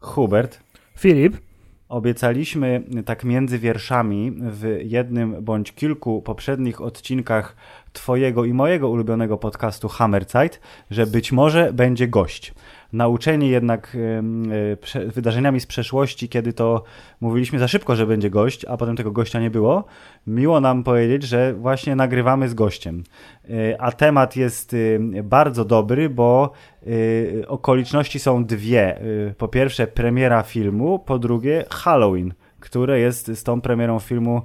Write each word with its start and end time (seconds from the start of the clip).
Hubert. 0.00 0.60
Filip. 0.98 1.36
Obiecaliśmy 1.88 2.82
tak 3.04 3.24
między 3.24 3.58
wierszami 3.58 4.32
w 4.40 4.78
jednym 4.82 5.44
bądź 5.44 5.72
kilku 5.72 6.22
poprzednich 6.22 6.80
odcinkach 6.80 7.56
Twojego 7.92 8.44
i 8.44 8.52
mojego 8.52 8.88
ulubionego 8.88 9.36
podcastu 9.36 9.88
Hammerzeit, 9.88 10.60
że 10.90 11.06
być 11.06 11.32
może 11.32 11.72
będzie 11.72 12.08
gość 12.08 12.54
nauczeni 12.92 13.48
jednak 13.48 13.96
e, 14.96 15.06
wydarzeniami 15.06 15.60
z 15.60 15.66
przeszłości, 15.66 16.28
kiedy 16.28 16.52
to 16.52 16.82
mówiliśmy 17.20 17.58
za 17.58 17.68
szybko, 17.68 17.96
że 17.96 18.06
będzie 18.06 18.30
gość, 18.30 18.64
a 18.64 18.76
potem 18.76 18.96
tego 18.96 19.12
gościa 19.12 19.40
nie 19.40 19.50
było, 19.50 19.84
miło 20.26 20.60
nam 20.60 20.84
powiedzieć, 20.84 21.22
że 21.22 21.54
właśnie 21.54 21.96
nagrywamy 21.96 22.48
z 22.48 22.54
gościem. 22.54 23.02
E, 23.50 23.82
a 23.82 23.92
temat 23.92 24.36
jest 24.36 24.76
bardzo 25.24 25.64
dobry, 25.64 26.08
bo 26.08 26.52
e, 27.42 27.48
okoliczności 27.48 28.18
są 28.18 28.44
dwie. 28.44 29.00
Po 29.38 29.48
pierwsze 29.48 29.86
premiera 29.86 30.42
filmu, 30.42 30.98
po 30.98 31.18
drugie 31.18 31.64
Halloween 31.70 32.34
które 32.60 33.00
jest 33.00 33.26
z 33.26 33.42
tą 33.42 33.60
premierą 33.60 33.98
filmu 33.98 34.38
y, 34.38 34.42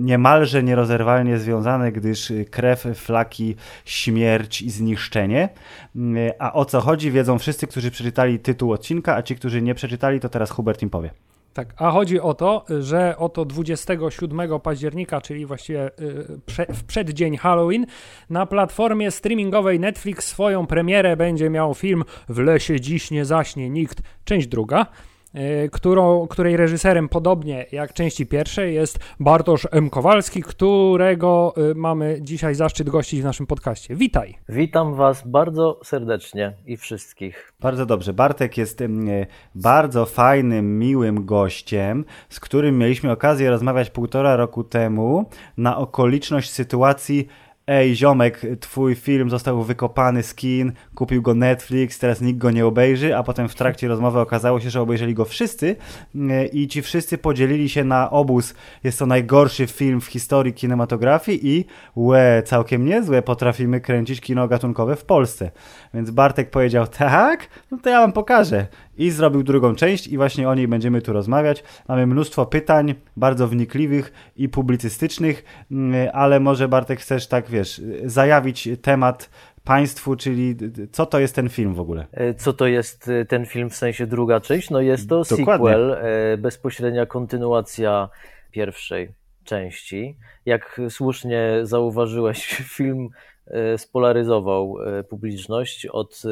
niemalże 0.00 0.62
nierozerwalnie 0.62 1.38
związane, 1.38 1.92
gdyż 1.92 2.32
krew, 2.50 2.86
flaki, 2.94 3.56
śmierć 3.84 4.62
i 4.62 4.70
zniszczenie. 4.70 5.48
Y, 5.96 6.32
a 6.38 6.52
o 6.52 6.64
co 6.64 6.80
chodzi, 6.80 7.10
wiedzą 7.10 7.38
wszyscy, 7.38 7.66
którzy 7.66 7.90
przeczytali 7.90 8.38
tytuł 8.38 8.72
odcinka, 8.72 9.16
a 9.16 9.22
ci, 9.22 9.36
którzy 9.36 9.62
nie 9.62 9.74
przeczytali, 9.74 10.20
to 10.20 10.28
teraz 10.28 10.50
Hubert 10.50 10.82
im 10.82 10.90
powie. 10.90 11.10
Tak, 11.52 11.74
a 11.76 11.90
chodzi 11.90 12.20
o 12.20 12.34
to, 12.34 12.64
że 12.80 13.14
oto 13.18 13.44
27 13.44 14.60
października, 14.60 15.20
czyli 15.20 15.46
właściwie 15.46 15.86
y, 15.86 16.72
w 16.74 16.84
przeddzień 16.84 17.36
Halloween, 17.36 17.86
na 18.30 18.46
platformie 18.46 19.10
streamingowej 19.10 19.80
Netflix 19.80 20.26
swoją 20.26 20.66
premierę 20.66 21.16
będzie 21.16 21.50
miał 21.50 21.74
film 21.74 22.04
W 22.28 22.38
lesie 22.38 22.80
dziś 22.80 23.10
nie 23.10 23.24
zaśnie 23.24 23.70
nikt, 23.70 23.98
część 24.24 24.46
druga. 24.46 24.86
E, 25.34 25.68
którą, 25.68 26.26
której 26.26 26.56
reżyserem, 26.56 27.08
podobnie 27.08 27.66
jak 27.72 27.92
części 27.92 28.26
pierwszej, 28.26 28.74
jest 28.74 28.98
Bartosz 29.20 29.68
M. 29.70 29.90
Kowalski, 29.90 30.42
którego 30.42 31.54
e, 31.56 31.74
mamy 31.74 32.18
dzisiaj 32.20 32.54
zaszczyt 32.54 32.90
gościć 32.90 33.20
w 33.20 33.24
naszym 33.24 33.46
podcaście. 33.46 33.94
Witaj. 33.94 34.38
Witam 34.48 34.94
Was 34.94 35.28
bardzo 35.28 35.80
serdecznie 35.84 36.52
i 36.66 36.76
wszystkich. 36.76 37.52
Bardzo 37.60 37.86
dobrze. 37.86 38.12
Bartek 38.12 38.56
jest 38.58 38.80
bardzo 39.54 40.06
fajnym, 40.06 40.78
miłym 40.78 41.26
gościem, 41.26 42.04
z 42.28 42.40
którym 42.40 42.78
mieliśmy 42.78 43.10
okazję 43.10 43.50
rozmawiać 43.50 43.90
półtora 43.90 44.36
roku 44.36 44.64
temu 44.64 45.28
na 45.56 45.76
okoliczność 45.76 46.50
sytuacji 46.50 47.28
ej 47.70 47.96
ziomek, 47.96 48.46
twój 48.60 48.94
film 48.94 49.30
został 49.30 49.62
wykopany 49.62 50.22
z 50.22 50.34
kin, 50.34 50.72
kupił 50.94 51.22
go 51.22 51.34
Netflix, 51.34 51.98
teraz 51.98 52.20
nikt 52.20 52.38
go 52.38 52.50
nie 52.50 52.66
obejrzy, 52.66 53.16
a 53.16 53.22
potem 53.22 53.48
w 53.48 53.54
trakcie 53.54 53.88
rozmowy 53.88 54.20
okazało 54.20 54.60
się, 54.60 54.70
że 54.70 54.80
obejrzeli 54.80 55.14
go 55.14 55.24
wszyscy 55.24 55.76
e, 56.30 56.46
i 56.46 56.68
ci 56.68 56.82
wszyscy 56.82 57.18
podzielili 57.18 57.68
się 57.68 57.84
na 57.84 58.10
obóz. 58.10 58.54
Jest 58.84 58.98
to 58.98 59.06
najgorszy 59.06 59.66
film 59.66 60.00
w 60.00 60.06
historii 60.06 60.52
kinematografii 60.52 61.48
i 61.48 61.64
łe, 61.96 62.42
całkiem 62.46 62.84
niezłe, 62.84 63.22
potrafimy 63.22 63.80
kręcić 63.80 64.20
kino 64.20 64.48
gatunkowe 64.48 64.96
w 64.96 65.04
Polsce. 65.04 65.50
Więc 65.94 66.10
Bartek 66.10 66.50
powiedział, 66.50 66.86
tak, 66.86 67.48
no 67.70 67.78
to 67.82 67.90
ja 67.90 68.00
wam 68.00 68.12
pokażę 68.12 68.66
i 69.00 69.10
zrobił 69.10 69.42
drugą 69.42 69.74
część 69.74 70.06
i 70.06 70.16
właśnie 70.16 70.48
o 70.48 70.54
niej 70.54 70.68
będziemy 70.68 71.02
tu 71.02 71.12
rozmawiać. 71.12 71.64
Mamy 71.88 72.06
mnóstwo 72.06 72.46
pytań, 72.46 72.94
bardzo 73.16 73.48
wnikliwych 73.48 74.12
i 74.36 74.48
publicystycznych, 74.48 75.44
mm, 75.70 76.10
ale 76.12 76.40
może 76.40 76.68
Bartek 76.68 77.00
chcesz 77.00 77.26
tak, 77.26 77.48
wiesz, 77.48 77.82
zajawić 78.04 78.68
temat 78.82 79.30
państwu, 79.64 80.16
czyli 80.16 80.56
co 80.92 81.06
to 81.06 81.18
jest 81.18 81.34
ten 81.34 81.48
film 81.48 81.74
w 81.74 81.80
ogóle? 81.80 82.06
E, 82.12 82.34
co 82.34 82.52
to 82.52 82.66
jest 82.66 83.08
e, 83.08 83.24
ten 83.24 83.46
film 83.46 83.70
w 83.70 83.76
sensie 83.76 84.06
druga 84.06 84.40
część? 84.40 84.70
No 84.70 84.80
jest 84.80 85.08
to 85.08 85.22
Dokładnie. 85.30 85.66
sequel, 85.66 85.92
e, 85.92 86.36
bezpośrednia 86.36 87.06
kontynuacja 87.06 88.08
pierwszej 88.50 89.14
części. 89.44 90.16
Jak 90.46 90.80
słusznie 90.88 91.60
zauważyłeś, 91.62 92.46
film 92.76 93.08
spolaryzował 93.76 94.76
publiczność 95.08 95.86
od 95.86 96.22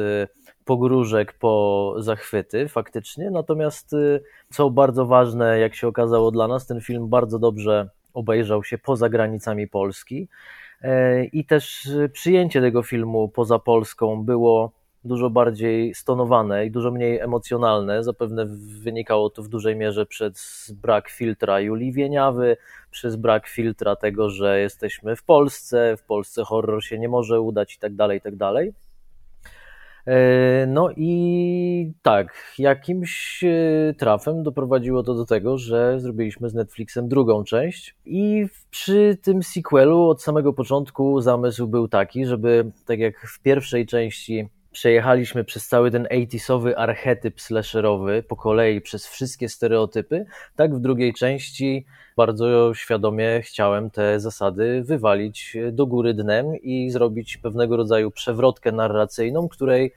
pogróżek 0.65 1.33
po 1.33 1.95
zachwyty 1.97 2.67
faktycznie. 2.67 3.31
Natomiast 3.31 3.93
y, 3.93 4.23
co 4.53 4.69
bardzo 4.69 5.05
ważne, 5.05 5.59
jak 5.59 5.75
się 5.75 5.87
okazało 5.87 6.31
dla 6.31 6.47
nas, 6.47 6.67
ten 6.67 6.81
film 6.81 7.09
bardzo 7.09 7.39
dobrze 7.39 7.89
obejrzał 8.13 8.63
się 8.63 8.77
poza 8.77 9.09
granicami 9.09 9.67
Polski. 9.67 10.27
E, 10.81 11.25
I 11.25 11.45
też 11.45 11.89
przyjęcie 12.13 12.61
tego 12.61 12.83
filmu 12.83 13.29
poza 13.29 13.59
Polską 13.59 14.23
było 14.23 14.71
dużo 15.03 15.29
bardziej 15.29 15.95
stonowane 15.95 16.65
i 16.65 16.71
dużo 16.71 16.91
mniej 16.91 17.19
emocjonalne. 17.19 18.03
Zapewne 18.03 18.45
wynikało 18.81 19.29
to 19.29 19.43
w 19.43 19.47
dużej 19.47 19.75
mierze 19.75 20.05
przez 20.05 20.71
brak 20.81 21.09
filtra 21.09 21.59
Julii 21.59 21.91
Wieniawy, 21.91 22.57
przez 22.91 23.15
brak 23.15 23.47
filtra 23.47 23.95
tego, 23.95 24.29
że 24.29 24.59
jesteśmy 24.59 25.15
w 25.15 25.23
Polsce, 25.23 25.97
w 25.97 26.03
Polsce 26.03 26.43
horror 26.43 26.83
się 26.83 26.99
nie 26.99 27.09
może 27.09 27.41
udać 27.41 27.75
i 27.75 27.79
tak 27.79 27.95
dalej, 27.95 28.17
i 28.17 28.21
tak 28.21 28.35
dalej. 28.35 28.73
E, 30.09 30.65
no 30.67 30.89
i 30.97 31.91
tak, 32.01 32.33
jakimś 32.59 33.43
e, 33.43 33.93
trafem 33.97 34.43
doprowadziło 34.43 35.03
to 35.03 35.13
do 35.13 35.25
tego, 35.25 35.57
że 35.57 35.99
zrobiliśmy 35.99 36.49
z 36.49 36.53
Netflixem 36.53 37.07
drugą 37.07 37.43
część 37.43 37.95
i 38.05 38.45
przy 38.69 39.17
tym 39.21 39.43
sequelu 39.43 40.09
od 40.09 40.23
samego 40.23 40.53
początku 40.53 41.21
zamysł 41.21 41.67
był 41.67 41.87
taki, 41.87 42.25
żeby 42.25 42.71
tak 42.85 42.99
jak 42.99 43.27
w 43.27 43.41
pierwszej 43.41 43.85
części 43.85 44.49
przejechaliśmy 44.71 45.43
przez 45.43 45.67
cały 45.67 45.91
ten 45.91 46.03
80sowy 46.03 46.73
archetyp 46.77 47.41
slasherowy 47.41 48.23
po 48.23 48.35
kolei 48.35 48.81
przez 48.81 49.07
wszystkie 49.07 49.49
stereotypy, 49.49 50.25
tak 50.55 50.75
w 50.75 50.79
drugiej 50.79 51.13
części 51.13 51.85
bardzo 52.17 52.73
świadomie 52.73 53.41
chciałem 53.41 53.89
te 53.89 54.19
zasady 54.19 54.83
wywalić 54.83 55.57
do 55.71 55.85
góry 55.85 56.13
dnem 56.13 56.55
i 56.55 56.89
zrobić 56.89 57.37
pewnego 57.37 57.77
rodzaju 57.77 58.11
przewrotkę 58.11 58.71
narracyjną, 58.71 59.47
której 59.49 59.93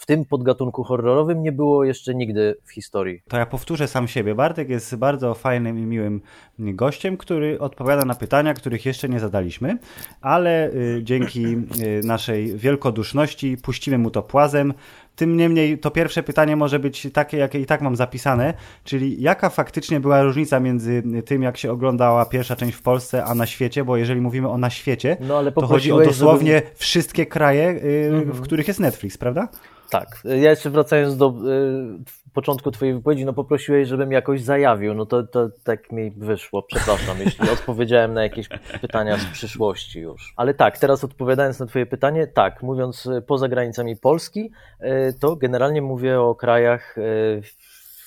w 0.00 0.06
tym 0.06 0.24
podgatunku 0.24 0.84
horrorowym 0.84 1.42
nie 1.42 1.52
było 1.52 1.84
jeszcze 1.84 2.14
nigdy 2.14 2.56
w 2.64 2.72
historii. 2.72 3.22
To 3.28 3.36
ja 3.36 3.46
powtórzę 3.46 3.88
sam 3.88 4.08
siebie. 4.08 4.34
Bartek 4.34 4.68
jest 4.68 4.96
bardzo 4.96 5.34
fajnym 5.34 5.78
i 5.78 5.82
miłym 5.82 6.20
gościem, 6.58 7.16
który 7.16 7.58
odpowiada 7.58 8.04
na 8.04 8.14
pytania, 8.14 8.54
których 8.54 8.86
jeszcze 8.86 9.08
nie 9.08 9.20
zadaliśmy, 9.20 9.78
ale 10.20 10.70
y, 10.70 11.00
dzięki 11.02 11.44
y, 11.44 12.00
naszej 12.04 12.56
wielkoduszności 12.56 13.56
puścimy 13.56 13.98
mu 13.98 14.10
to 14.10 14.22
płazem. 14.22 14.74
Tym 15.16 15.36
niemniej 15.36 15.78
to 15.78 15.90
pierwsze 15.90 16.22
pytanie 16.22 16.56
może 16.56 16.78
być 16.78 17.08
takie, 17.12 17.36
jakie 17.36 17.60
i 17.60 17.66
tak 17.66 17.80
mam 17.80 17.96
zapisane, 17.96 18.54
czyli 18.84 19.22
jaka 19.22 19.50
faktycznie 19.50 20.00
była 20.00 20.22
różnica 20.22 20.60
między 20.60 21.02
tym, 21.26 21.42
jak 21.42 21.56
się 21.56 21.72
oglądała 21.72 22.26
pierwsza 22.26 22.56
część 22.56 22.76
w 22.76 22.82
Polsce, 22.82 23.24
a 23.24 23.34
na 23.34 23.46
świecie, 23.46 23.84
bo 23.84 23.96
jeżeli 23.96 24.20
mówimy 24.20 24.48
o 24.48 24.58
na 24.58 24.70
świecie, 24.70 25.16
no, 25.20 25.50
to 25.52 25.66
chodzi 25.66 25.92
o 25.92 26.00
dosłownie 26.00 26.54
żeby... 26.54 26.66
wszystkie 26.74 27.26
kraje, 27.26 27.70
y, 27.70 28.10
w 28.10 28.14
mhm. 28.14 28.42
których 28.42 28.68
jest 28.68 28.80
Netflix, 28.80 29.18
prawda? 29.18 29.48
Tak. 29.90 30.22
Ja 30.24 30.50
jeszcze 30.50 30.70
wracając 30.70 31.16
do 31.16 31.28
y, 31.28 32.32
początku 32.32 32.70
Twojej 32.70 32.94
wypowiedzi, 32.94 33.24
no 33.24 33.32
poprosiłeś, 33.32 33.88
żebym 33.88 34.12
jakoś 34.12 34.42
zajawił. 34.42 34.94
No 34.94 35.06
to, 35.06 35.22
to 35.22 35.48
tak 35.64 35.92
mi 35.92 36.10
wyszło. 36.10 36.62
Przepraszam, 36.62 37.18
jeśli 37.24 37.50
odpowiedziałem 37.50 38.14
na 38.14 38.22
jakieś 38.22 38.48
pytania 38.80 39.18
z 39.18 39.24
przyszłości 39.24 40.00
już. 40.00 40.34
Ale 40.36 40.54
tak, 40.54 40.78
teraz 40.78 41.04
odpowiadając 41.04 41.60
na 41.60 41.66
Twoje 41.66 41.86
pytanie, 41.86 42.26
tak, 42.26 42.62
mówiąc 42.62 43.06
y, 43.06 43.22
poza 43.22 43.48
granicami 43.48 43.96
Polski, 43.96 44.50
y, 44.80 45.14
to 45.20 45.36
generalnie 45.36 45.82
mówię 45.82 46.20
o 46.20 46.34
krajach. 46.34 46.98
Y, 46.98 47.42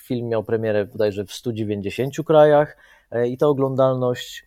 film 0.04 0.28
miał 0.28 0.44
premierę 0.44 0.86
bodajże 0.86 1.26
w 1.26 1.32
190 1.32 2.14
krajach 2.26 2.78
y, 3.16 3.28
i 3.28 3.38
ta 3.38 3.48
oglądalność 3.48 4.46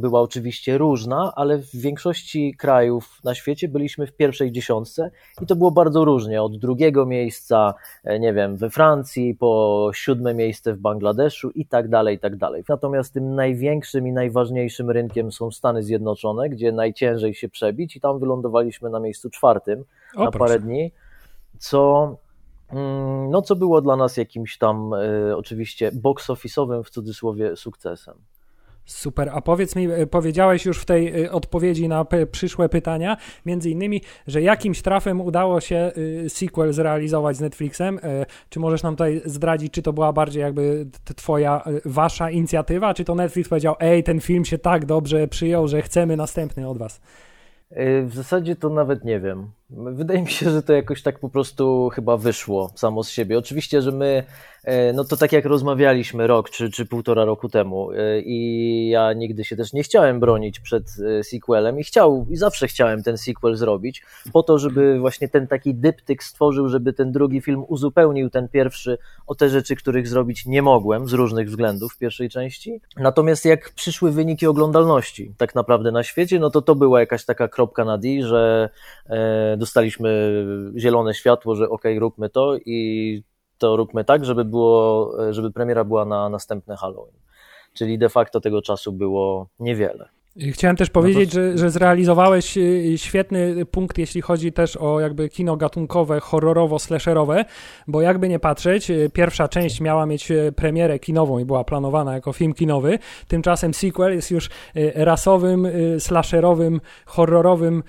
była 0.00 0.20
oczywiście 0.20 0.78
różna, 0.78 1.32
ale 1.36 1.58
w 1.58 1.76
większości 1.76 2.54
krajów 2.58 3.20
na 3.24 3.34
świecie 3.34 3.68
byliśmy 3.68 4.06
w 4.06 4.12
pierwszej 4.12 4.52
dziesiątce 4.52 5.10
i 5.42 5.46
to 5.46 5.56
było 5.56 5.70
bardzo 5.70 6.04
różnie. 6.04 6.42
Od 6.42 6.58
drugiego 6.58 7.06
miejsca, 7.06 7.74
e, 8.04 8.18
nie 8.18 8.32
wiem, 8.32 8.56
we 8.56 8.70
Francji, 8.70 9.34
po 9.34 9.90
siódme 9.94 10.34
miejsce 10.34 10.74
w 10.74 10.78
Bangladeszu 10.78 11.50
i 11.50 11.66
tak 11.66 11.88
dalej, 11.88 12.16
i 12.16 12.18
tak 12.18 12.36
dalej. 12.36 12.64
Natomiast 12.68 13.14
tym 13.14 13.34
największym 13.34 14.06
i 14.06 14.12
najważniejszym 14.12 14.90
rynkiem 14.90 15.32
są 15.32 15.50
Stany 15.50 15.82
Zjednoczone, 15.82 16.48
gdzie 16.48 16.72
najciężej 16.72 17.34
się 17.34 17.48
przebić 17.48 17.96
i 17.96 18.00
tam 18.00 18.18
wylądowaliśmy 18.18 18.90
na 18.90 19.00
miejscu 19.00 19.30
czwartym 19.30 19.84
o, 20.16 20.24
na 20.24 20.30
parę 20.30 20.58
dni, 20.58 20.92
co 21.58 22.16
mm, 22.72 23.30
no 23.30 23.42
co 23.42 23.56
było 23.56 23.80
dla 23.80 23.96
nas 23.96 24.16
jakimś 24.16 24.58
tam 24.58 24.94
y, 24.94 25.36
oczywiście 25.36 25.90
box 25.92 26.28
office'owym 26.28 26.82
w 26.84 26.90
cudzysłowie 26.90 27.56
sukcesem. 27.56 28.14
Super, 28.90 29.30
a 29.34 29.40
powiedz 29.40 29.76
mi, 29.76 29.90
e, 29.90 30.06
powiedziałeś 30.06 30.66
już 30.66 30.78
w 30.78 30.84
tej 30.84 31.22
e, 31.24 31.32
odpowiedzi 31.32 31.88
na 31.88 32.06
przyszłe 32.32 32.68
pytania, 32.68 33.16
między 33.46 33.70
innymi, 33.70 34.02
że 34.26 34.42
jakimś 34.42 34.82
trafem 34.82 35.20
udało 35.20 35.60
się 35.60 35.76
e, 36.24 36.28
sequel 36.28 36.72
zrealizować 36.72 37.36
z 37.36 37.40
Netflixem. 37.40 38.00
Czy 38.48 38.60
możesz 38.60 38.82
nam 38.82 38.94
tutaj 38.94 39.22
zdradzić, 39.24 39.72
czy 39.72 39.82
to 39.82 39.92
była 39.92 40.12
bardziej 40.12 40.42
jakby 40.42 40.86
twoja, 41.16 41.64
wasza 41.84 42.30
inicjatywa, 42.30 42.94
czy 42.94 43.04
to 43.04 43.14
Netflix 43.14 43.48
powiedział, 43.48 43.74
ej, 43.80 44.02
ten 44.02 44.20
film 44.20 44.44
się 44.44 44.58
tak 44.58 44.86
dobrze 44.86 45.28
przyjął, 45.28 45.68
że 45.68 45.82
chcemy 45.82 46.16
następny 46.16 46.68
od 46.68 46.78
was? 46.78 47.00
W 48.04 48.14
zasadzie 48.14 48.56
to 48.56 48.68
nawet 48.68 49.04
nie 49.04 49.20
wiem. 49.20 49.50
Wydaje 49.72 50.22
mi 50.22 50.30
się, 50.30 50.50
że 50.50 50.62
to 50.62 50.72
jakoś 50.72 51.02
tak 51.02 51.18
po 51.18 51.28
prostu 51.28 51.90
chyba 51.94 52.16
wyszło 52.16 52.72
samo 52.74 53.04
z 53.04 53.10
siebie. 53.10 53.38
Oczywiście, 53.38 53.82
że 53.82 53.92
my, 53.92 54.24
e, 54.64 54.92
no 54.92 55.04
to 55.04 55.16
tak 55.16 55.32
jak 55.32 55.44
rozmawialiśmy 55.44 56.26
rok 56.26 56.50
czy, 56.50 56.70
czy 56.70 56.86
półtora 56.86 57.24
roku 57.24 57.48
temu 57.48 57.92
e, 57.92 58.20
i 58.20 58.88
ja 58.88 59.12
nigdy 59.12 59.44
się 59.44 59.56
też 59.56 59.72
nie 59.72 59.82
chciałem 59.82 60.20
bronić 60.20 60.60
przed 60.60 60.84
e, 61.18 61.24
sequelem 61.24 61.78
i 61.78 61.84
chciał, 61.84 62.26
i 62.30 62.36
zawsze 62.36 62.68
chciałem 62.68 63.02
ten 63.02 63.18
sequel 63.18 63.56
zrobić 63.56 64.02
po 64.32 64.42
to, 64.42 64.58
żeby 64.58 64.98
właśnie 64.98 65.28
ten 65.28 65.46
taki 65.46 65.74
dyptyk 65.74 66.24
stworzył, 66.24 66.68
żeby 66.68 66.92
ten 66.92 67.12
drugi 67.12 67.40
film 67.40 67.64
uzupełnił 67.68 68.30
ten 68.30 68.48
pierwszy 68.48 68.98
o 69.26 69.34
te 69.34 69.48
rzeczy, 69.48 69.76
których 69.76 70.08
zrobić 70.08 70.46
nie 70.46 70.62
mogłem 70.62 71.08
z 71.08 71.12
różnych 71.12 71.48
względów 71.48 71.92
w 71.92 71.98
pierwszej 71.98 72.28
części. 72.28 72.80
Natomiast 72.96 73.44
jak 73.44 73.70
przyszły 73.70 74.12
wyniki 74.12 74.46
oglądalności 74.46 75.34
tak 75.36 75.54
naprawdę 75.54 75.92
na 75.92 76.02
świecie, 76.02 76.38
no 76.38 76.50
to 76.50 76.62
to 76.62 76.74
była 76.74 77.00
jakaś 77.00 77.24
taka 77.24 77.48
kropka 77.48 77.84
na 77.84 77.98
D, 77.98 78.08
że 78.22 78.70
dostaliśmy 79.60 80.32
zielone 80.76 81.14
światło, 81.14 81.54
że 81.54 81.68
ok, 81.68 81.82
róbmy 81.98 82.28
to 82.30 82.56
i 82.66 83.22
to 83.58 83.76
róbmy 83.76 84.04
tak, 84.04 84.24
żeby 84.24 84.44
było, 84.44 85.12
żeby 85.30 85.50
premiera 85.50 85.84
była 85.84 86.04
na 86.04 86.28
następny 86.28 86.76
Halloween. 86.76 87.20
Czyli 87.74 87.98
de 87.98 88.08
facto 88.08 88.40
tego 88.40 88.62
czasu 88.62 88.92
było 88.92 89.48
niewiele. 89.58 90.08
Chciałem 90.36 90.76
też 90.76 90.90
powiedzieć, 90.90 91.34
no 91.34 91.40
to... 91.40 91.50
że, 91.50 91.58
że 91.58 91.70
zrealizowałeś 91.70 92.56
y, 92.56 92.94
świetny 92.96 93.66
punkt, 93.66 93.98
jeśli 93.98 94.20
chodzi 94.20 94.52
też 94.52 94.76
o 94.76 95.00
jakby 95.00 95.28
kino 95.28 95.56
gatunkowe, 95.56 96.18
horrorowo-slasherowe, 96.18 97.44
bo 97.86 98.00
jakby 98.00 98.28
nie 98.28 98.38
patrzeć, 98.38 98.90
y, 98.90 99.10
pierwsza 99.12 99.48
część 99.48 99.80
miała 99.80 100.06
mieć 100.06 100.30
y, 100.30 100.52
premierę 100.56 100.98
kinową 100.98 101.38
i 101.38 101.44
była 101.44 101.64
planowana 101.64 102.14
jako 102.14 102.32
film 102.32 102.54
kinowy, 102.54 102.98
tymczasem 103.28 103.74
sequel 103.74 104.14
jest 104.14 104.30
już 104.30 104.50
rasowym, 104.94 105.68
slasherowym, 105.98 106.80
horrorowym 107.06 107.82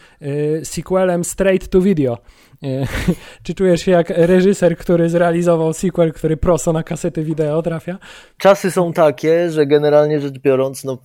sequelem 0.63 1.23
straight 1.23 1.69
to 1.69 1.81
video. 1.81 2.17
Czy 3.43 3.53
czujesz 3.53 3.81
się 3.81 3.91
jak 3.91 4.09
reżyser, 4.09 4.77
który 4.77 5.09
zrealizował 5.09 5.73
sequel, 5.73 6.13
który 6.13 6.37
prosto 6.37 6.73
na 6.73 6.83
kasety 6.83 7.23
wideo 7.23 7.61
trafia? 7.61 7.97
Czasy 8.37 8.71
są 8.71 8.93
takie, 8.93 9.49
że 9.49 9.65
generalnie 9.65 10.19
rzecz 10.19 10.39
biorąc, 10.39 10.83
no, 10.83 10.97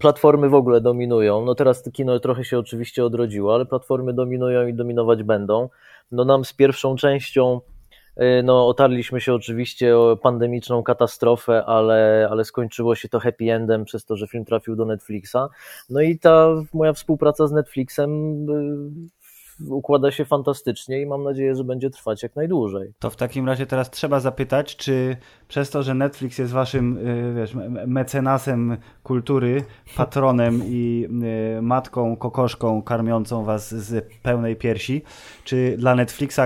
platformy 0.00 0.48
w 0.48 0.54
ogóle 0.54 0.80
dominują. 0.80 1.44
No 1.44 1.54
teraz 1.54 1.82
kino 1.92 2.20
trochę 2.20 2.44
się 2.44 2.58
oczywiście 2.58 3.04
odrodziło, 3.04 3.54
ale 3.54 3.66
platformy 3.66 4.12
dominują 4.12 4.66
i 4.66 4.74
dominować 4.74 5.22
będą. 5.22 5.68
No 6.10 6.24
nam 6.24 6.44
z 6.44 6.52
pierwszą 6.52 6.96
częścią 6.96 7.60
y, 8.20 8.42
no, 8.44 8.68
otarliśmy 8.68 9.20
się 9.20 9.34
oczywiście 9.34 9.98
o 9.98 10.16
pandemiczną 10.16 10.82
katastrofę, 10.82 11.64
ale, 11.64 12.28
ale 12.30 12.44
skończyło 12.44 12.94
się 12.94 13.08
to 13.08 13.20
happy 13.20 13.52
endem 13.52 13.84
przez 13.84 14.04
to, 14.04 14.16
że 14.16 14.28
film 14.28 14.44
trafił 14.44 14.76
do 14.76 14.84
Netflixa. 14.84 15.36
No 15.90 16.00
i 16.00 16.18
ta 16.18 16.48
moja 16.74 16.92
współpraca 16.92 17.46
z 17.46 17.52
Netflixem 17.52 18.10
y, 18.50 19.21
układa 19.68 20.10
się 20.10 20.24
fantastycznie 20.24 21.00
i 21.00 21.06
mam 21.06 21.22
nadzieję, 21.22 21.54
że 21.54 21.64
będzie 21.64 21.90
trwać 21.90 22.22
jak 22.22 22.36
najdłużej. 22.36 22.92
To 22.98 23.10
w 23.10 23.16
takim 23.16 23.46
razie 23.46 23.66
teraz 23.66 23.90
trzeba 23.90 24.20
zapytać, 24.20 24.76
czy 24.76 25.16
przez 25.48 25.70
to, 25.70 25.82
że 25.82 25.94
Netflix 25.94 26.38
jest 26.38 26.52
waszym 26.52 26.98
y, 26.98 27.34
wiesz, 27.36 27.54
mecenasem 27.86 28.76
kultury, 29.02 29.64
patronem 29.96 30.62
i 30.64 31.08
y, 31.58 31.62
matką 31.62 32.16
kokoszką 32.16 32.82
karmiącą 32.82 33.44
was 33.44 33.74
z 33.74 34.12
pełnej 34.22 34.56
piersi, 34.56 35.02
czy 35.44 35.76
dla 35.78 35.94
Netflixa 35.94 36.40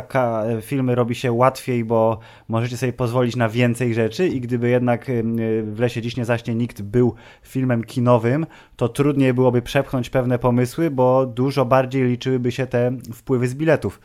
filmy 0.61 0.95
robi 0.95 1.15
się 1.15 1.33
łatwiej, 1.33 1.85
bo 1.85 2.19
możecie 2.49 2.77
sobie 2.77 2.93
pozwolić 2.93 3.37
na 3.37 3.49
więcej 3.49 3.95
rzeczy 3.95 4.29
i 4.29 4.41
gdyby 4.41 4.69
jednak 4.69 5.09
y, 5.09 5.23
w 5.63 5.81
Lesie 5.81 6.03
Dziś 6.03 6.17
nie 6.17 6.25
zaśnie 6.25 6.55
nikt 6.55 6.83
był 6.83 7.15
filmem 7.43 7.85
kinowym, 7.85 8.47
to 8.77 8.89
trudniej 8.89 9.35
byłoby 9.35 9.63
przepchnąć 9.63 10.11
pewne 10.11 10.39
pomysły, 10.39 10.91
bo 10.91 11.27
dużo 11.27 11.65
bardziej 11.65 12.05
liczyłyby 12.05 12.53
się 12.53 12.67
te 12.67 12.93
wpływy 13.13 13.49
z 13.49 13.55
biletów. 13.55 14.01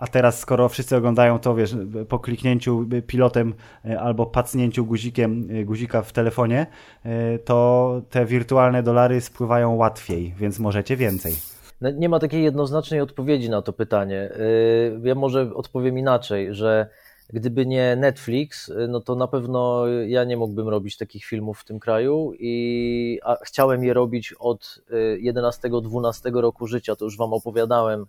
A 0.00 0.06
teraz, 0.06 0.38
skoro 0.38 0.68
wszyscy 0.68 0.96
oglądają 0.96 1.38
to, 1.38 1.54
wiesz, 1.54 1.76
po 2.08 2.18
kliknięciu 2.18 2.86
pilotem 3.06 3.54
e, 3.84 4.00
albo 4.00 4.26
pacnięciu 4.26 4.84
guzikiem 4.84 5.48
e, 5.50 5.64
guzika 5.64 6.02
w 6.02 6.12
telefonie, 6.12 6.66
e, 7.04 7.38
to 7.38 8.02
te 8.10 8.26
wirtualne 8.26 8.82
dolary 8.82 9.20
spływają 9.20 9.74
łatwiej, 9.74 10.34
więc 10.38 10.58
możecie 10.58 10.96
więcej. 10.96 11.34
No, 11.80 11.90
nie 11.90 12.08
ma 12.08 12.18
takiej 12.18 12.44
jednoznacznej 12.44 13.00
odpowiedzi 13.00 13.50
na 13.50 13.62
to 13.62 13.72
pytanie. 13.72 14.30
Ja 15.02 15.14
może 15.14 15.54
odpowiem 15.54 15.98
inaczej, 15.98 16.54
że 16.54 16.88
gdyby 17.32 17.66
nie 17.66 17.96
Netflix, 17.96 18.72
no 18.88 19.00
to 19.00 19.14
na 19.14 19.28
pewno 19.28 19.86
ja 19.86 20.24
nie 20.24 20.36
mógłbym 20.36 20.68
robić 20.68 20.96
takich 20.96 21.24
filmów 21.24 21.58
w 21.58 21.64
tym 21.64 21.80
kraju 21.80 22.32
i 22.38 23.20
chciałem 23.44 23.84
je 23.84 23.94
robić 23.94 24.34
od 24.38 24.82
11-12 25.24 26.40
roku 26.40 26.66
życia, 26.66 26.96
to 26.96 27.04
już 27.04 27.16
Wam 27.16 27.32
opowiadałem 27.32 28.06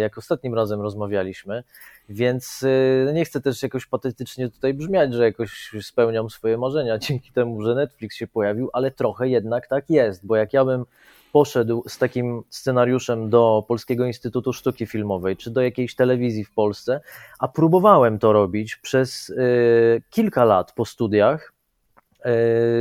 jak 0.00 0.18
ostatnim 0.18 0.54
razem 0.54 0.80
rozmawialiśmy, 0.80 1.62
więc 2.08 2.64
e, 3.08 3.12
nie 3.12 3.24
chcę 3.24 3.40
też 3.40 3.62
jakoś 3.62 3.86
patetycznie 3.86 4.48
tutaj 4.48 4.74
brzmiać, 4.74 5.14
że 5.14 5.24
jakoś 5.24 5.70
spełniam 5.82 6.30
swoje 6.30 6.58
marzenia 6.58 6.98
dzięki 6.98 7.32
temu, 7.32 7.62
że 7.62 7.74
Netflix 7.74 8.16
się 8.16 8.26
pojawił, 8.26 8.70
ale 8.72 8.90
trochę 8.90 9.28
jednak 9.28 9.66
tak 9.66 9.90
jest, 9.90 10.26
bo 10.26 10.36
jak 10.36 10.52
ja 10.52 10.64
bym 10.64 10.84
poszedł 11.32 11.84
z 11.88 11.98
takim 11.98 12.42
scenariuszem 12.50 13.30
do 13.30 13.64
Polskiego 13.68 14.06
Instytutu 14.06 14.52
Sztuki 14.52 14.86
Filmowej, 14.86 15.36
czy 15.36 15.50
do 15.50 15.60
jakiejś 15.60 15.94
telewizji 15.94 16.44
w 16.44 16.54
Polsce, 16.54 17.00
a 17.38 17.48
próbowałem 17.48 18.18
to 18.18 18.32
robić 18.32 18.76
przez 18.76 19.30
y, 19.30 20.02
kilka 20.10 20.44
lat 20.44 20.72
po 20.72 20.84
studiach, 20.84 21.53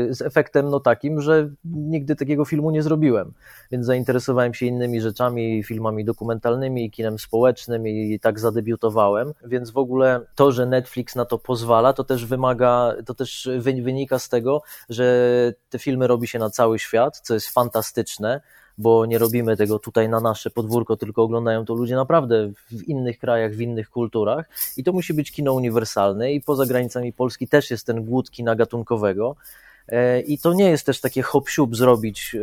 z 0.09 0.21
efektem 0.21 0.69
no 0.69 0.79
takim, 0.79 1.21
że 1.21 1.49
nigdy 1.65 2.15
takiego 2.15 2.45
filmu 2.45 2.71
nie 2.71 2.83
zrobiłem. 2.83 3.33
Więc 3.71 3.85
zainteresowałem 3.85 4.53
się 4.53 4.65
innymi 4.65 5.01
rzeczami, 5.01 5.63
filmami 5.63 6.05
dokumentalnymi, 6.05 6.91
kinem 6.91 7.19
społecznym 7.19 7.87
i 7.87 8.19
tak 8.19 8.39
zadebiutowałem. 8.39 9.33
Więc 9.45 9.71
w 9.71 9.77
ogóle 9.77 10.21
to, 10.35 10.51
że 10.51 10.65
Netflix 10.65 11.15
na 11.15 11.25
to 11.25 11.37
pozwala, 11.37 11.93
to 11.93 12.03
też 12.03 12.25
wymaga, 12.25 12.95
to 13.05 13.13
też 13.13 13.49
wynika 13.59 14.19
z 14.19 14.29
tego, 14.29 14.61
że 14.89 15.53
te 15.69 15.79
filmy 15.79 16.07
robi 16.07 16.27
się 16.27 16.39
na 16.39 16.49
cały 16.49 16.79
świat, 16.79 17.19
co 17.19 17.33
jest 17.33 17.49
fantastyczne 17.49 18.41
bo 18.77 19.05
nie 19.05 19.17
robimy 19.17 19.57
tego 19.57 19.79
tutaj 19.79 20.09
na 20.09 20.19
nasze 20.19 20.49
podwórko, 20.49 20.97
tylko 20.97 21.23
oglądają 21.23 21.65
to 21.65 21.73
ludzie 21.73 21.95
naprawdę 21.95 22.51
w 22.71 22.83
innych 22.83 23.19
krajach, 23.19 23.53
w 23.53 23.61
innych 23.61 23.89
kulturach. 23.89 24.49
I 24.77 24.83
to 24.83 24.93
musi 24.93 25.13
być 25.13 25.31
kino 25.31 25.53
uniwersalne 25.53 26.33
i 26.33 26.41
poza 26.41 26.65
granicami 26.65 27.13
Polski 27.13 27.47
też 27.47 27.71
jest 27.71 27.85
ten 27.85 28.05
głód 28.05 28.31
kina 28.31 28.55
gatunkowego. 28.55 29.35
E, 29.87 30.21
i 30.21 30.37
to 30.37 30.53
nie 30.53 30.69
jest 30.69 30.85
też 30.85 31.01
takie 31.01 31.21
hop 31.21 31.49
zrobić 31.71 32.35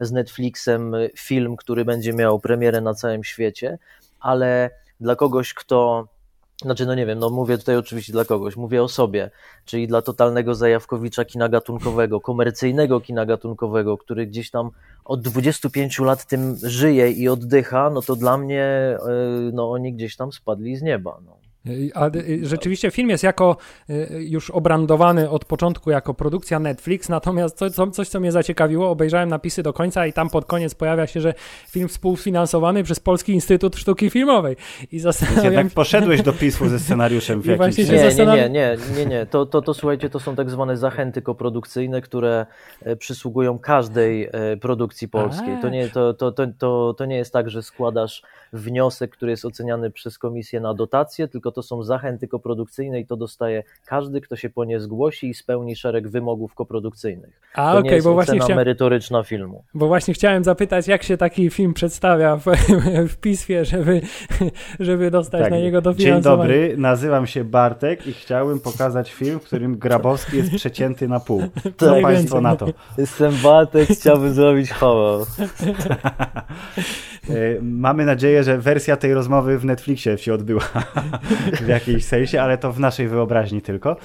e, 0.00 0.04
z 0.04 0.12
Netflixem 0.12 0.94
film, 1.16 1.56
który 1.56 1.84
będzie 1.84 2.12
miał 2.12 2.40
premierę 2.40 2.80
na 2.80 2.94
całym 2.94 3.24
świecie, 3.24 3.78
ale 4.20 4.70
dla 5.00 5.16
kogoś, 5.16 5.54
kto 5.54 6.08
znaczy, 6.62 6.86
no 6.86 6.94
nie 6.94 7.06
wiem, 7.06 7.18
no 7.18 7.30
mówię 7.30 7.58
tutaj 7.58 7.76
oczywiście 7.76 8.12
dla 8.12 8.24
kogoś, 8.24 8.56
mówię 8.56 8.82
o 8.82 8.88
sobie, 8.88 9.30
czyli 9.64 9.88
dla 9.88 10.02
totalnego 10.02 10.54
zajawkowicza 10.54 11.24
kina 11.24 11.48
gatunkowego, 11.48 12.20
komercyjnego 12.20 13.00
kina 13.00 13.26
gatunkowego, 13.26 13.98
który 13.98 14.26
gdzieś 14.26 14.50
tam 14.50 14.70
od 15.04 15.20
25 15.20 15.98
lat 15.98 16.26
tym 16.26 16.56
żyje 16.62 17.10
i 17.10 17.28
oddycha, 17.28 17.90
no 17.90 18.02
to 18.02 18.16
dla 18.16 18.38
mnie 18.38 18.62
e, 18.62 18.98
no 19.52 19.70
oni 19.70 19.92
gdzieś 19.94 20.16
tam 20.16 20.32
spadli 20.32 20.76
z 20.76 20.82
nieba. 20.82 21.20
No. 21.26 21.41
A 21.94 22.10
rzeczywiście 22.42 22.90
film 22.90 23.10
jest 23.10 23.24
jako 23.24 23.56
y, 23.90 24.08
już 24.20 24.50
obrandowany 24.50 25.30
od 25.30 25.44
początku 25.44 25.90
jako 25.90 26.14
produkcja 26.14 26.58
Netflix, 26.58 27.08
natomiast 27.08 27.58
coś, 27.58 27.72
coś, 27.92 28.08
co 28.08 28.20
mnie 28.20 28.32
zaciekawiło, 28.32 28.90
obejrzałem 28.90 29.28
napisy 29.28 29.62
do 29.62 29.72
końca 29.72 30.06
i 30.06 30.12
tam 30.12 30.30
pod 30.30 30.44
koniec 30.44 30.74
pojawia 30.74 31.06
się, 31.06 31.20
że 31.20 31.34
film 31.68 31.88
współfinansowany 31.88 32.82
przez 32.82 33.00
Polski 33.00 33.32
Instytut 33.32 33.76
Sztuki 33.76 34.10
Filmowej. 34.10 34.56
I 34.92 34.98
zastanawiam 34.98 35.44
Jednak 35.44 35.70
poszedłeś 35.70 36.22
do 36.22 36.32
pismu 36.32 36.68
ze 36.68 36.78
scenariuszem 36.78 37.42
w 37.42 37.46
jakimś... 37.46 37.78
Nie, 37.78 37.84
nie, 37.84 38.26
nie, 38.26 38.48
nie, 38.50 38.76
nie, 38.96 39.06
nie. 39.06 39.26
To, 39.26 39.46
to, 39.46 39.62
to 39.62 39.74
słuchajcie, 39.74 40.10
to 40.10 40.20
są 40.20 40.36
tak 40.36 40.50
zwane 40.50 40.76
zachęty 40.76 41.22
koprodukcyjne, 41.22 42.00
które 42.00 42.46
e, 42.82 42.96
przysługują 42.96 43.58
każdej 43.58 44.28
e, 44.32 44.56
produkcji 44.56 45.08
polskiej. 45.08 45.58
To 45.62 45.68
nie, 45.68 45.88
to, 45.88 46.14
to, 46.14 46.32
to, 46.32 46.46
to, 46.58 46.94
to 46.98 47.06
nie 47.06 47.16
jest 47.16 47.32
tak, 47.32 47.50
że 47.50 47.62
składasz 47.62 48.22
wniosek, 48.52 49.10
który 49.10 49.30
jest 49.30 49.44
oceniany 49.44 49.90
przez 49.90 50.18
komisję 50.18 50.60
na 50.60 50.74
dotację, 50.74 51.28
tylko 51.28 51.51
to 51.52 51.62
są 51.62 51.82
zachęty 51.82 52.28
koprodukcyjne 52.28 53.00
i 53.00 53.06
to 53.06 53.16
dostaje 53.16 53.62
każdy, 53.86 54.20
kto 54.20 54.36
się 54.36 54.50
po 54.50 54.64
nie 54.64 54.80
zgłosi 54.80 55.28
i 55.28 55.34
spełni 55.34 55.76
szereg 55.76 56.08
wymogów 56.08 56.54
koprodukcyjnych. 56.54 57.40
A, 57.54 57.70
okej, 57.78 57.90
okay, 57.90 58.02
bo 58.02 58.14
właśnie 58.14 58.38
chciałem, 58.38 58.56
merytoryczna 58.56 59.22
filmu. 59.22 59.64
Bo 59.74 59.86
właśnie 59.86 60.14
chciałem 60.14 60.44
zapytać, 60.44 60.88
jak 60.88 61.02
się 61.02 61.16
taki 61.16 61.50
film 61.50 61.74
przedstawia 61.74 62.36
w, 62.36 62.44
w 63.12 63.16
pismie, 63.16 63.64
żeby, 63.64 64.00
żeby 64.80 65.10
dostać 65.10 65.42
tak. 65.42 65.50
na 65.50 65.58
niego 65.58 65.80
dofinansowanie. 65.82 66.52
Dzień 66.52 66.62
dobry, 66.62 66.76
nazywam 66.76 67.26
się 67.26 67.44
Bartek 67.44 68.06
i 68.06 68.12
chciałbym 68.12 68.60
pokazać 68.60 69.12
film, 69.12 69.40
w 69.40 69.44
którym 69.44 69.78
Grabowski 69.78 70.36
jest 70.36 70.54
przecięty 70.54 71.08
na 71.08 71.20
pół. 71.20 71.42
Co 71.78 71.90
tak, 71.94 72.02
Państwo 72.02 72.40
na 72.40 72.56
to? 72.56 72.66
Jestem 72.98 73.32
Bartek, 73.42 73.88
chciałbym 73.88 74.34
zrobić 74.34 74.70
horror. 74.70 75.26
E, 77.30 77.62
mamy 77.62 78.04
nadzieję, 78.04 78.44
że 78.44 78.58
wersja 78.58 78.96
tej 78.96 79.14
rozmowy 79.14 79.58
w 79.58 79.64
Netflixie 79.64 80.18
się 80.18 80.34
odbyła 80.34 80.62
w 81.62 81.68
jakiejś 81.68 82.04
sensie, 82.04 82.42
ale 82.42 82.58
to 82.58 82.72
w 82.72 82.80
naszej 82.80 83.08
wyobraźni 83.08 83.62
tylko. 83.62 83.96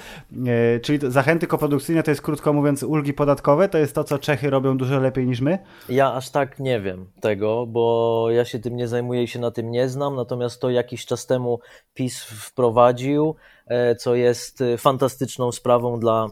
E, 0.46 0.80
czyli 0.80 0.98
zachęty 1.02 1.46
koprodukcyjne 1.46 2.02
to 2.02 2.10
jest 2.10 2.22
krótko 2.22 2.52
mówiąc 2.52 2.82
ulgi 2.82 3.12
podatkowe, 3.12 3.68
to 3.68 3.78
jest 3.78 3.94
to, 3.94 4.04
co 4.04 4.18
Czechy 4.18 4.50
robią 4.50 4.78
dużo 4.78 5.00
lepiej 5.00 5.26
niż 5.26 5.40
my? 5.40 5.58
Ja 5.88 6.14
aż 6.14 6.30
tak 6.30 6.60
nie 6.60 6.80
wiem 6.80 7.06
tego, 7.20 7.66
bo 7.66 8.26
ja 8.30 8.44
się 8.44 8.58
tym 8.58 8.76
nie 8.76 8.88
zajmuję 8.88 9.22
i 9.22 9.28
się 9.28 9.38
na 9.38 9.50
tym 9.50 9.70
nie 9.70 9.88
znam, 9.88 10.16
natomiast 10.16 10.60
to 10.60 10.70
jakiś 10.70 11.06
czas 11.06 11.26
temu 11.26 11.60
PiS 11.94 12.24
wprowadził, 12.24 13.34
e, 13.66 13.96
co 13.96 14.14
jest 14.14 14.64
fantastyczną 14.78 15.52
sprawą 15.52 16.00
dla 16.00 16.26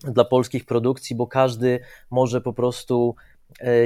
dla 0.00 0.24
polskich 0.24 0.64
produkcji, 0.64 1.16
bo 1.16 1.26
każdy 1.26 1.80
może 2.10 2.40
po 2.40 2.52
prostu 2.52 3.14
E, 3.14 3.27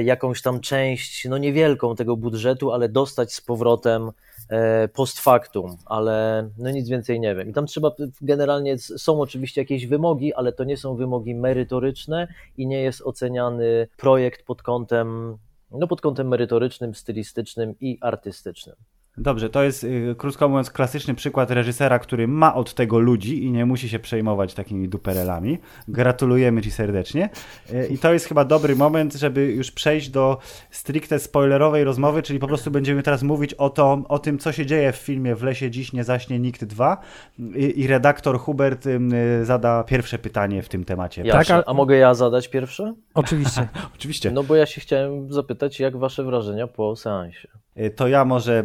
jakąś 0.03 0.41
tam 0.41 0.59
część, 0.59 1.25
no 1.25 1.37
niewielką 1.37 1.95
tego 1.95 2.17
budżetu, 2.17 2.71
ale 2.71 2.89
dostać 2.89 3.33
z 3.33 3.41
powrotem 3.41 4.11
e, 4.49 4.87
post 4.87 5.19
factum, 5.19 5.77
ale 5.85 6.49
no 6.57 6.71
nic 6.71 6.89
więcej 6.89 7.19
nie 7.19 7.35
wiem. 7.35 7.49
I 7.49 7.53
tam 7.53 7.65
trzeba, 7.65 7.91
generalnie 8.21 8.77
są 8.77 9.21
oczywiście 9.21 9.61
jakieś 9.61 9.87
wymogi, 9.87 10.33
ale 10.33 10.53
to 10.53 10.63
nie 10.63 10.77
są 10.77 10.95
wymogi 10.95 11.35
merytoryczne 11.35 12.27
i 12.57 12.67
nie 12.67 12.81
jest 12.81 13.01
oceniany 13.01 13.87
projekt 13.97 14.45
pod 14.45 14.61
kątem, 14.61 15.37
no 15.71 15.87
pod 15.87 16.01
kątem 16.01 16.27
merytorycznym, 16.27 16.95
stylistycznym 16.95 17.75
i 17.81 17.97
artystycznym. 18.01 18.75
Dobrze, 19.17 19.49
to 19.49 19.63
jest 19.63 19.83
y, 19.83 20.15
krótko 20.17 20.49
mówiąc 20.49 20.71
klasyczny 20.71 21.13
przykład 21.13 21.51
reżysera, 21.51 21.99
który 21.99 22.27
ma 22.27 22.55
od 22.55 22.73
tego 22.73 22.99
ludzi 22.99 23.43
i 23.43 23.51
nie 23.51 23.65
musi 23.65 23.89
się 23.89 23.99
przejmować 23.99 24.53
takimi 24.53 24.89
duperelami. 24.89 25.57
Gratulujemy 25.87 26.61
Ci 26.61 26.71
serdecznie. 26.71 27.29
Y, 27.73 27.87
I 27.87 27.97
to 27.97 28.13
jest 28.13 28.25
chyba 28.25 28.45
dobry 28.45 28.75
moment, 28.75 29.13
żeby 29.13 29.51
już 29.51 29.71
przejść 29.71 30.09
do 30.09 30.37
stricte 30.71 31.19
spoilerowej 31.19 31.83
rozmowy, 31.83 32.23
czyli 32.23 32.39
po 32.39 32.47
prostu 32.47 32.71
będziemy 32.71 33.03
teraz 33.03 33.23
mówić 33.23 33.53
o, 33.53 33.69
to, 33.69 34.01
o 34.09 34.19
tym, 34.19 34.39
co 34.39 34.51
się 34.51 34.65
dzieje 34.65 34.91
w 34.91 34.95
filmie 34.95 35.35
W 35.35 35.43
lesie 35.43 35.71
dziś 35.71 35.93
nie 35.93 36.03
zaśnie 36.03 36.39
nikt 36.39 36.63
2 36.63 36.97
i, 37.39 37.79
i 37.81 37.87
redaktor 37.87 38.39
Hubert 38.39 38.85
y, 38.85 38.99
zada 39.45 39.83
pierwsze 39.83 40.17
pytanie 40.17 40.61
w 40.61 40.69
tym 40.69 40.83
temacie. 40.83 41.23
tak, 41.23 41.51
a... 41.51 41.63
a 41.65 41.73
mogę 41.73 41.95
ja 41.95 42.13
zadać 42.13 42.47
pierwsze? 42.47 42.93
Oczywiście. 43.13 43.67
Oczywiście. 43.95 44.31
No 44.31 44.43
bo 44.43 44.55
ja 44.55 44.65
się 44.65 44.81
chciałem 44.81 45.33
zapytać, 45.33 45.79
jak 45.79 45.97
Wasze 45.97 46.23
wrażenia 46.23 46.67
po 46.67 46.95
seansie? 46.95 47.47
To 47.95 48.07
ja 48.07 48.25
może 48.25 48.63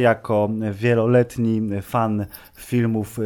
jako 0.00 0.50
wieloletni 0.72 1.82
fan 1.82 2.26
filmów, 2.56 3.18
y, 3.18 3.22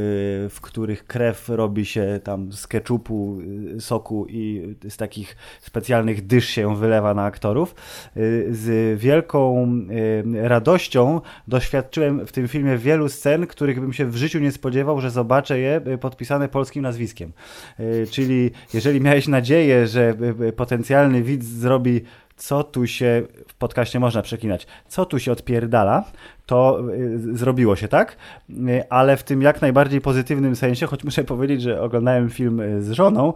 w 0.51 0.59
których 0.61 1.07
krew 1.07 1.49
robi 1.49 1.85
się 1.85 2.21
tam 2.25 2.53
z 2.53 2.67
keczupu, 2.67 3.39
y, 3.77 3.81
soku 3.81 4.27
i 4.29 4.75
z 4.89 4.97
takich 4.97 5.37
specjalnych 5.61 6.27
dysz 6.27 6.49
się 6.49 6.77
wylewa 6.77 7.15
na 7.15 7.25
aktorów. 7.25 7.75
Y, 8.17 8.47
z 8.51 8.99
wielką 9.01 9.67
radością 10.35 11.21
doświadczyłem 11.49 12.27
w 12.27 12.33
tym 12.33 12.49
filmie 12.49 12.79
wielu 12.79 13.09
scen, 13.09 13.47
których 13.47 13.81
bym 13.81 13.93
się 13.93 14.07
w 14.07 14.17
życiu 14.17 14.39
nie 14.39 14.53
spodziewał, 14.53 15.01
że 15.01 15.11
zobaczę 15.11 15.59
je 15.59 15.81
podpisane 16.01 16.49
polskim 16.49 16.83
nazwiskiem. 16.83 17.33
Czyli 18.11 18.51
jeżeli 18.75 19.01
miałeś 19.01 19.29
nadzieję, 19.29 19.87
że 19.87 20.15
potencjalny 20.57 21.23
widz 21.23 21.45
zrobi 21.45 22.01
co 22.37 22.65
tu 22.65 22.87
się 22.87 23.23
w 23.49 23.55
podcaście 23.55 24.01
można 24.01 24.23
przekinać, 24.23 24.67
co 24.89 25.07
tu 25.07 25.19
się 25.19 25.33
odpierdala, 25.33 26.05
to 26.47 26.81
y, 26.95 27.37
zrobiło 27.37 27.77
się 27.77 27.89
tak, 27.89 28.17
y, 28.51 28.85
ale 28.91 29.17
w 29.17 29.23
tym 29.23 29.43
jak 29.43 29.63
najbardziej 29.63 30.01
pozytywnym 30.01 30.57
sensie, 30.57 30.87
choć 30.87 31.05
muszę 31.05 31.25
powiedzieć, 31.25 31.63
że 31.63 31.83
oglądałem 31.83 32.31
film 32.31 32.61
y, 32.61 32.83
z 32.83 32.91
żoną, 32.91 33.33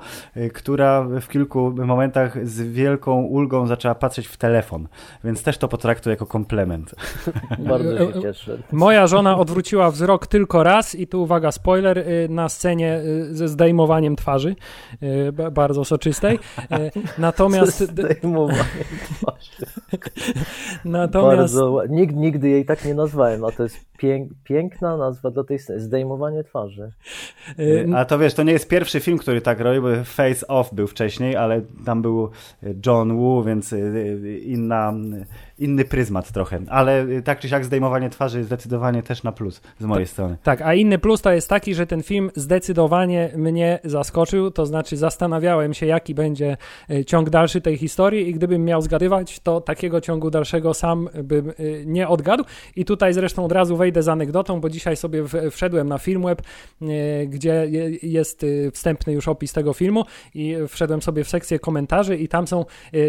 która 0.54 1.02
w 1.02 1.28
kilku 1.28 1.74
momentach 1.86 2.48
z 2.48 2.62
wielką 2.62 3.22
ulgą 3.22 3.66
zaczęła 3.66 3.94
patrzeć 3.94 4.26
w 4.26 4.36
telefon, 4.36 4.88
więc 5.24 5.42
też 5.42 5.58
to 5.58 5.68
potraktuję 5.68 6.12
jako 6.12 6.26
komplement. 6.26 6.94
Bardzo 7.58 7.98
się 7.98 8.22
cieszę. 8.22 8.58
Moja 8.72 9.06
żona 9.06 9.38
odwróciła 9.38 9.90
wzrok 9.90 10.26
tylko 10.26 10.62
raz 10.62 10.94
i 10.94 11.06
tu 11.06 11.22
uwaga, 11.22 11.52
spoiler, 11.52 12.04
na 12.28 12.48
scenie 12.48 13.00
ze 13.30 13.48
zdejmowaniem 13.48 14.16
twarzy, 14.16 14.56
bardzo 15.52 15.84
soczystej. 15.84 16.38
Natomiast... 17.18 17.78
Zdejmowaniem 17.78 18.64
twarzy. 19.04 19.66
Natomiast... 20.84 21.54
Bardzo... 21.54 21.82
Nikt 21.88 22.16
nigdy 22.16 22.48
jej 22.48 22.64
tak 22.64 22.84
nie 22.84 22.94
nazwałem, 23.00 23.44
a 23.44 23.50
to 23.50 23.62
jest 23.62 23.76
pięk, 23.98 24.32
piękna 24.44 24.96
nazwa 24.96 25.30
dla 25.30 25.44
tej 25.44 25.58
sceny. 25.58 25.80
Zdejmowanie 25.80 26.44
twarzy. 26.44 26.92
Y, 27.58 27.88
a 27.94 28.04
to 28.04 28.18
wiesz, 28.18 28.34
to 28.34 28.42
nie 28.42 28.52
jest 28.52 28.68
pierwszy 28.68 29.00
film, 29.00 29.18
który 29.18 29.40
tak 29.40 29.60
robił, 29.60 29.82
bo 29.82 29.88
Face 30.04 30.48
Off 30.48 30.74
był 30.74 30.86
wcześniej, 30.86 31.36
ale 31.36 31.62
tam 31.84 32.02
był 32.02 32.30
John 32.86 33.16
Woo, 33.16 33.42
więc 33.42 33.72
y, 33.72 34.40
inna 34.44 34.94
inny 35.60 35.84
pryzmat 35.84 36.32
trochę, 36.32 36.60
ale 36.68 37.04
y, 37.04 37.22
tak 37.22 37.40
czy 37.40 37.48
siak 37.48 37.64
zdejmowanie 37.64 38.10
twarzy 38.10 38.44
zdecydowanie 38.44 39.02
też 39.02 39.22
na 39.22 39.32
plus 39.32 39.60
z 39.78 39.84
mojej 39.84 40.06
tak, 40.06 40.12
strony. 40.12 40.36
Tak, 40.42 40.62
a 40.62 40.74
inny 40.74 40.98
plus 40.98 41.22
to 41.22 41.32
jest 41.32 41.48
taki, 41.48 41.74
że 41.74 41.86
ten 41.86 42.02
film 42.02 42.30
zdecydowanie 42.36 43.30
mnie 43.36 43.78
zaskoczył, 43.84 44.50
to 44.50 44.66
znaczy 44.66 44.96
zastanawiałem 44.96 45.74
się, 45.74 45.86
jaki 45.86 46.14
będzie 46.14 46.56
y, 46.90 47.04
ciąg 47.04 47.30
dalszy 47.30 47.60
tej 47.60 47.76
historii 47.76 48.28
i 48.28 48.34
gdybym 48.34 48.64
miał 48.64 48.82
zgadywać, 48.82 49.40
to 49.40 49.60
takiego 49.60 50.00
ciągu 50.00 50.30
dalszego 50.30 50.74
sam 50.74 51.08
bym 51.22 51.50
y, 51.50 51.84
nie 51.86 52.08
odgadł 52.08 52.44
i 52.76 52.84
tutaj 52.84 53.14
zresztą 53.14 53.44
od 53.44 53.52
razu 53.52 53.76
wejdę 53.76 54.02
z 54.02 54.08
anegdotą, 54.08 54.60
bo 54.60 54.70
dzisiaj 54.70 54.96
sobie 54.96 55.24
wszedłem 55.50 55.88
na 55.88 55.98
Filmweb, 55.98 56.42
gdzie 57.26 57.68
jest 58.02 58.46
wstępny 58.72 59.12
już 59.12 59.28
opis 59.28 59.52
tego 59.52 59.72
filmu 59.72 60.04
i 60.34 60.56
wszedłem 60.68 61.02
sobie 61.02 61.24
w 61.24 61.28
sekcję 61.28 61.58
komentarzy 61.58 62.16
i 62.16 62.28
tam 62.28 62.46
są, 62.46 62.64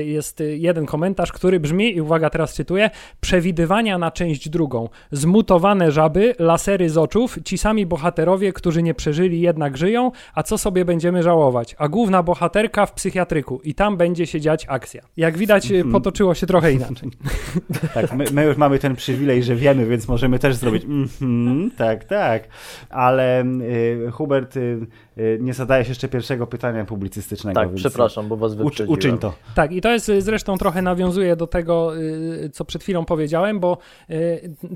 jest 0.05 0.43
jeden 0.57 0.85
komentarz, 0.85 1.31
który 1.31 1.59
brzmi 1.59 1.95
i 1.95 2.01
uwaga 2.01 2.29
teraz 2.29 2.40
teraz 2.41 2.53
cytuję, 2.53 2.89
przewidywania 3.21 3.97
na 3.97 4.11
część 4.11 4.49
drugą. 4.49 4.89
Zmutowane 5.11 5.91
żaby, 5.91 6.35
lasery 6.39 6.89
z 6.89 6.97
oczów, 6.97 7.39
ci 7.45 7.57
sami 7.57 7.85
bohaterowie, 7.85 8.53
którzy 8.53 8.83
nie 8.83 8.93
przeżyli, 8.93 9.41
jednak 9.41 9.77
żyją, 9.77 10.11
a 10.35 10.43
co 10.43 10.57
sobie 10.57 10.85
będziemy 10.85 11.23
żałować? 11.23 11.75
A 11.77 11.87
główna 11.87 12.23
bohaterka 12.23 12.85
w 12.85 12.93
psychiatryku 12.93 13.61
i 13.63 13.75
tam 13.75 13.97
będzie 13.97 14.27
się 14.27 14.41
dziać 14.41 14.65
akcja. 14.69 15.01
Jak 15.17 15.37
widać, 15.37 15.71
mm. 15.71 15.91
potoczyło 15.91 16.33
się 16.33 16.47
trochę 16.47 16.73
inaczej. 16.73 17.09
tak, 17.93 18.13
my, 18.13 18.25
my, 18.31 18.45
już 18.45 18.57
mamy 18.57 18.79
ten 18.79 18.95
przywilej, 18.95 19.43
że 19.43 19.55
wiemy, 19.55 19.85
więc 19.85 20.07
możemy 20.07 20.39
też 20.39 20.55
zrobić 20.55 20.83
mm 20.83 21.07
-hmm, 21.07 21.69
tak, 21.77 22.03
tak. 22.03 22.43
Ale 22.89 23.43
y, 23.43 24.11
Hubert... 24.11 24.57
Y, 24.57 24.87
Y, 25.17 25.37
nie 25.41 25.53
zadajesz 25.53 25.89
jeszcze 25.89 26.07
pierwszego 26.07 26.47
pytania 26.47 26.85
publicystycznego. 26.85 27.59
Tak, 27.61 27.69
przepraszam, 27.75 28.27
bo 28.27 28.37
was 28.37 28.55
wyprzedziłem. 28.55 28.91
Uczyń 28.91 29.17
to. 29.17 29.33
Tak, 29.55 29.71
i 29.71 29.81
to 29.81 29.91
jest 29.91 30.09
y, 30.09 30.21
zresztą 30.21 30.57
trochę 30.57 30.81
nawiązuje 30.81 31.35
do 31.35 31.47
tego, 31.47 31.91
co 32.53 32.65
przed 32.65 32.81
chwilą 32.81 33.05
powiedziałem, 33.05 33.59
bo 33.59 33.77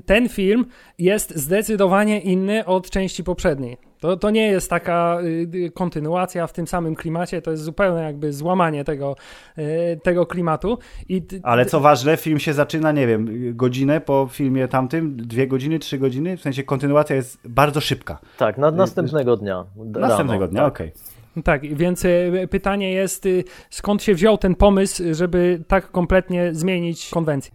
ten 0.06 0.28
film 0.28 0.66
jest 0.98 1.36
zdecydowanie 1.36 2.20
inny 2.20 2.64
od 2.64 2.90
części 2.90 3.24
poprzedniej. 3.24 3.76
To, 4.00 4.16
to 4.16 4.30
nie 4.30 4.46
jest 4.46 4.70
taka 4.70 5.18
y, 5.54 5.70
kontynuacja 5.74 6.46
w 6.46 6.52
tym 6.52 6.66
samym 6.66 6.94
klimacie, 6.94 7.42
to 7.42 7.50
jest 7.50 7.62
zupełnie 7.62 8.02
jakby 8.02 8.32
złamanie 8.32 8.84
tego, 8.84 9.16
y, 9.58 10.00
tego 10.02 10.26
klimatu. 10.26 10.78
I 11.08 11.22
Ale 11.42 11.66
co 11.66 11.80
ważne, 11.80 12.16
film 12.16 12.38
się 12.38 12.52
zaczyna, 12.52 12.92
nie 12.92 13.06
wiem, 13.06 13.28
godzinę 13.56 14.00
po 14.00 14.28
filmie 14.32 14.68
tamtym, 14.68 15.16
dwie 15.16 15.46
godziny, 15.46 15.78
trzy 15.78 15.98
godziny, 15.98 16.36
w 16.36 16.40
sensie 16.40 16.62
kontynuacja 16.62 17.16
jest 17.16 17.38
bardzo 17.48 17.80
szybka. 17.80 18.18
Tak, 18.38 18.58
na, 18.58 18.70
następnego 18.70 19.36
dnia. 19.36 19.64
Następnego 19.76 20.48
dnia, 20.48 20.60
tak. 20.60 20.72
okej. 20.72 20.88
Okay. 20.88 21.15
Tak, 21.44 21.74
więc 21.76 22.04
e, 22.04 22.48
pytanie 22.50 22.92
jest, 22.92 23.26
y, 23.26 23.44
skąd 23.70 24.02
się 24.02 24.14
wziął 24.14 24.38
ten 24.38 24.54
pomysł, 24.54 25.02
żeby 25.12 25.64
tak 25.68 25.90
kompletnie 25.90 26.54
zmienić 26.54 27.10
konwencję? 27.10 27.52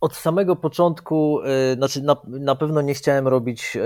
Od 0.00 0.14
samego 0.14 0.56
początku, 0.56 1.40
e, 1.42 1.74
znaczy 1.74 2.02
na, 2.02 2.16
na 2.26 2.54
pewno 2.54 2.80
nie 2.80 2.94
chciałem 2.94 3.28
robić 3.28 3.76
e, 3.76 3.80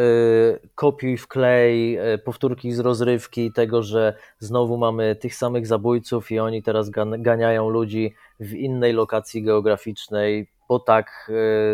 kopiuj 0.74 1.16
w 1.16 1.28
klej, 1.28 1.98
powtórki 2.24 2.72
z 2.72 2.78
rozrywki, 2.78 3.52
tego, 3.52 3.82
że 3.82 4.14
znowu 4.38 4.78
mamy 4.78 5.16
tych 5.16 5.34
samych 5.34 5.66
zabójców 5.66 6.30
i 6.30 6.38
oni 6.38 6.62
teraz 6.62 6.90
ganiają 7.18 7.68
ludzi 7.68 8.14
w 8.40 8.52
innej 8.52 8.92
lokacji 8.92 9.42
geograficznej, 9.42 10.50
bo 10.68 10.78
tak, 10.78 11.30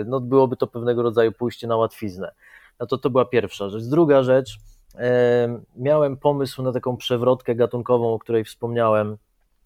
no 0.06 0.20
byłoby 0.20 0.56
to 0.56 0.66
pewnego 0.66 1.02
rodzaju 1.02 1.32
pójście 1.32 1.66
na 1.66 1.76
łatwiznę. 1.76 2.32
No 2.80 2.86
to 2.86 2.98
to 2.98 3.10
była 3.10 3.24
pierwsza 3.24 3.68
rzecz. 3.68 3.84
Druga 3.84 4.22
rzecz, 4.22 4.58
miałem 5.76 6.16
pomysł 6.16 6.62
na 6.62 6.72
taką 6.72 6.96
przewrotkę 6.96 7.54
gatunkową, 7.54 8.14
o 8.14 8.18
której 8.18 8.44
wspomniałem, 8.44 9.16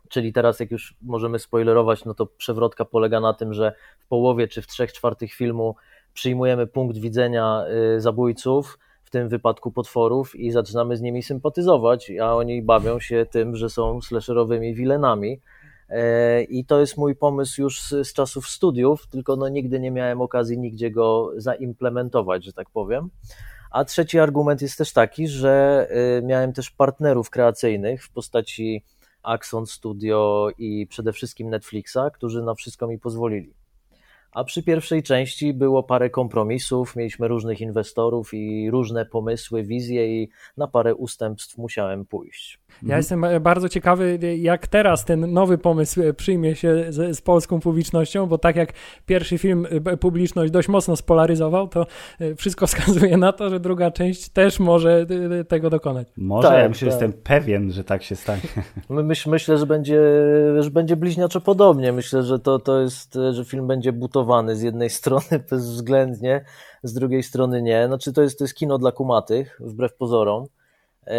czyli 0.09 0.33
teraz 0.33 0.61
jak 0.61 0.71
już 0.71 0.95
możemy 1.03 1.39
spoilerować, 1.39 2.05
no 2.05 2.15
to 2.15 2.27
przewrotka 2.27 2.85
polega 2.85 3.21
na 3.21 3.35
tym, 3.35 3.55
że 3.55 3.73
w 3.99 4.07
połowie 4.07 4.49
czy 4.49 4.63
w 4.63 4.67
trzech 4.67 4.93
czwartych 4.93 5.33
filmu 5.33 5.77
przyjmujemy 6.15 6.67
punkt 6.67 6.99
widzenia 6.99 7.65
y, 7.97 8.01
zabójców, 8.01 8.79
w 9.11 9.13
tym 9.13 9.29
wypadku 9.29 9.73
potworów 9.73 10.37
i 10.37 10.51
zaczynamy 10.51 10.97
z 10.97 11.01
nimi 11.01 11.23
sympatyzować, 11.23 12.13
a 12.23 12.37
oni 12.37 12.63
bawią 12.63 13.01
się 13.01 13.27
tym, 13.31 13.57
że 13.57 13.71
są 13.71 14.01
slasherowymi 14.01 14.75
wilenami. 14.75 15.41
E, 15.89 16.43
I 16.43 16.65
to 16.65 16.81
jest 16.81 16.97
mój 16.97 17.17
pomysł 17.17 17.63
już 17.63 17.81
z, 17.81 18.09
z 18.09 18.13
czasów 18.13 18.49
studiów, 18.49 19.07
tylko 19.07 19.37
no 19.37 19.49
nigdy 19.49 19.81
nie 19.81 19.91
miałem 19.91 20.21
okazji 20.21 20.59
nigdzie 20.59 20.91
go 20.91 21.31
zaimplementować, 21.37 22.45
że 22.45 22.53
tak 22.53 22.71
powiem. 22.71 23.11
A 23.71 23.85
trzeci 23.85 24.19
argument 24.19 24.63
jest 24.63 24.79
też 24.79 24.93
taki, 24.93 25.29
że 25.29 25.87
y, 26.19 26.23
miałem 26.23 26.53
też 26.53 26.71
partnerów 26.71 27.31
kreacyjnych 27.31 28.05
w 28.05 28.11
postaci 28.11 28.85
Axon 29.23 29.67
Studio 29.67 30.49
i 30.59 30.87
przede 30.87 31.13
wszystkim 31.13 31.51
Netflixa, 31.51 31.99
którzy 32.15 32.43
na 32.43 32.55
wszystko 32.55 32.87
mi 32.87 32.99
pozwolili. 32.99 33.55
A 34.33 34.45
przy 34.45 34.63
pierwszej 34.63 35.03
części 35.03 35.55
było 35.55 35.83
parę 35.83 36.11
kompromisów, 36.11 36.97
mieliśmy 36.97 37.29
różnych 37.29 37.61
inwestorów 37.61 38.35
i 38.35 38.71
różne 38.71 39.07
pomysły, 39.07 39.63
wizje, 39.63 40.23
i 40.23 40.29
na 40.57 40.67
parę 40.67 40.95
ustępstw 40.95 41.59
musiałem 41.59 42.07
pójść. 42.07 42.60
Ja 42.83 42.83
mhm. 42.83 42.99
jestem 42.99 43.25
bardzo 43.41 43.69
ciekawy, 43.69 44.19
jak 44.39 44.67
teraz 44.67 45.05
ten 45.05 45.33
nowy 45.33 45.59
pomysł 45.59 46.01
przyjmie 46.17 46.57
się 46.57 46.85
z, 46.89 47.17
z, 47.17 47.21
polską 47.21 47.61
publicznością, 47.61 48.27
bo 48.27 48.39
tak 48.39 48.57
jak 48.57 48.73
pierwszy 49.07 49.39
film 49.39 49.67
e, 49.87 49.97
publiczność 49.97 50.53
dość 50.53 50.69
mocno 50.69 50.97
spolaryzował, 50.97 51.69
to 51.69 51.87
e, 52.21 52.35
wszystko 52.35 52.67
wskazuje 52.71 53.17
na 53.17 53.33
to, 53.33 53.51
że 53.51 53.61
druga 53.61 53.91
część 53.91 54.29
też 54.29 54.61
może 54.61 55.07
e, 55.41 55.45
tego 55.45 55.71
dokonać. 55.71 56.09
Może, 56.17 56.49
tak, 56.49 56.63
ja 56.63 56.69
myślę, 56.69 56.89
tak. 56.89 57.01
jestem 57.01 57.23
pewien, 57.23 57.73
że 57.73 57.85
tak 57.85 58.03
się 58.03 58.17
stanie. 58.17 58.43
Myśl, 58.89 59.31
myślę, 59.31 59.59
że 59.59 59.67
będzie, 59.67 60.01
że 60.59 60.71
będzie 60.71 60.97
bliźniaczo 60.97 61.41
podobnie. 61.41 61.93
Myślę, 61.93 62.23
że 62.23 62.39
to, 62.39 62.59
to 62.59 62.81
jest, 62.81 63.19
że 63.33 63.45
film 63.45 63.67
będzie 63.67 63.93
butowany 63.93 64.57
z 64.57 64.63
jednej 64.63 64.91
strony 65.01 65.45
bezwzględnie, 65.51 66.45
z 66.83 66.93
drugiej 66.93 67.23
strony 67.23 67.63
nie. 67.63 67.87
Znaczy 67.87 68.13
to 68.13 68.23
jest, 68.23 68.39
to 68.39 68.45
jest 68.45 68.55
kino 68.55 68.79
dla 68.79 68.93
kumatych, 68.93 69.61
wbrew 69.61 69.95
pozorom. 69.95 70.47
E, 71.07 71.19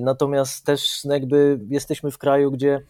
natomiast 0.00 0.66
też 0.66 1.04
jakby 1.04 1.60
jesteśmy 1.68 2.10
w 2.10 2.18
kraju, 2.18 2.50
gdzie 2.50 2.80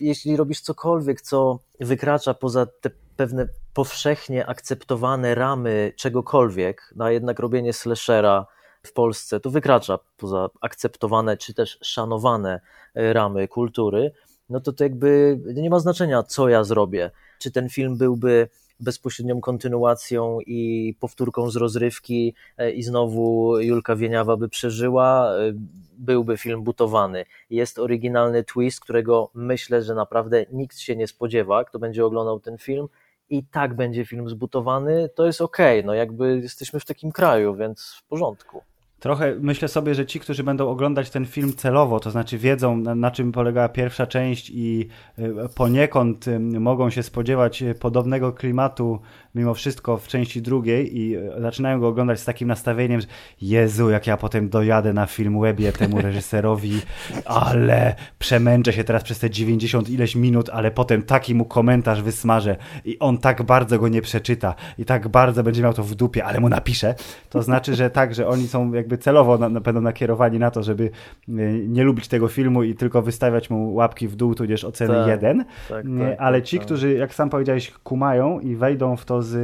jeśli 0.00 0.36
robisz 0.36 0.60
cokolwiek, 0.60 1.20
co 1.20 1.58
wykracza 1.80 2.34
poza 2.34 2.66
te 2.66 2.90
pewne 3.16 3.48
powszechnie 3.74 4.46
akceptowane 4.46 5.34
ramy 5.34 5.92
czegokolwiek, 5.96 6.92
no 6.96 7.04
a 7.04 7.10
jednak 7.10 7.38
robienie 7.38 7.72
slashera 7.72 8.46
w 8.82 8.92
Polsce 8.92 9.40
to 9.40 9.50
wykracza 9.50 9.98
poza 10.16 10.48
akceptowane 10.60 11.36
czy 11.36 11.54
też 11.54 11.78
szanowane 11.82 12.60
e, 12.94 13.12
ramy 13.12 13.48
kultury, 13.48 14.12
no 14.48 14.60
to 14.60 14.72
to 14.72 14.84
jakby 14.84 15.40
nie 15.54 15.70
ma 15.70 15.78
znaczenia, 15.78 16.22
co 16.22 16.48
ja 16.48 16.64
zrobię. 16.64 17.10
Czy 17.38 17.50
ten 17.50 17.68
film 17.68 17.96
byłby 17.96 18.48
bezpośrednią 18.80 19.40
kontynuacją 19.40 20.38
i 20.40 20.94
powtórką 21.00 21.50
z 21.50 21.56
rozrywki 21.56 22.34
e, 22.58 22.70
i 22.70 22.82
znowu 22.82 23.58
Julka 23.60 23.96
Wieniawa 23.96 24.36
by 24.36 24.48
przeżyła, 24.48 25.32
e, 25.34 25.52
byłby 25.98 26.36
film 26.36 26.62
butowany. 26.62 27.24
Jest 27.50 27.78
oryginalny 27.78 28.44
twist, 28.44 28.80
którego 28.80 29.30
myślę, 29.34 29.82
że 29.82 29.94
naprawdę 29.94 30.44
nikt 30.52 30.78
się 30.78 30.96
nie 30.96 31.06
spodziewa, 31.06 31.64
kto 31.64 31.78
będzie 31.78 32.04
oglądał 32.04 32.40
ten 32.40 32.58
film 32.58 32.88
i 33.30 33.44
tak 33.44 33.74
będzie 33.74 34.04
film 34.04 34.28
zbutowany, 34.28 35.08
to 35.14 35.26
jest 35.26 35.40
okej, 35.40 35.78
okay. 35.78 35.86
no 35.86 35.94
jakby 35.94 36.40
jesteśmy 36.42 36.80
w 36.80 36.84
takim 36.84 37.12
kraju, 37.12 37.54
więc 37.54 37.94
w 37.98 38.04
porządku. 38.08 38.62
Trochę 39.00 39.34
myślę 39.40 39.68
sobie, 39.68 39.94
że 39.94 40.06
ci, 40.06 40.20
którzy 40.20 40.44
będą 40.44 40.68
oglądać 40.68 41.10
ten 41.10 41.26
film 41.26 41.52
celowo, 41.52 42.00
to 42.00 42.10
znaczy 42.10 42.38
wiedzą 42.38 42.76
na, 42.76 42.94
na, 42.94 43.10
czym 43.10 43.32
polegała 43.32 43.68
pierwsza 43.68 44.06
część 44.06 44.50
i 44.54 44.88
y, 45.18 45.34
poniekąd 45.54 46.28
y, 46.28 46.40
mogą 46.40 46.90
się 46.90 47.02
spodziewać 47.02 47.62
y, 47.62 47.74
podobnego 47.74 48.32
klimatu 48.32 49.00
mimo 49.34 49.54
wszystko 49.54 49.96
w 49.96 50.08
części 50.08 50.42
drugiej 50.42 50.98
i 50.98 51.16
zaczynają 51.40 51.80
go 51.80 51.88
oglądać 51.88 52.20
z 52.20 52.24
takim 52.24 52.48
nastawieniem, 52.48 53.00
że 53.00 53.06
Jezu, 53.42 53.90
jak 53.90 54.06
ja 54.06 54.16
potem 54.16 54.48
dojadę 54.48 54.92
na 54.92 55.06
film 55.06 55.40
webie 55.40 55.72
temu 55.72 56.00
reżyserowi, 56.06 56.80
ale 57.24 57.94
przemęczę 58.18 58.72
się 58.72 58.84
teraz 58.84 59.02
przez 59.02 59.18
te 59.18 59.30
90 59.30 59.90
ileś 59.90 60.16
minut, 60.16 60.50
ale 60.52 60.70
potem 60.70 61.02
taki 61.02 61.34
mu 61.34 61.44
komentarz 61.44 62.02
wysmażę 62.02 62.56
i 62.84 62.98
on 62.98 63.18
tak 63.18 63.42
bardzo 63.42 63.78
go 63.78 63.88
nie 63.88 64.02
przeczyta 64.02 64.54
i 64.78 64.84
tak 64.84 65.08
bardzo 65.08 65.42
będzie 65.42 65.62
miał 65.62 65.74
to 65.74 65.82
w 65.82 65.94
dupie, 65.94 66.24
ale 66.24 66.40
mu 66.40 66.48
napisze. 66.48 66.94
To 67.30 67.42
znaczy, 67.42 67.74
że 67.74 67.90
tak, 67.90 68.14
że 68.14 68.28
oni 68.28 68.48
są 68.48 68.72
jak 68.72 68.87
jakby 68.88 68.98
celowo 68.98 69.38
na, 69.38 69.48
na, 69.48 69.60
będą 69.60 69.80
nakierowani 69.80 70.38
na 70.38 70.50
to, 70.50 70.62
żeby 70.62 70.90
e, 71.28 71.32
nie 71.52 71.84
lubić 71.84 72.08
tego 72.08 72.28
filmu 72.28 72.62
i 72.62 72.74
tylko 72.74 73.02
wystawiać 73.02 73.50
mu 73.50 73.74
łapki 73.74 74.08
w 74.08 74.16
dół, 74.16 74.34
tudzież 74.34 74.64
oceny 74.64 74.94
tak, 74.94 75.08
jeden. 75.08 75.44
Tak, 75.68 75.84
tak, 75.98 76.16
ale 76.18 76.42
ci, 76.42 76.56
tak. 76.56 76.66
którzy, 76.66 76.94
jak 76.94 77.14
sam 77.14 77.30
powiedziałeś, 77.30 77.70
kumają 77.70 78.40
i 78.40 78.56
wejdą 78.56 78.96
w 78.96 79.04
to 79.04 79.22
z 79.22 79.34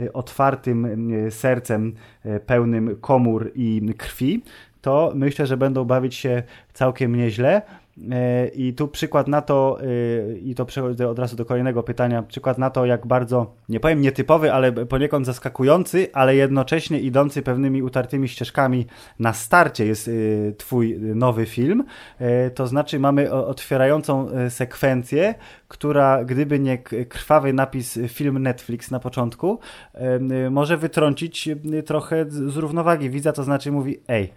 e, 0.00 0.12
otwartym 0.12 1.10
sercem, 1.30 1.94
e, 2.24 2.40
pełnym 2.40 2.96
komór 3.00 3.50
i 3.54 3.94
krwi, 3.98 4.42
to 4.80 5.12
myślę, 5.14 5.46
że 5.46 5.56
będą 5.56 5.84
bawić 5.84 6.14
się 6.14 6.42
całkiem 6.72 7.16
nieźle. 7.16 7.62
E, 8.12 8.46
I 8.46 8.74
tu 8.74 8.88
przykład 8.88 9.28
na 9.28 9.42
to, 9.42 9.78
e, 9.80 10.38
i 10.38 10.54
to 10.54 10.64
przechodzę 10.64 11.08
od 11.08 11.18
razu 11.18 11.36
do 11.36 11.44
kolejnego 11.44 11.82
pytania, 11.82 12.22
przykład 12.22 12.58
na 12.58 12.70
to, 12.70 12.86
jak 12.86 13.06
bardzo, 13.06 13.54
nie 13.68 13.80
powiem 13.80 14.00
nietypowy, 14.00 14.52
ale 14.52 14.72
poniekąd 14.72 15.26
zaskakujący, 15.26 16.08
ale 16.12 16.36
jednocześnie 16.36 17.00
idący 17.00 17.42
pewnymi 17.42 17.82
utartymi 17.82 18.28
ścieżkami 18.28 18.86
na 19.18 19.32
starcie 19.32 19.86
jest 19.86 20.08
e, 20.08 20.52
Twój 20.52 20.98
nowy 21.00 21.46
film. 21.46 21.84
To 22.54 22.66
znaczy, 22.66 22.98
mamy 22.98 23.32
otwierającą 23.32 24.28
sekwencję, 24.48 25.34
która, 25.68 26.24
gdyby 26.24 26.58
nie 26.58 26.78
krwawy 27.08 27.52
napis 27.52 27.98
film 28.08 28.38
Netflix 28.38 28.90
na 28.90 29.00
początku, 29.00 29.58
może 30.50 30.76
wytrącić 30.76 31.48
trochę 31.86 32.24
z 32.28 32.56
równowagi 32.56 33.10
widza, 33.10 33.32
to 33.32 33.44
znaczy 33.44 33.72
mówi, 33.72 34.00
ej, 34.08 34.32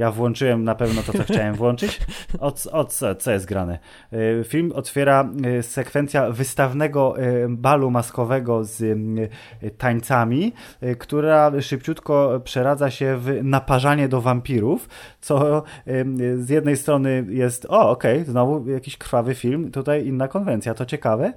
ja 0.00 0.10
włączyłem 0.10 0.64
na 0.64 0.74
pewno 0.74 1.02
to, 1.02 1.12
co 1.12 1.22
chciałem 1.22 1.54
włączyć. 1.54 2.00
O, 2.40 2.52
o 2.72 2.84
co, 2.84 3.14
co 3.14 3.30
jest 3.30 3.46
grane? 3.46 3.78
Y, 4.12 4.44
film 4.44 4.72
otwiera 4.74 5.28
y, 5.58 5.62
sekwencja 5.62 6.30
wystawnego 6.30 7.18
y, 7.18 7.46
balu 7.48 7.90
maskowego 7.90 8.64
z 8.64 8.98
tańcami, 9.78 10.52
która 10.98 11.52
szybciutko 11.60 12.40
przeradza 12.44 12.90
się 12.90 13.16
w 13.16 13.40
naparzanie 13.42 14.08
do 14.08 14.20
wampirów, 14.20 14.88
co 15.20 15.62
z 16.36 16.48
jednej 16.48 16.76
strony 16.76 17.26
jest, 17.28 17.66
o 17.68 17.90
okej, 17.90 18.20
okay, 18.20 18.32
znowu 18.32 18.70
jakiś 18.70 18.96
krwawy 18.96 19.34
film, 19.34 19.70
tutaj 19.70 20.06
inna 20.06 20.28
konwencja, 20.28 20.74
to 20.74 20.86
ciekawe, 20.86 21.32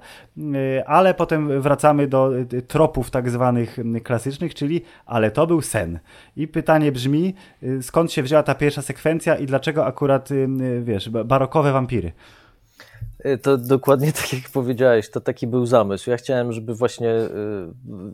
ale 0.86 1.14
potem 1.14 1.60
wracamy 1.60 2.06
do 2.06 2.30
tropów 2.68 3.10
tak 3.10 3.30
zwanych 3.30 3.78
klasycznych, 4.04 4.54
czyli 4.54 4.82
ale 5.06 5.30
to 5.30 5.46
był 5.46 5.62
sen. 5.62 5.98
I 6.36 6.48
pytanie 6.48 6.92
brzmi, 6.92 7.34
skąd 7.82 8.12
się 8.12 8.22
wzięła 8.22 8.42
ta 8.42 8.53
pierwsza 8.54 8.82
sekwencja 8.82 9.36
i 9.36 9.46
dlaczego 9.46 9.86
akurat, 9.86 10.30
y, 10.30 10.34
y, 10.34 10.82
wiesz, 10.82 11.08
barokowe 11.10 11.72
wampiry? 11.72 12.12
Y, 13.26 13.38
to 13.38 13.58
dokładnie 13.58 14.12
tak 14.12 14.32
jak 14.32 14.42
powiedziałeś, 14.52 15.10
to 15.10 15.20
taki 15.20 15.46
był 15.46 15.66
zamysł. 15.66 16.10
Ja 16.10 16.16
chciałem, 16.16 16.52
żeby 16.52 16.74
właśnie 16.74 17.14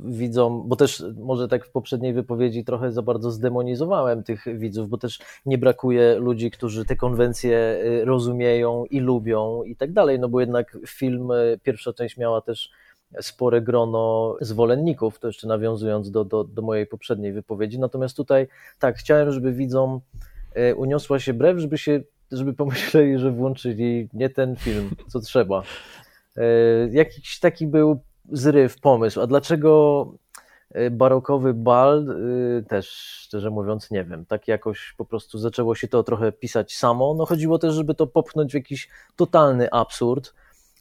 widzom, 0.05 0.63
bo 0.67 0.77
też 0.77 1.05
może 1.17 1.49
tak 1.49 1.67
w 1.67 1.71
poprzedniej 1.71 2.13
wypowiedzi 2.13 2.65
trochę 2.65 2.93
za 2.93 3.03
bardzo 3.03 3.31
zdemonizowałem 3.31 4.23
tych 4.23 4.59
widzów, 4.59 4.89
bo 4.89 4.99
też 4.99 5.19
nie 5.47 5.59
brakuje 5.59 6.15
ludzi, 6.19 6.51
którzy 6.51 6.85
te 6.85 6.97
konwencje 6.97 7.79
rozumieją 8.05 8.85
i 8.85 9.01
lubią 9.01 9.63
i 9.63 9.77
tak 9.77 9.93
dalej, 9.93 10.19
no 10.19 10.29
bo 10.29 10.41
jednak 10.41 10.79
film, 10.87 11.29
pierwsza 11.63 11.93
część 11.93 12.17
miała 12.17 12.41
też 12.41 12.71
spore 13.21 13.63
grono 13.63 14.37
zwolenników, 14.41 15.19
to 15.19 15.27
jeszcze 15.27 15.49
nawiązując 15.49 16.11
do, 16.11 16.25
do, 16.25 16.45
do 16.45 16.63
mojej 16.63 16.87
poprzedniej 16.87 17.33
wypowiedzi. 17.33 17.79
Natomiast 17.79 18.17
tutaj 18.17 18.47
tak, 18.79 18.97
chciałem, 18.97 19.33
żeby 19.33 19.53
widzom 19.53 20.01
e, 20.15 20.21
uniosła 20.77 21.19
się 21.19 21.35
brew, 21.35 21.59
żeby 21.59 21.79
się 21.79 22.01
żeby 22.33 22.53
pomyśleli, 22.55 23.19
że 23.19 23.31
włączyli 23.31 24.09
nie 24.13 24.31
ten 24.31 24.57
film, 24.57 24.91
co 25.09 25.21
trzeba. 25.21 25.63
E, 26.37 26.43
jakiś 26.91 27.39
taki 27.41 27.67
był 27.67 28.01
zryw, 28.33 28.81
pomysł. 28.81 29.21
A 29.21 29.27
dlaczego 29.27 30.13
e, 30.71 30.91
barokowy 30.91 31.55
bal? 31.55 32.17
Też 32.69 32.89
szczerze 33.25 33.51
mówiąc 33.51 33.91
nie 33.91 34.05
wiem. 34.05 34.27
Tak 34.27 34.49
jakoś 34.49 34.95
po 34.97 35.05
prostu 35.05 35.39
zaczęło 35.39 35.75
się 35.75 35.89
to 35.89 36.03
trochę 36.03 36.33
pisać 36.33 36.77
samo. 36.77 37.15
No 37.15 37.27
chodziło 37.27 37.59
też, 37.59 37.75
żeby 37.75 37.95
to 37.95 38.07
popchnąć 38.07 38.53
w 38.53 38.55
jakiś 38.55 38.89
totalny 39.17 39.71
absurd 39.71 40.35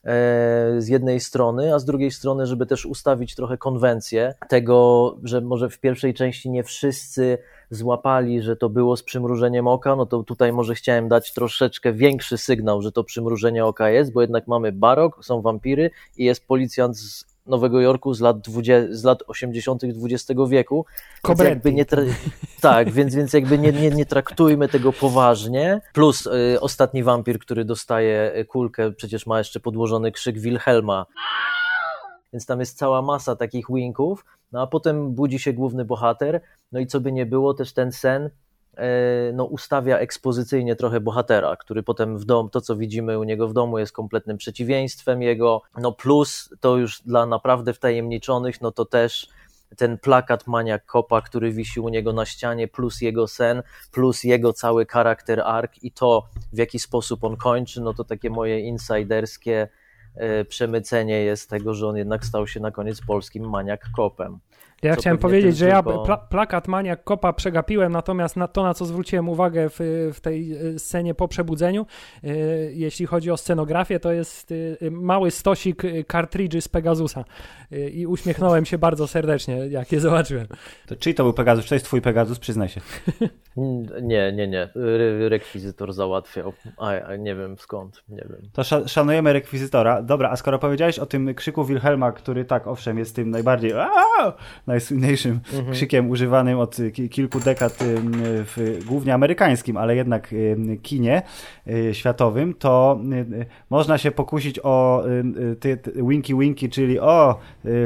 E, 0.05 0.81
z 0.81 0.87
jednej 0.87 1.19
strony, 1.19 1.73
a 1.73 1.79
z 1.79 1.85
drugiej 1.85 2.11
strony, 2.11 2.45
żeby 2.45 2.65
też 2.65 2.85
ustawić 2.85 3.35
trochę 3.35 3.57
konwencję 3.57 4.33
tego, 4.49 5.17
że 5.23 5.41
może 5.41 5.69
w 5.69 5.79
pierwszej 5.79 6.13
części 6.13 6.49
nie 6.49 6.63
wszyscy 6.63 7.37
złapali, 7.69 8.41
że 8.41 8.55
to 8.55 8.69
było 8.69 8.97
z 8.97 9.03
przymrużeniem 9.03 9.67
oka, 9.67 9.95
no 9.95 10.05
to 10.05 10.23
tutaj 10.23 10.53
może 10.53 10.75
chciałem 10.75 11.07
dać 11.07 11.33
troszeczkę 11.33 11.93
większy 11.93 12.37
sygnał, 12.37 12.81
że 12.81 12.91
to 12.91 13.03
przymrużenie 13.03 13.65
oka 13.65 13.89
jest, 13.89 14.13
bo 14.13 14.21
jednak 14.21 14.47
mamy 14.47 14.71
barok, 14.71 15.25
są 15.25 15.41
wampiry 15.41 15.91
i 16.17 16.25
jest 16.25 16.47
policjant 16.47 16.97
z 16.97 17.29
Nowego 17.49 17.81
Jorku 17.81 18.13
z 18.13 18.21
lat, 18.21 18.39
20, 18.39 18.95
z 18.95 19.03
lat 19.03 19.23
80. 19.27 19.83
XX 19.83 20.39
wieku. 20.49 20.85
Jakby 21.49 21.73
nie 21.73 21.85
tak, 22.61 22.91
więc, 22.91 23.15
więc 23.15 23.33
jakby 23.33 23.57
nie, 23.57 23.71
nie, 23.71 23.89
nie 23.89 24.05
traktujmy 24.05 24.67
tego 24.67 24.93
poważnie. 24.93 25.81
Plus 25.93 26.25
y, 26.25 26.57
ostatni 26.61 27.03
wampir, 27.03 27.39
który 27.39 27.65
dostaje 27.65 28.45
kulkę, 28.47 28.91
przecież 28.91 29.25
ma 29.25 29.37
jeszcze 29.37 29.59
podłożony 29.59 30.11
krzyk 30.11 30.39
Wilhelma. 30.39 31.05
Więc 32.33 32.45
tam 32.45 32.59
jest 32.59 32.77
cała 32.77 33.01
masa 33.01 33.35
takich 33.35 33.65
winków. 33.73 34.25
No 34.51 34.61
a 34.61 34.67
potem 34.67 35.11
budzi 35.11 35.39
się 35.39 35.53
główny 35.53 35.85
bohater. 35.85 36.41
No 36.71 36.79
i 36.79 36.87
co 36.87 36.99
by 36.99 37.11
nie 37.11 37.25
było, 37.25 37.53
też 37.53 37.73
ten 37.73 37.91
sen 37.91 38.29
no, 39.33 39.45
ustawia 39.45 39.97
ekspozycyjnie 39.97 40.75
trochę 40.75 40.99
bohatera, 40.99 41.55
który 41.55 41.83
potem 41.83 42.17
w 42.17 42.25
dom, 42.25 42.49
to 42.49 42.61
co 42.61 42.75
widzimy 42.75 43.19
u 43.19 43.23
niego 43.23 43.47
w 43.47 43.53
domu 43.53 43.79
jest 43.79 43.91
kompletnym 43.91 44.37
przeciwieństwem 44.37 45.21
jego, 45.21 45.61
no 45.77 45.91
plus 45.91 46.49
to 46.59 46.77
już 46.77 47.01
dla 47.01 47.25
naprawdę 47.25 47.73
wtajemniczonych, 47.73 48.61
no 48.61 48.71
to 48.71 48.85
też 48.85 49.27
ten 49.77 49.97
plakat 49.97 50.47
Maniak 50.47 50.85
Kopa, 50.85 51.21
który 51.21 51.51
wisi 51.51 51.79
u 51.79 51.89
niego 51.89 52.13
na 52.13 52.25
ścianie, 52.25 52.67
plus 52.67 53.01
jego 53.01 53.27
sen, 53.27 53.63
plus 53.91 54.23
jego 54.23 54.53
cały 54.53 54.85
charakter 54.85 55.41
arc 55.41 55.83
i 55.83 55.91
to, 55.91 56.23
w 56.53 56.57
jaki 56.57 56.79
sposób 56.79 57.23
on 57.23 57.37
kończy, 57.37 57.81
no 57.81 57.93
to 57.93 58.03
takie 58.03 58.29
moje 58.29 58.59
insiderskie 58.59 59.67
e, 60.15 60.45
przemycenie 60.45 61.23
jest 61.23 61.49
tego, 61.49 61.73
że 61.73 61.87
on 61.87 61.97
jednak 61.97 62.25
stał 62.25 62.47
się 62.47 62.59
na 62.59 62.71
koniec 62.71 63.01
polskim 63.01 63.49
Maniak 63.49 63.85
Kopem. 63.95 64.39
Ja 64.83 64.95
chciałem 64.95 65.17
powiedzieć, 65.17 65.57
że 65.57 65.67
ja 65.67 65.83
pla 65.83 66.17
plakat 66.17 66.67
Maniak 66.67 67.03
Kopa 67.03 67.33
przegapiłem, 67.33 67.91
natomiast 67.91 68.35
na 68.35 68.47
to, 68.47 68.63
na 68.63 68.73
co 68.73 68.85
zwróciłem 68.85 69.29
uwagę 69.29 69.69
w, 69.69 69.79
w 70.13 70.19
tej 70.21 70.53
e, 70.53 70.79
scenie 70.79 71.15
po 71.15 71.27
przebudzeniu, 71.27 71.85
e, 72.23 72.27
jeśli 72.71 73.05
chodzi 73.05 73.31
o 73.31 73.37
scenografię, 73.37 73.99
to 73.99 74.11
jest 74.11 74.53
e, 74.81 74.91
mały 74.91 75.31
stosik 75.31 75.83
kartridży 76.07 76.61
z 76.61 76.67
Pegasusa. 76.67 77.25
I 77.91 78.07
uśmiechnąłem 78.07 78.65
się 78.65 78.77
bardzo 78.77 79.07
serdecznie, 79.07 79.55
jak 79.55 79.91
je 79.91 79.99
zobaczyłem. 79.99 80.47
To 80.87 80.95
czyj 80.95 81.15
to 81.15 81.23
był 81.23 81.33
Pegasus? 81.33 81.63
Czy 81.63 81.69
to 81.69 81.75
jest 81.75 81.85
twój 81.85 82.01
Pegasus? 82.01 82.39
Przyznaj 82.39 82.69
się. 82.69 82.81
Nie, 84.01 84.31
nie, 84.31 84.47
nie. 84.47 84.69
Re 84.75 85.29
rekwizytor 85.29 85.93
załatwiał. 85.93 86.53
A, 86.77 87.15
nie 87.15 87.35
wiem 87.35 87.57
skąd, 87.57 88.03
nie 88.09 88.25
wiem. 88.29 88.49
To 88.53 88.63
szanujemy 88.87 89.33
rekwizytora. 89.33 90.01
Dobra, 90.01 90.29
a 90.29 90.35
skoro 90.35 90.59
powiedziałeś 90.59 90.99
o 90.99 91.05
tym 91.05 91.35
krzyku 91.35 91.65
Wilhelma, 91.65 92.11
który 92.11 92.45
tak, 92.45 92.67
owszem, 92.67 92.97
jest 92.97 93.15
tym 93.15 93.29
najbardziej 93.29 93.73
najsłynniejszym 94.69 95.39
mhm. 95.53 95.73
krzykiem 95.73 96.09
używanym 96.09 96.59
od 96.59 96.77
kilku 97.11 97.39
dekad 97.39 97.77
w 98.23 98.79
głównie 98.85 99.13
amerykańskim, 99.13 99.77
ale 99.77 99.95
jednak 99.95 100.33
kinie 100.81 101.21
y, 101.67 101.93
światowym, 101.93 102.53
to 102.53 102.99
y, 103.13 103.45
można 103.69 103.97
się 103.97 104.11
pokusić 104.11 104.59
o 104.63 105.03
y, 105.65 106.03
winky 106.09 106.35
winky, 106.35 106.69
czyli 106.69 106.99
o, 106.99 107.35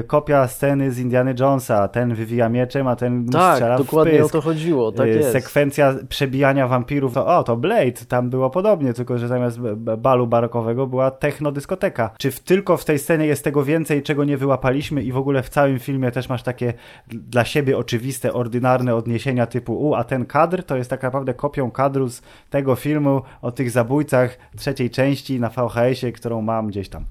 kopia 0.07 0.47
sceny 0.47 0.91
z 0.91 0.99
Indiana 0.99 1.33
Jonesa, 1.39 1.87
ten 1.87 2.15
wywija 2.15 2.49
mieczem, 2.49 2.87
a 2.87 2.95
ten 2.95 3.29
tak, 3.29 3.55
strzela 3.55 3.77
dokładnie 3.77 4.23
o 4.23 4.29
to 4.29 4.41
chodziło, 4.41 4.91
tak 4.91 5.07
jest. 5.07 5.31
Sekwencja 5.31 5.95
przebijania 6.09 6.67
wampirów, 6.67 7.13
to 7.13 7.37
o, 7.37 7.43
to 7.43 7.57
Blade, 7.57 8.05
tam 8.07 8.29
było 8.29 8.49
podobnie, 8.49 8.93
tylko 8.93 9.17
że 9.17 9.27
zamiast 9.27 9.59
balu 9.97 10.27
barokowego 10.27 10.87
była 10.87 11.11
technodyskoteka. 11.11 12.11
Czy 12.17 12.31
w, 12.31 12.39
tylko 12.39 12.77
w 12.77 12.85
tej 12.85 12.99
scenie 12.99 13.25
jest 13.25 13.43
tego 13.43 13.63
więcej, 13.63 14.03
czego 14.03 14.23
nie 14.23 14.37
wyłapaliśmy 14.37 15.03
i 15.03 15.11
w 15.11 15.17
ogóle 15.17 15.43
w 15.43 15.49
całym 15.49 15.79
filmie 15.79 16.11
też 16.11 16.29
masz 16.29 16.43
takie 16.43 16.72
dla 17.07 17.45
siebie 17.45 17.77
oczywiste, 17.77 18.33
ordynarne 18.33 18.95
odniesienia 18.95 19.45
typu 19.45 19.87
u, 19.87 19.95
a 19.95 20.03
ten 20.03 20.25
kadr 20.25 20.63
to 20.63 20.77
jest 20.77 20.89
tak 20.89 21.03
naprawdę 21.03 21.33
kopią 21.33 21.71
kadru 21.71 22.09
z 22.09 22.21
tego 22.49 22.75
filmu 22.75 23.21
o 23.41 23.51
tych 23.51 23.71
zabójcach 23.71 24.37
trzeciej 24.57 24.89
części 24.89 25.39
na 25.39 25.49
VHS-ie, 25.49 26.11
którą 26.11 26.41
mam 26.41 26.67
gdzieś 26.67 26.89
tam. 26.89 27.05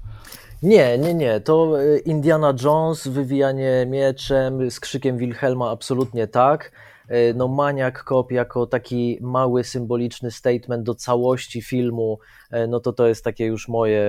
Nie, 0.63 0.97
nie, 0.97 1.13
nie. 1.13 1.39
To 1.39 1.81
e, 1.81 1.97
Indiana 1.97 2.53
Jones, 2.63 3.07
wywijanie 3.07 3.85
mieczem 3.89 4.71
z 4.71 4.79
krzykiem 4.79 5.17
Wilhelma, 5.17 5.71
absolutnie 5.71 6.27
tak. 6.27 6.71
E, 7.13 7.33
no 7.33 7.47
Maniak 7.47 8.03
Cop 8.09 8.31
jako 8.31 8.67
taki 8.67 9.17
mały, 9.21 9.63
symboliczny 9.63 10.31
statement 10.31 10.83
do 10.83 10.95
całości 10.95 11.61
filmu, 11.61 12.19
e, 12.51 12.67
no 12.67 12.79
to 12.79 12.93
to 12.93 13.07
jest 13.07 13.23
takie 13.23 13.45
już 13.45 13.67
moje 13.67 14.03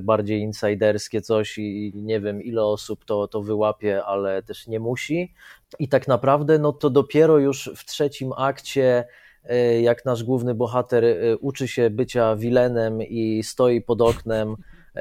bardziej 0.00 0.40
insiderskie 0.40 1.20
coś 1.20 1.58
i 1.58 1.92
nie 1.94 2.20
wiem 2.20 2.42
ile 2.42 2.64
osób 2.64 3.04
to, 3.04 3.28
to 3.28 3.42
wyłapie, 3.42 4.04
ale 4.04 4.42
też 4.42 4.66
nie 4.66 4.80
musi. 4.80 5.34
I 5.78 5.88
tak 5.88 6.08
naprawdę 6.08 6.58
no 6.58 6.72
to 6.72 6.90
dopiero 6.90 7.38
już 7.38 7.70
w 7.76 7.84
trzecim 7.84 8.32
akcie 8.36 9.04
e, 9.44 9.80
jak 9.80 10.04
nasz 10.04 10.24
główny 10.24 10.54
bohater 10.54 11.04
uczy 11.40 11.68
się 11.68 11.90
bycia 11.90 12.36
wilenem 12.36 13.02
i 13.02 13.42
stoi 13.42 13.80
pod 13.82 14.00
oknem 14.00 14.56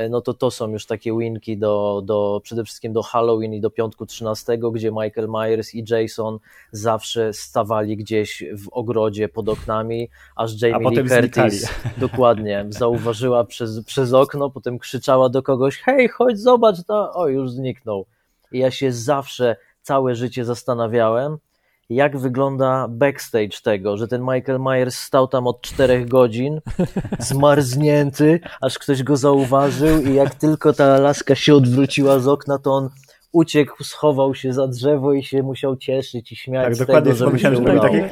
no 0.10 0.22
to 0.22 0.34
to 0.34 0.52
są 0.52 0.70
już 0.70 0.86
takie 0.86 1.18
winki 1.18 1.58
do, 1.58 2.02
do 2.06 2.42
przede 2.44 2.64
wszystkim 2.64 2.94
do 2.94 3.04
Halloween 3.04 3.54
i 3.54 3.62
do 3.62 3.70
piątku 3.70 4.06
13, 4.06 4.60
gdzie 4.74 4.92
Michael 4.92 5.30
Myers 5.30 5.76
i 5.76 5.86
Jason 5.90 6.40
zawsze 6.72 7.34
stawali 7.34 7.98
gdzieś 7.98 8.44
w 8.58 8.70
ogrodzie 8.72 9.30
pod 9.30 9.50
oknami, 9.50 10.10
aż 10.36 10.62
Jamie 10.62 10.90
Lee 10.90 11.10
Curtis 11.10 11.70
dokładnie 11.98 12.66
zauważyła 12.70 13.44
przez, 13.44 13.86
przez 13.86 14.14
okno, 14.14 14.50
potem 14.50 14.80
krzyczała 14.80 15.30
do 15.30 15.44
kogoś, 15.44 15.78
hej, 15.78 16.08
chodź 16.08 16.40
zobacz, 16.40 16.84
to... 16.88 17.14
o 17.14 17.28
już 17.28 17.52
zniknął. 17.52 18.06
I 18.52 18.60
ja 18.60 18.72
się 18.72 18.92
zawsze 18.92 19.56
całe 19.82 20.16
życie 20.16 20.46
zastanawiałem, 20.46 21.38
jak 21.90 22.18
wygląda 22.18 22.88
backstage 22.90 23.62
tego, 23.64 23.98
że 23.98 24.08
ten 24.08 24.22
Michael 24.22 24.60
Myers 24.60 24.98
stał 24.98 25.28
tam 25.28 25.48
od 25.48 25.62
czterech 25.62 26.08
godzin, 26.08 26.62
zmarznięty, 27.20 28.40
aż 28.62 28.80
ktoś 28.80 29.04
go 29.04 29.18
zauważył 29.18 30.02
i 30.02 30.14
jak 30.14 30.36
tylko 30.36 30.74
ta 30.74 31.00
laska 31.00 31.36
się 31.36 31.56
odwróciła 31.56 32.20
z 32.20 32.28
okna, 32.28 32.58
to 32.58 32.72
on 32.72 32.90
uciekł, 33.32 33.84
schował 33.84 34.36
się 34.36 34.54
za 34.54 34.68
drzewo 34.68 35.14
i 35.14 35.24
się 35.24 35.44
musiał 35.44 35.78
cieszyć 35.78 36.32
i 36.32 36.36
śmiać 36.36 36.66
tak, 36.66 36.76
z 36.76 36.80
dokładnie 36.80 37.14
tego, 37.14 37.26
że 37.26 37.32
myślałem, 37.34 37.68
że 37.68 37.80
takie... 37.80 38.10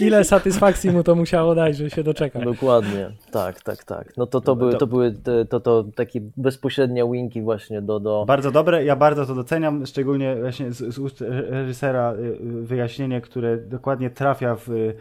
Ile 0.00 0.24
satysfakcji 0.24 0.90
mu 0.90 1.02
to 1.02 1.14
musiało 1.14 1.54
dać, 1.54 1.76
że 1.76 1.90
się 1.90 2.02
doczeka. 2.02 2.40
Dokładnie, 2.40 3.10
tak, 3.30 3.62
tak, 3.62 3.84
tak. 3.84 4.16
No 4.16 4.26
to, 4.26 4.40
to, 4.40 4.56
były, 4.56 4.74
to 4.74 4.86
były 4.86 5.14
to, 5.48 5.60
to 5.60 5.84
takie 5.96 6.20
bezpośrednie 6.36 7.04
winki 7.12 7.42
właśnie 7.42 7.82
do, 7.82 8.00
do... 8.00 8.24
Bardzo 8.26 8.50
dobre, 8.50 8.84
ja 8.84 8.96
bardzo 8.96 9.26
to 9.26 9.34
doceniam, 9.34 9.86
szczególnie 9.86 10.36
właśnie 10.36 10.72
z, 10.72 10.94
z 10.94 10.98
ust 10.98 11.20
reżysera 11.28 12.12
y, 12.12 12.38
wyjaśnienie, 12.62 13.20
które 13.20 13.56
dokładnie 13.56 14.10
trafia 14.10 14.54
w 14.54 14.68
y, 14.68 14.94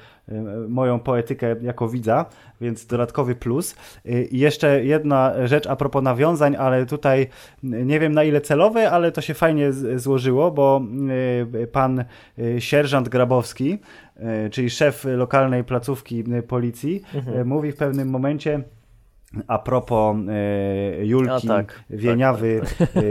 moją 0.69 0.99
poetykę 0.99 1.55
jako 1.61 1.89
widza, 1.89 2.25
więc 2.61 2.85
dodatkowy 2.85 3.35
plus. 3.35 3.75
Y, 4.05 4.27
I 4.31 4.39
jeszcze 4.39 4.85
jedna 4.85 5.47
rzecz 5.47 5.67
a 5.67 5.75
propos 5.75 6.03
nawiązań, 6.03 6.55
ale 6.55 6.85
tutaj 6.85 7.27
nie 7.63 7.99
wiem 7.99 8.13
na 8.13 8.23
ile 8.23 8.41
celowe, 8.41 8.91
ale 8.91 9.11
to 9.11 9.21
się 9.21 9.33
fajnie 9.33 9.73
złożyło, 9.95 10.51
bo 10.51 10.81
pan 11.71 12.03
sierżant 12.59 13.09
Grabowski 13.09 13.79
czyli 14.51 14.69
szef 14.69 15.05
lokalnej 15.05 15.63
placówki 15.63 16.23
policji, 16.47 17.01
mhm. 17.13 17.47
Mówi 17.47 17.71
w 17.71 17.75
pewnym 17.75 18.09
momencie, 18.09 18.63
a 19.47 19.59
propos 19.59 20.15
e, 20.29 21.05
Julki 21.05 21.47
tak, 21.47 21.83
Wieniawy 21.89 22.61
tak, 22.61 22.77
tak, 22.77 23.03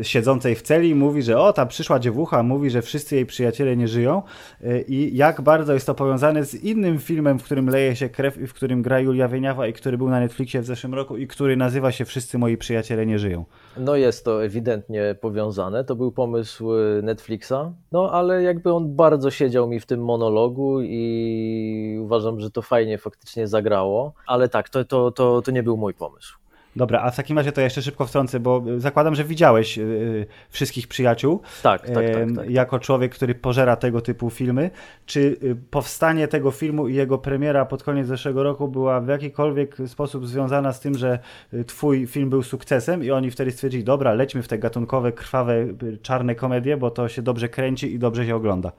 e, 0.00 0.04
siedzącej 0.04 0.54
w 0.54 0.62
celi 0.62 0.94
mówi, 0.94 1.22
że 1.22 1.40
o, 1.40 1.52
ta 1.52 1.66
przyszła 1.66 1.98
dziewucha, 1.98 2.42
mówi, 2.42 2.70
że 2.70 2.82
wszyscy 2.82 3.14
jej 3.14 3.26
przyjaciele 3.26 3.76
nie 3.76 3.88
żyją. 3.88 4.22
E, 4.64 4.80
i 4.80 5.16
jak 5.16 5.40
bardzo 5.40 5.74
jest 5.74 5.86
to 5.86 5.94
powiązane 5.94 6.44
z 6.44 6.54
innym 6.54 6.98
filmem, 6.98 7.38
w 7.38 7.44
którym 7.44 7.68
leje 7.68 7.96
się 7.96 8.08
krew 8.08 8.38
i 8.38 8.46
w 8.46 8.54
którym 8.54 8.82
gra 8.82 9.00
Julia 9.00 9.28
Wieniawa 9.28 9.66
i 9.66 9.72
który 9.72 9.98
był 9.98 10.08
na 10.08 10.20
Netflixie 10.20 10.60
w 10.60 10.64
zeszłym 10.64 10.94
roku 10.94 11.16
i 11.16 11.26
który 11.26 11.56
nazywa 11.56 11.92
się 11.92 12.04
Wszyscy 12.04 12.38
moi 12.38 12.56
przyjaciele 12.56 13.06
nie 13.06 13.18
żyją. 13.18 13.44
No 13.76 13.96
jest 13.96 14.24
to 14.24 14.44
ewidentnie 14.44 15.16
powiązane, 15.20 15.84
to 15.84 15.96
był 15.96 16.12
pomysł 16.12 16.70
Netflixa, 17.02 17.72
no 17.92 18.10
ale 18.12 18.42
jakby 18.42 18.72
on 18.72 18.96
bardzo 18.96 19.30
siedział 19.30 19.68
mi 19.68 19.80
w 19.80 19.86
tym 19.86 20.04
monologu 20.04 20.80
i 20.82 21.98
uważam, 22.02 22.40
że 22.40 22.50
to 22.50 22.62
fajnie 22.62 22.98
faktycznie 22.98 23.46
zagrało, 23.46 24.12
ale 24.26 24.48
tak, 24.48 24.68
to, 24.68 24.84
to, 24.84 25.10
to, 25.10 25.42
to 25.48 25.52
nie 25.52 25.62
był 25.62 25.76
mój 25.76 25.94
pomysł. 25.94 26.38
Dobra, 26.76 27.00
a 27.02 27.10
w 27.10 27.16
takim 27.16 27.38
razie 27.38 27.52
to 27.52 27.60
jeszcze 27.60 27.82
szybko 27.82 28.06
wtrącę, 28.06 28.40
bo 28.40 28.62
zakładam, 28.76 29.14
że 29.14 29.24
widziałeś 29.24 29.76
yy, 29.76 30.26
wszystkich 30.50 30.88
przyjaciół. 30.88 31.40
Tak, 31.62 31.86
tak, 31.86 31.94
tak, 31.94 32.36
tak, 32.36 32.50
Jako 32.50 32.78
człowiek, 32.78 33.14
który 33.14 33.34
pożera 33.34 33.76
tego 33.76 34.00
typu 34.00 34.30
filmy. 34.30 34.70
Czy 35.06 35.36
powstanie 35.70 36.28
tego 36.28 36.50
filmu 36.50 36.88
i 36.88 36.94
jego 36.94 37.18
premiera 37.18 37.64
pod 37.64 37.82
koniec 37.82 38.06
zeszłego 38.06 38.42
roku 38.42 38.68
była 38.68 39.00
w 39.00 39.08
jakikolwiek 39.08 39.76
sposób 39.86 40.26
związana 40.26 40.72
z 40.72 40.80
tym, 40.80 40.98
że 40.98 41.18
twój 41.66 42.06
film 42.06 42.30
był 42.30 42.42
sukcesem 42.42 43.04
i 43.04 43.10
oni 43.10 43.30
wtedy 43.30 43.50
stwierdzili, 43.50 43.84
dobra, 43.84 44.14
lećmy 44.14 44.42
w 44.42 44.48
te 44.48 44.58
gatunkowe, 44.58 45.12
krwawe, 45.12 45.66
czarne 46.02 46.34
komedie, 46.34 46.76
bo 46.76 46.90
to 46.90 47.08
się 47.08 47.22
dobrze 47.22 47.48
kręci 47.48 47.94
i 47.94 47.98
dobrze 47.98 48.26
się 48.26 48.36
ogląda? 48.36 48.72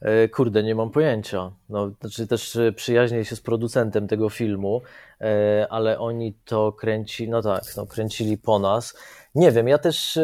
E, 0.00 0.28
kurde, 0.28 0.62
nie 0.62 0.74
mam 0.74 0.90
pojęcia. 0.90 1.52
No, 1.68 1.90
znaczy 2.00 2.26
też 2.26 2.56
e, 2.56 2.72
przyjaźnię 2.72 3.24
się 3.24 3.36
z 3.36 3.40
producentem 3.40 4.08
tego 4.08 4.30
filmu, 4.30 4.82
e, 5.20 5.66
ale 5.70 5.98
oni 5.98 6.34
to 6.44 6.72
kręci, 6.72 7.28
no 7.28 7.42
tak, 7.42 7.62
no, 7.76 7.86
kręcili 7.86 8.38
po 8.38 8.58
nas. 8.58 8.94
Nie 9.34 9.52
wiem, 9.52 9.68
ja 9.68 9.78
też 9.78 10.18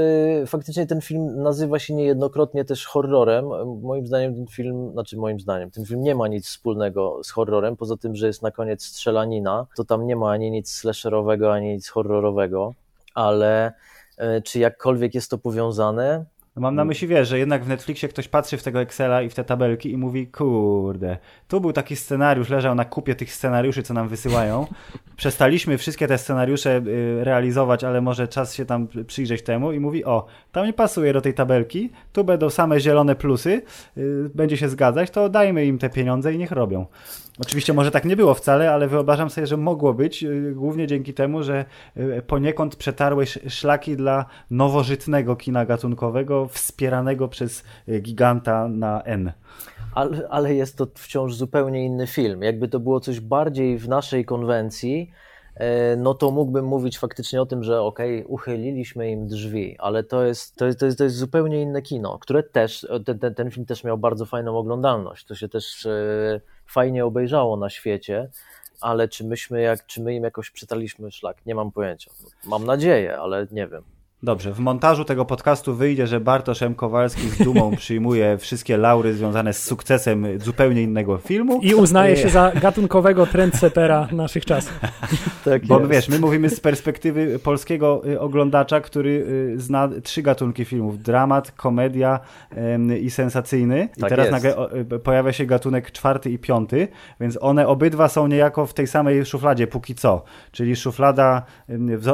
faktycznie 0.46 0.86
ten 0.86 1.00
film 1.00 1.42
nazywa 1.42 1.78
się 1.78 1.94
niejednokrotnie 1.94 2.64
też 2.64 2.86
horrorem. 2.86 3.44
Moim 3.82 4.06
zdaniem 4.06 4.34
ten 4.34 4.46
film, 4.46 4.92
znaczy 4.92 5.16
moim 5.16 5.40
zdaniem, 5.40 5.70
ten 5.70 5.84
film 5.84 6.02
nie 6.02 6.14
ma 6.14 6.28
nic 6.28 6.46
wspólnego 6.46 7.20
z 7.24 7.30
horrorem, 7.30 7.76
poza 7.76 7.96
tym, 7.96 8.16
że 8.16 8.26
jest 8.26 8.42
na 8.42 8.50
koniec 8.50 8.84
strzelanina, 8.84 9.66
to 9.76 9.84
tam 9.84 10.06
nie 10.06 10.16
ma 10.16 10.30
ani 10.30 10.50
nic 10.50 10.72
slasherowego, 10.72 11.52
ani 11.52 11.72
nic 11.72 11.88
horrorowego, 11.88 12.74
ale 13.14 13.72
czy 14.44 14.58
jakkolwiek 14.58 15.14
jest 15.14 15.30
to 15.30 15.38
powiązane, 15.38 16.24
Mam 16.56 16.74
na 16.74 16.84
myśli, 16.84 17.08
wiesz, 17.08 17.28
że 17.28 17.38
jednak 17.38 17.64
w 17.64 17.68
Netflixie 17.68 18.08
ktoś 18.08 18.28
patrzy 18.28 18.56
w 18.56 18.62
tego 18.62 18.80
Excela 18.80 19.22
i 19.22 19.28
w 19.28 19.34
te 19.34 19.44
tabelki 19.44 19.92
i 19.92 19.96
mówi, 19.96 20.26
kurde, 20.26 21.18
tu 21.48 21.60
był 21.60 21.72
taki 21.72 21.96
scenariusz, 21.96 22.48
leżał 22.48 22.74
na 22.74 22.84
kupie 22.84 23.14
tych 23.14 23.32
scenariuszy, 23.32 23.82
co 23.82 23.94
nam 23.94 24.08
wysyłają. 24.08 24.66
Przestaliśmy 25.16 25.78
wszystkie 25.78 26.08
te 26.08 26.18
scenariusze 26.18 26.82
y, 26.86 27.24
realizować, 27.24 27.84
ale 27.84 28.00
może 28.00 28.28
czas 28.28 28.54
się 28.54 28.64
tam 28.64 28.88
przyjrzeć 29.06 29.42
temu 29.42 29.72
i 29.72 29.80
mówi, 29.80 30.04
o, 30.04 30.26
tam 30.52 30.66
nie 30.66 30.72
pasuje 30.72 31.12
do 31.12 31.20
tej 31.20 31.34
tabelki, 31.34 31.90
tu 32.12 32.24
będą 32.24 32.50
same 32.50 32.80
zielone 32.80 33.16
plusy, 33.16 33.62
y, 33.96 34.30
będzie 34.34 34.56
się 34.56 34.68
zgadzać, 34.68 35.10
to 35.10 35.28
dajmy 35.28 35.66
im 35.66 35.78
te 35.78 35.90
pieniądze 35.90 36.34
i 36.34 36.38
niech 36.38 36.52
robią. 36.52 36.86
Oczywiście 37.38 37.72
może 37.72 37.90
tak 37.90 38.04
nie 38.04 38.16
było 38.16 38.34
wcale, 38.34 38.72
ale 38.72 38.88
wyobrażam 38.88 39.30
sobie, 39.30 39.46
że 39.46 39.56
mogło 39.56 39.94
być, 39.94 40.24
y, 40.24 40.52
głównie 40.54 40.86
dzięki 40.86 41.14
temu, 41.14 41.42
że 41.42 41.64
poniekąd 42.26 42.76
przetarłeś 42.76 43.38
szlaki 43.48 43.96
dla 43.96 44.26
nowożytnego 44.50 45.36
kina 45.36 45.66
gatunkowego, 45.66 46.48
wspieranego 46.48 47.28
przez 47.28 47.64
giganta 48.02 48.68
na 48.68 49.02
N 49.02 49.32
ale, 49.94 50.28
ale 50.28 50.54
jest 50.54 50.76
to 50.76 50.86
wciąż 50.94 51.34
zupełnie 51.34 51.84
inny 51.84 52.06
film. 52.06 52.42
Jakby 52.42 52.68
to 52.68 52.80
było 52.80 53.00
coś 53.00 53.20
bardziej 53.20 53.78
w 53.78 53.88
naszej 53.88 54.24
konwencji, 54.24 55.10
e, 55.54 55.96
no 55.96 56.14
to 56.14 56.30
mógłbym 56.30 56.64
mówić 56.64 56.98
faktycznie 56.98 57.42
o 57.42 57.46
tym, 57.46 57.62
że 57.62 57.80
okej, 57.80 58.18
okay, 58.18 58.28
uchyliliśmy 58.28 59.10
im 59.10 59.26
drzwi, 59.26 59.76
ale 59.78 60.04
to 60.04 60.24
jest, 60.24 60.56
to 60.56 60.66
jest, 60.66 60.80
to 60.80 60.86
jest, 60.86 60.98
to 60.98 61.04
jest 61.04 61.16
zupełnie 61.16 61.62
inne 61.62 61.82
kino, 61.82 62.18
które 62.18 62.42
też, 62.42 62.86
ten, 63.04 63.18
ten, 63.18 63.34
ten 63.34 63.50
film 63.50 63.66
też 63.66 63.84
miał 63.84 63.98
bardzo 63.98 64.26
fajną 64.26 64.58
oglądalność, 64.58 65.26
to 65.26 65.34
się 65.34 65.48
też 65.48 65.86
e, 65.86 66.40
fajnie 66.66 67.04
obejrzało 67.04 67.56
na 67.56 67.70
świecie, 67.70 68.30
ale 68.80 69.08
czy 69.08 69.24
myśmy, 69.24 69.62
jak, 69.62 69.86
czy 69.86 70.02
my 70.02 70.14
im 70.14 70.24
jakoś 70.24 70.50
przetraliśmy 70.50 71.12
szlak, 71.12 71.46
nie 71.46 71.54
mam 71.54 71.72
pojęcia. 71.72 72.10
Mam 72.44 72.64
nadzieję, 72.64 73.18
ale 73.18 73.46
nie 73.50 73.68
wiem. 73.68 73.82
Dobrze, 74.24 74.52
w 74.52 74.58
montażu 74.58 75.04
tego 75.04 75.24
podcastu 75.24 75.74
wyjdzie, 75.74 76.06
że 76.06 76.20
Bartosz 76.20 76.62
M. 76.62 76.74
Kowalski 76.74 77.28
z 77.28 77.38
dumą 77.38 77.70
przyjmuje 77.76 78.38
wszystkie 78.38 78.76
laury 78.76 79.14
związane 79.14 79.52
z 79.52 79.62
sukcesem 79.62 80.26
zupełnie 80.40 80.82
innego 80.82 81.18
filmu. 81.18 81.60
I 81.62 81.74
uznaje 81.74 82.16
się 82.16 82.28
za 82.28 82.52
gatunkowego 82.60 83.26
trendsettera 83.26 84.08
naszych 84.12 84.44
czasów. 84.44 84.80
Tak 85.44 85.66
Bo 85.66 85.78
jest. 85.78 85.90
wiesz, 85.90 86.08
my 86.08 86.18
mówimy 86.18 86.50
z 86.50 86.60
perspektywy 86.60 87.38
polskiego 87.38 88.02
y, 88.06 88.20
oglądacza, 88.20 88.80
który 88.80 89.10
y, 89.10 89.60
zna 89.60 89.88
trzy 90.02 90.22
gatunki 90.22 90.64
filmów. 90.64 91.02
Dramat, 91.02 91.52
komedia 91.52 92.20
i 93.00 93.10
sensacyjny. 93.10 93.88
I 93.96 94.00
tak 94.00 94.08
teraz 94.10 94.26
jest. 94.26 94.32
nagle 94.32 94.72
y, 94.96 94.98
pojawia 94.98 95.32
się 95.32 95.46
gatunek 95.46 95.90
czwarty 95.90 96.30
i 96.30 96.38
piąty, 96.38 96.88
więc 97.20 97.38
one 97.40 97.68
obydwa 97.68 98.08
są 98.08 98.26
niejako 98.26 98.66
w 98.66 98.74
tej 98.74 98.86
samej 98.86 99.26
szufladzie 99.26 99.66
póki 99.66 99.94
co. 99.94 100.24
Czyli 100.52 100.76
szuflada, 100.76 101.42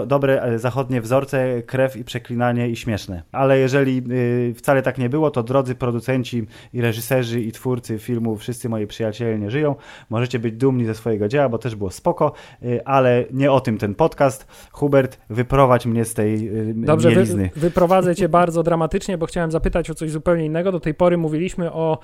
dobre 0.07 0.59
zachodnie 0.59 1.01
wzorce, 1.01 1.63
krew 1.63 1.98
i 1.99 2.05
przeklinanie 2.05 2.69
i 2.69 2.77
śmieszne. 2.77 3.23
Ale 3.33 3.59
jeżeli 3.59 4.03
y, 4.51 4.55
wcale 4.55 4.83
tak 4.83 4.99
nie 4.99 5.09
było, 5.09 5.31
to 5.31 5.43
drodzy 5.43 5.75
producenci 5.75 6.47
i 6.73 6.81
reżyserzy 6.81 7.41
i 7.41 7.53
twórcy 7.53 7.99
filmu, 7.99 8.37
wszyscy 8.37 8.69
moi 8.69 8.87
przyjaciele 8.87 9.39
nie 9.39 9.51
żyją, 9.51 9.75
możecie 10.11 10.39
być 10.39 10.55
dumni 10.55 10.85
ze 10.85 10.95
swojego 10.95 11.29
dzieła, 11.29 11.49
bo 11.49 11.59
też 11.59 11.77
było 11.77 11.91
spoko, 11.91 12.33
y, 12.63 12.85
ale 12.85 13.25
nie 13.33 13.53
o 13.53 13.61
tym 13.61 13.79
ten 13.79 13.95
podcast. 13.95 14.47
Hubert, 14.73 15.19
wyprowadź 15.31 15.87
mnie 15.87 16.05
z 16.05 16.15
tej 16.15 16.49
y, 16.71 16.75
Dobrze, 16.77 17.09
mielizny. 17.09 17.51
Wy, 17.55 17.61
wyprowadzę 17.61 18.17
cię 18.17 18.29
bardzo 18.39 18.63
dramatycznie, 18.63 19.19
bo 19.19 19.27
chciałem 19.27 19.51
zapytać 19.51 19.91
o 19.91 19.95
coś 19.95 20.11
zupełnie 20.11 20.47
innego. 20.47 20.73
Do 20.73 20.81
tej 20.81 20.95
pory 20.95 21.17
mówiliśmy 21.17 21.73
o 21.73 21.99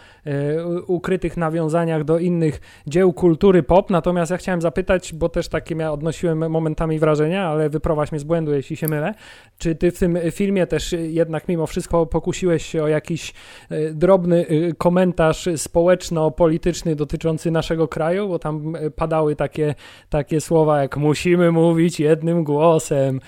ukrytych 0.87 1.37
nawiązaniach 1.37 2.04
do 2.04 2.18
innych 2.18 2.61
dzieł 2.87 3.12
kultury 3.12 3.62
pop, 3.62 3.90
natomiast 3.90 4.30
ja 4.30 4.37
chciałem 4.37 4.62
zapytać, 4.62 5.12
bo 5.12 5.28
też 5.28 5.48
takie 5.48 5.74
ja 5.85 5.92
odnosiłem 5.92 6.50
momentami 6.50 6.98
wrażenia, 6.98 7.48
ale 7.48 7.70
wyprowadź 7.70 8.12
mnie 8.12 8.18
z 8.18 8.24
błędu, 8.24 8.54
jeśli 8.54 8.76
się 8.76 8.88
mylę. 8.88 9.14
Czy 9.59 9.74
ty 9.74 9.83
w 9.90 9.98
tym 9.98 10.18
filmie 10.30 10.66
też 10.66 10.94
jednak 10.98 11.48
mimo 11.48 11.66
wszystko 11.66 12.06
pokusiłeś 12.06 12.66
się 12.66 12.82
o 12.82 12.88
jakiś 12.88 13.32
e, 13.70 13.90
drobny 13.90 14.46
e, 14.46 14.74
komentarz 14.74 15.48
społeczno-polityczny 15.56 16.96
dotyczący 16.96 17.50
naszego 17.50 17.88
kraju, 17.88 18.28
bo 18.28 18.38
tam 18.38 18.76
e, 18.76 18.90
padały 18.90 19.36
takie, 19.36 19.74
takie 20.08 20.40
słowa 20.40 20.82
jak 20.82 20.96
musimy 20.96 21.52
mówić 21.52 22.00
jednym 22.00 22.44
głosem, 22.44 23.20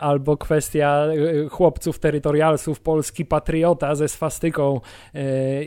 albo 0.00 0.36
kwestia 0.36 1.06
chłopców 1.50 1.98
terytorialsów, 1.98 2.80
polski 2.80 3.24
patriota 3.24 3.94
ze 3.94 4.08
swastyką 4.08 4.80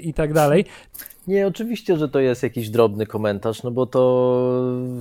i 0.01 0.13
tak 0.13 0.34
dalej. 0.34 0.65
Nie, 1.28 1.48
oczywiście, 1.48 1.98
że 1.98 2.10
to 2.10 2.20
jest 2.20 2.44
jakiś 2.44 2.70
drobny 2.70 3.06
komentarz, 3.06 3.64
no 3.64 3.72
bo 3.72 3.86
to 3.86 4.02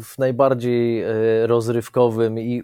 w 0.02 0.18
najbardziej 0.18 1.02
e, 1.02 1.46
rozrywkowym 1.46 2.38
i 2.38 2.62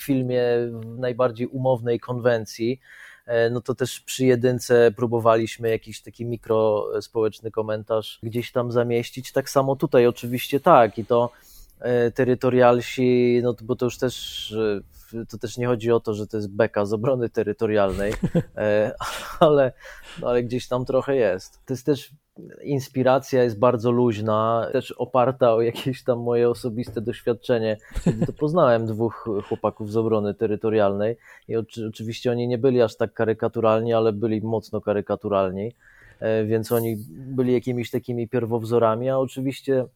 filmie 0.00 0.42
w 0.70 0.98
najbardziej 0.98 1.46
umownej 1.46 2.00
konwencji, 2.00 2.80
e, 3.26 3.50
no 3.50 3.60
to 3.60 3.74
też 3.74 4.00
przy 4.00 4.26
jedynce 4.26 4.92
próbowaliśmy 4.96 5.70
jakiś 5.70 6.02
taki 6.02 6.26
mikrospołeczny 6.26 7.50
komentarz 7.50 8.18
gdzieś 8.22 8.52
tam 8.52 8.72
zamieścić. 8.72 9.32
Tak 9.32 9.50
samo 9.50 9.76
tutaj 9.76 10.06
oczywiście 10.06 10.60
tak 10.60 10.98
i 10.98 11.04
to 11.04 11.30
e, 11.80 12.10
terytorialsi, 12.10 13.40
no 13.42 13.54
bo 13.62 13.76
to 13.76 13.84
już 13.84 13.98
też 13.98 14.54
to 15.28 15.38
też 15.38 15.58
nie 15.58 15.66
chodzi 15.66 15.92
o 15.92 16.00
to, 16.00 16.14
że 16.14 16.26
to 16.26 16.36
jest 16.36 16.50
beka 16.50 16.86
z 16.86 16.92
obrony 16.92 17.28
terytorialnej, 17.28 18.12
ale, 19.40 19.72
no 20.20 20.28
ale 20.28 20.42
gdzieś 20.42 20.68
tam 20.68 20.84
trochę 20.84 21.16
jest. 21.16 21.60
To 21.66 21.74
jest 21.74 21.86
też 21.86 22.10
inspiracja 22.62 23.42
jest 23.42 23.58
bardzo 23.58 23.90
luźna, 23.90 24.68
też 24.72 24.92
oparta 24.92 25.54
o 25.54 25.60
jakieś 25.60 26.04
tam 26.04 26.18
moje 26.18 26.50
osobiste 26.50 27.00
doświadczenie. 27.00 27.76
Kiedy 28.04 28.26
to 28.26 28.32
poznałem 28.32 28.86
dwóch 28.86 29.28
chłopaków 29.48 29.92
z 29.92 29.96
obrony 29.96 30.34
terytorialnej 30.34 31.16
i 31.48 31.56
oczywiście 31.88 32.30
oni 32.30 32.48
nie 32.48 32.58
byli 32.58 32.82
aż 32.82 32.96
tak 32.96 33.12
karykaturalni, 33.12 33.92
ale 33.92 34.12
byli 34.12 34.42
mocno 34.42 34.80
karykaturalni, 34.80 35.72
e, 36.20 36.44
więc 36.44 36.72
oni 36.72 36.96
byli 37.10 37.52
jakimiś 37.52 37.90
takimi 37.90 38.28
pierwowzorami, 38.28 39.10
a 39.10 39.18
oczywiście 39.18 39.86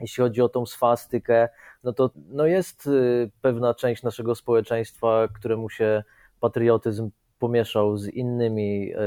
jeśli 0.00 0.22
chodzi 0.22 0.42
o 0.42 0.48
tą 0.48 0.66
swastykę, 0.66 1.48
no 1.84 1.92
to 1.92 2.10
no 2.16 2.46
jest 2.46 2.86
y, 2.86 3.30
pewna 3.40 3.74
część 3.74 4.02
naszego 4.02 4.34
społeczeństwa, 4.34 5.28
któremu 5.34 5.70
się 5.70 6.04
patriotyzm 6.40 7.10
pomieszał 7.38 7.96
z 7.96 8.08
innymi 8.08 8.92
e, 8.92 8.98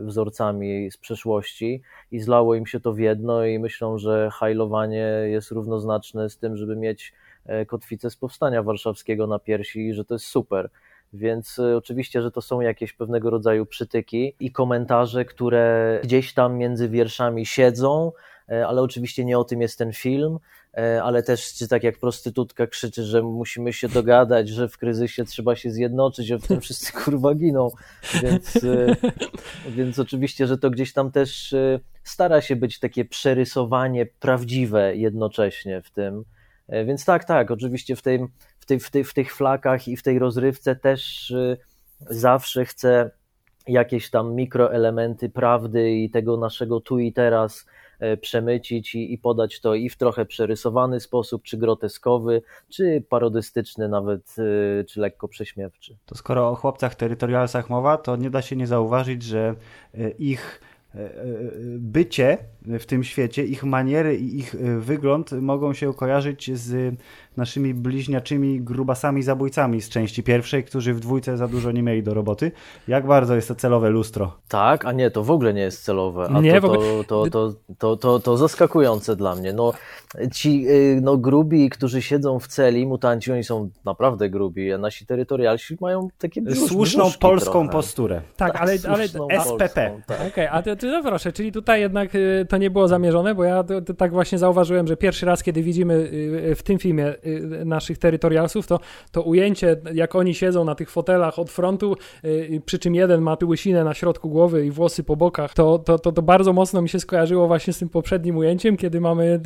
wzorcami 0.00 0.90
z 0.90 0.96
przeszłości 0.96 1.82
i 2.10 2.20
zlało 2.20 2.54
im 2.54 2.66
się 2.66 2.80
to 2.80 2.92
w 2.92 2.98
jedno 2.98 3.44
i 3.44 3.58
myślą, 3.58 3.98
że 3.98 4.30
hajlowanie 4.32 5.06
jest 5.24 5.50
równoznaczne 5.50 6.30
z 6.30 6.38
tym, 6.38 6.56
żeby 6.56 6.76
mieć 6.76 7.12
e, 7.46 7.66
kotwicę 7.66 8.10
z 8.10 8.16
powstania 8.16 8.62
warszawskiego 8.62 9.26
na 9.26 9.38
piersi 9.38 9.88
i 9.88 9.94
że 9.94 10.04
to 10.04 10.14
jest 10.14 10.26
super. 10.26 10.70
Więc 11.12 11.58
oczywiście, 11.58 12.22
że 12.22 12.30
to 12.30 12.40
są 12.40 12.60
jakieś 12.60 12.92
pewnego 12.92 13.30
rodzaju 13.30 13.66
przytyki 13.66 14.34
i 14.40 14.52
komentarze, 14.52 15.24
które 15.24 16.00
gdzieś 16.04 16.34
tam 16.34 16.56
między 16.56 16.88
wierszami 16.88 17.46
siedzą, 17.46 18.12
ale 18.48 18.82
oczywiście 18.82 19.24
nie 19.24 19.38
o 19.38 19.44
tym 19.44 19.60
jest 19.60 19.78
ten 19.78 19.92
film. 19.92 20.38
E, 20.76 21.02
ale 21.02 21.22
też 21.22 21.54
czy 21.54 21.68
tak 21.68 21.82
jak 21.82 21.98
prostytutka 21.98 22.66
krzyczy, 22.66 23.04
że 23.04 23.22
musimy 23.22 23.72
się 23.72 23.88
dogadać, 23.88 24.48
że 24.48 24.68
w 24.68 24.78
kryzysie 24.78 25.24
trzeba 25.24 25.56
się 25.56 25.70
zjednoczyć, 25.70 26.30
a 26.30 26.38
w 26.38 26.46
tym 26.46 26.60
wszyscy 26.60 26.92
kurwa 27.04 27.34
giną. 27.34 27.70
Więc, 28.22 28.56
e, 28.56 28.96
więc 29.76 29.98
oczywiście, 29.98 30.46
że 30.46 30.58
to 30.58 30.70
gdzieś 30.70 30.92
tam 30.92 31.10
też 31.10 31.52
e, 31.52 31.80
stara 32.04 32.40
się 32.40 32.56
być 32.56 32.78
takie 32.78 33.04
przerysowanie 33.04 34.06
prawdziwe 34.06 34.96
jednocześnie 34.96 35.82
w 35.82 35.90
tym. 35.90 36.24
Więc 36.86 37.04
tak, 37.04 37.24
tak, 37.24 37.50
oczywiście 37.50 37.96
w, 37.96 38.02
tym, 38.02 38.28
w, 38.58 38.66
tej, 38.66 38.80
w, 38.80 38.90
tej, 38.90 39.04
w 39.04 39.14
tych 39.14 39.34
flakach 39.34 39.88
i 39.88 39.96
w 39.96 40.02
tej 40.02 40.18
rozrywce 40.18 40.76
też 40.76 41.34
zawsze 42.00 42.64
chcę 42.64 43.10
jakieś 43.68 44.10
tam 44.10 44.34
mikroelementy 44.34 45.30
prawdy 45.30 45.90
i 45.90 46.10
tego 46.10 46.36
naszego 46.36 46.80
tu 46.80 46.98
i 46.98 47.12
teraz 47.12 47.66
E, 47.66 47.83
przemycić 48.20 48.94
i, 48.94 49.12
i 49.12 49.18
podać 49.18 49.60
to 49.60 49.74
i 49.74 49.88
w 49.88 49.96
trochę 49.96 50.26
przerysowany 50.26 51.00
sposób, 51.00 51.42
czy 51.42 51.56
groteskowy, 51.56 52.42
czy 52.68 53.04
parodystyczny 53.08 53.88
nawet, 53.88 54.36
e, 54.80 54.84
czy 54.84 55.00
lekko 55.00 55.28
prześmiewczy. 55.28 55.96
To 56.06 56.14
skoro 56.14 56.50
o 56.50 56.54
chłopcach 56.54 56.94
terytorialsach 56.94 57.70
mowa, 57.70 57.96
to 57.96 58.16
nie 58.16 58.30
da 58.30 58.42
się 58.42 58.56
nie 58.56 58.66
zauważyć, 58.66 59.22
że 59.22 59.54
e, 59.94 60.10
ich 60.10 60.60
bycie 61.78 62.38
w 62.64 62.86
tym 62.86 63.04
świecie, 63.04 63.44
ich 63.44 63.64
maniery 63.64 64.16
i 64.16 64.38
ich 64.38 64.56
wygląd 64.78 65.32
mogą 65.32 65.74
się 65.74 65.94
kojarzyć 65.94 66.58
z 66.58 66.96
naszymi 67.36 67.74
bliźniaczymi 67.74 68.60
grubasami 68.60 69.22
zabójcami 69.22 69.82
z 69.82 69.88
części 69.88 70.22
pierwszej, 70.22 70.64
którzy 70.64 70.94
w 70.94 71.00
dwójce 71.00 71.36
za 71.36 71.48
dużo 71.48 71.72
nie 71.72 71.82
mieli 71.82 72.02
do 72.02 72.14
roboty. 72.14 72.52
Jak 72.88 73.06
bardzo 73.06 73.34
jest 73.34 73.48
to 73.48 73.54
celowe 73.54 73.90
lustro? 73.90 74.36
Tak, 74.48 74.84
a 74.84 74.92
nie, 74.92 75.10
to 75.10 75.24
w 75.24 75.30
ogóle 75.30 75.54
nie 75.54 75.60
jest 75.60 75.84
celowe. 75.84 76.28
A 76.34 76.40
nie, 76.40 76.60
to, 76.60 76.68
to, 76.68 77.04
to, 77.04 77.30
to, 77.30 77.54
to, 77.78 77.96
to, 77.96 78.20
to 78.20 78.36
zaskakujące 78.36 79.16
dla 79.16 79.34
mnie. 79.34 79.52
No, 79.52 79.72
ci 80.32 80.68
y, 80.68 81.00
no, 81.02 81.16
grubi, 81.16 81.70
którzy 81.70 82.02
siedzą 82.02 82.38
w 82.38 82.46
celi, 82.46 82.86
mutanci, 82.86 83.32
oni 83.32 83.44
są 83.44 83.70
naprawdę 83.84 84.30
grubi, 84.30 84.72
a 84.72 84.78
nasi 84.78 85.06
terytorialsi 85.06 85.76
mają 85.80 86.08
takie 86.18 86.42
brzusz, 86.42 86.68
Słuszną 86.68 87.10
polską 87.20 87.52
trochę. 87.52 87.68
posturę. 87.68 88.22
Tak, 88.36 88.52
tak 88.52 88.62
ale, 88.62 88.72
ale 88.88 89.08
SPP. 89.40 89.74
tak. 90.06 90.16
Okej, 90.16 90.28
okay, 90.28 90.50
a 90.50 90.62
to, 90.62 90.76
to 90.76 90.86
no 90.86 91.02
proszę, 91.02 91.32
czyli 91.32 91.52
tutaj 91.52 91.80
jednak 91.80 92.14
y, 92.14 92.46
to 92.54 92.58
nie 92.58 92.70
było 92.70 92.88
zamierzone, 92.88 93.34
bo 93.34 93.44
ja 93.44 93.62
to, 93.62 93.80
to 93.80 93.94
tak 93.94 94.12
właśnie 94.12 94.38
zauważyłem, 94.38 94.86
że 94.86 94.96
pierwszy 94.96 95.26
raz, 95.26 95.42
kiedy 95.42 95.62
widzimy 95.62 96.10
w 96.56 96.62
tym 96.62 96.78
filmie 96.78 97.14
naszych 97.64 97.98
terytorialsów, 97.98 98.66
to, 98.66 98.80
to 99.12 99.22
ujęcie, 99.22 99.76
jak 99.94 100.14
oni 100.14 100.34
siedzą 100.34 100.64
na 100.64 100.74
tych 100.74 100.90
fotelach 100.90 101.38
od 101.38 101.50
frontu, 101.50 101.96
przy 102.66 102.78
czym 102.78 102.94
jeden 102.94 103.20
ma 103.20 103.36
tu 103.36 103.48
łysinę 103.48 103.84
na 103.84 103.94
środku 103.94 104.28
głowy 104.28 104.66
i 104.66 104.70
włosy 104.70 105.04
po 105.04 105.16
bokach, 105.16 105.54
to, 105.54 105.78
to, 105.78 105.98
to, 105.98 106.12
to 106.12 106.22
bardzo 106.22 106.52
mocno 106.52 106.82
mi 106.82 106.88
się 106.88 107.00
skojarzyło 107.00 107.46
właśnie 107.46 107.72
z 107.72 107.78
tym 107.78 107.88
poprzednim 107.88 108.36
ujęciem, 108.36 108.76
kiedy 108.76 109.00
mamy 109.00 109.40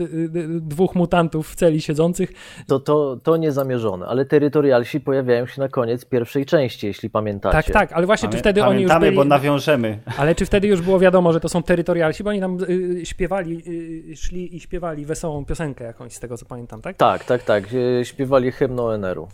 dwóch 0.61 0.95
mutantów 0.95 1.51
w 1.51 1.55
celi 1.55 1.81
siedzących. 1.81 2.33
To, 2.67 2.81
to, 2.81 3.19
to 3.23 3.37
niezamierzone, 3.37 4.07
ale 4.07 4.25
terytorialsi 4.25 5.01
pojawiają 5.01 5.47
się 5.47 5.61
na 5.61 5.69
koniec 5.69 6.05
pierwszej 6.05 6.47
części, 6.47 6.87
jeśli 6.87 7.11
pamiętacie. 7.11 7.57
Tak, 7.57 7.71
tak, 7.73 7.93
ale 7.93 8.07
właśnie 8.07 8.29
czy 8.29 8.39
wtedy 8.39 8.65
oni 8.65 8.83
już 8.83 8.93
byli... 9.01 9.17
bo 9.17 9.25
nawiążemy. 9.25 9.99
Ale 10.19 10.35
czy 10.35 10.47
wtedy 10.47 10.67
już 10.67 10.81
było 10.81 10.99
wiadomo, 10.99 11.33
że 11.33 11.41
to 11.41 11.49
są 11.49 11.63
terytorialsi, 11.63 12.25
bo 12.25 12.31
oni 12.31 12.41
nam 12.41 12.59
y, 12.69 12.98
śpiewali, 13.07 13.63
y, 14.13 14.17
szli 14.17 14.57
i 14.57 14.61
śpiewali 14.61 15.07
wesołą 15.07 15.45
piosenkę 15.45 15.85
jakąś, 15.85 16.13
z 16.13 16.21
tego 16.21 16.39
co 16.39 16.47
pamiętam, 16.47 16.83
tak? 16.83 16.97
Tak, 16.97 17.25
tak, 17.25 17.43
tak. 17.43 17.65
Śpiewali 18.03 18.53
hymn 18.53 18.81
ONR-u. 18.81 19.29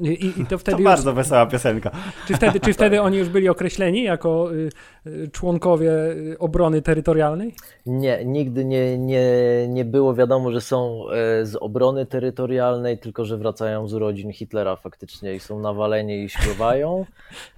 I, 0.00 0.32
i 0.40 0.46
to 0.46 0.58
wtedy 0.58 0.76
to 0.76 0.82
już, 0.82 0.84
bardzo 0.84 1.12
wesoła 1.12 1.46
piosenka. 1.46 1.90
Czy 2.26 2.34
wtedy, 2.34 2.60
czy 2.60 2.72
wtedy 2.72 3.02
oni 3.02 3.18
już 3.18 3.28
byli 3.28 3.48
określeni 3.48 4.02
jako 4.02 4.54
y, 4.54 4.70
y, 5.06 5.30
członkowie 5.32 5.90
y, 5.92 6.36
obrony 6.38 6.82
terytorialnej? 6.82 7.54
Nie, 7.86 8.24
nigdy 8.24 8.64
nie, 8.64 8.98
nie, 8.98 9.28
nie 9.68 9.84
było 9.84 10.14
wiadomo, 10.14 10.52
że 10.52 10.60
są 10.60 11.04
e, 11.10 11.46
z 11.46 11.56
obrony 11.56 12.06
terytorialnej, 12.06 12.98
tylko 12.98 13.24
że 13.24 13.36
wracają 13.36 13.88
z 13.88 13.94
urodzin 13.94 14.32
Hitlera 14.32 14.76
faktycznie 14.76 15.34
i 15.34 15.40
są 15.40 15.60
nawaleni 15.60 16.24
i 16.24 16.28
śpiewają 16.28 17.04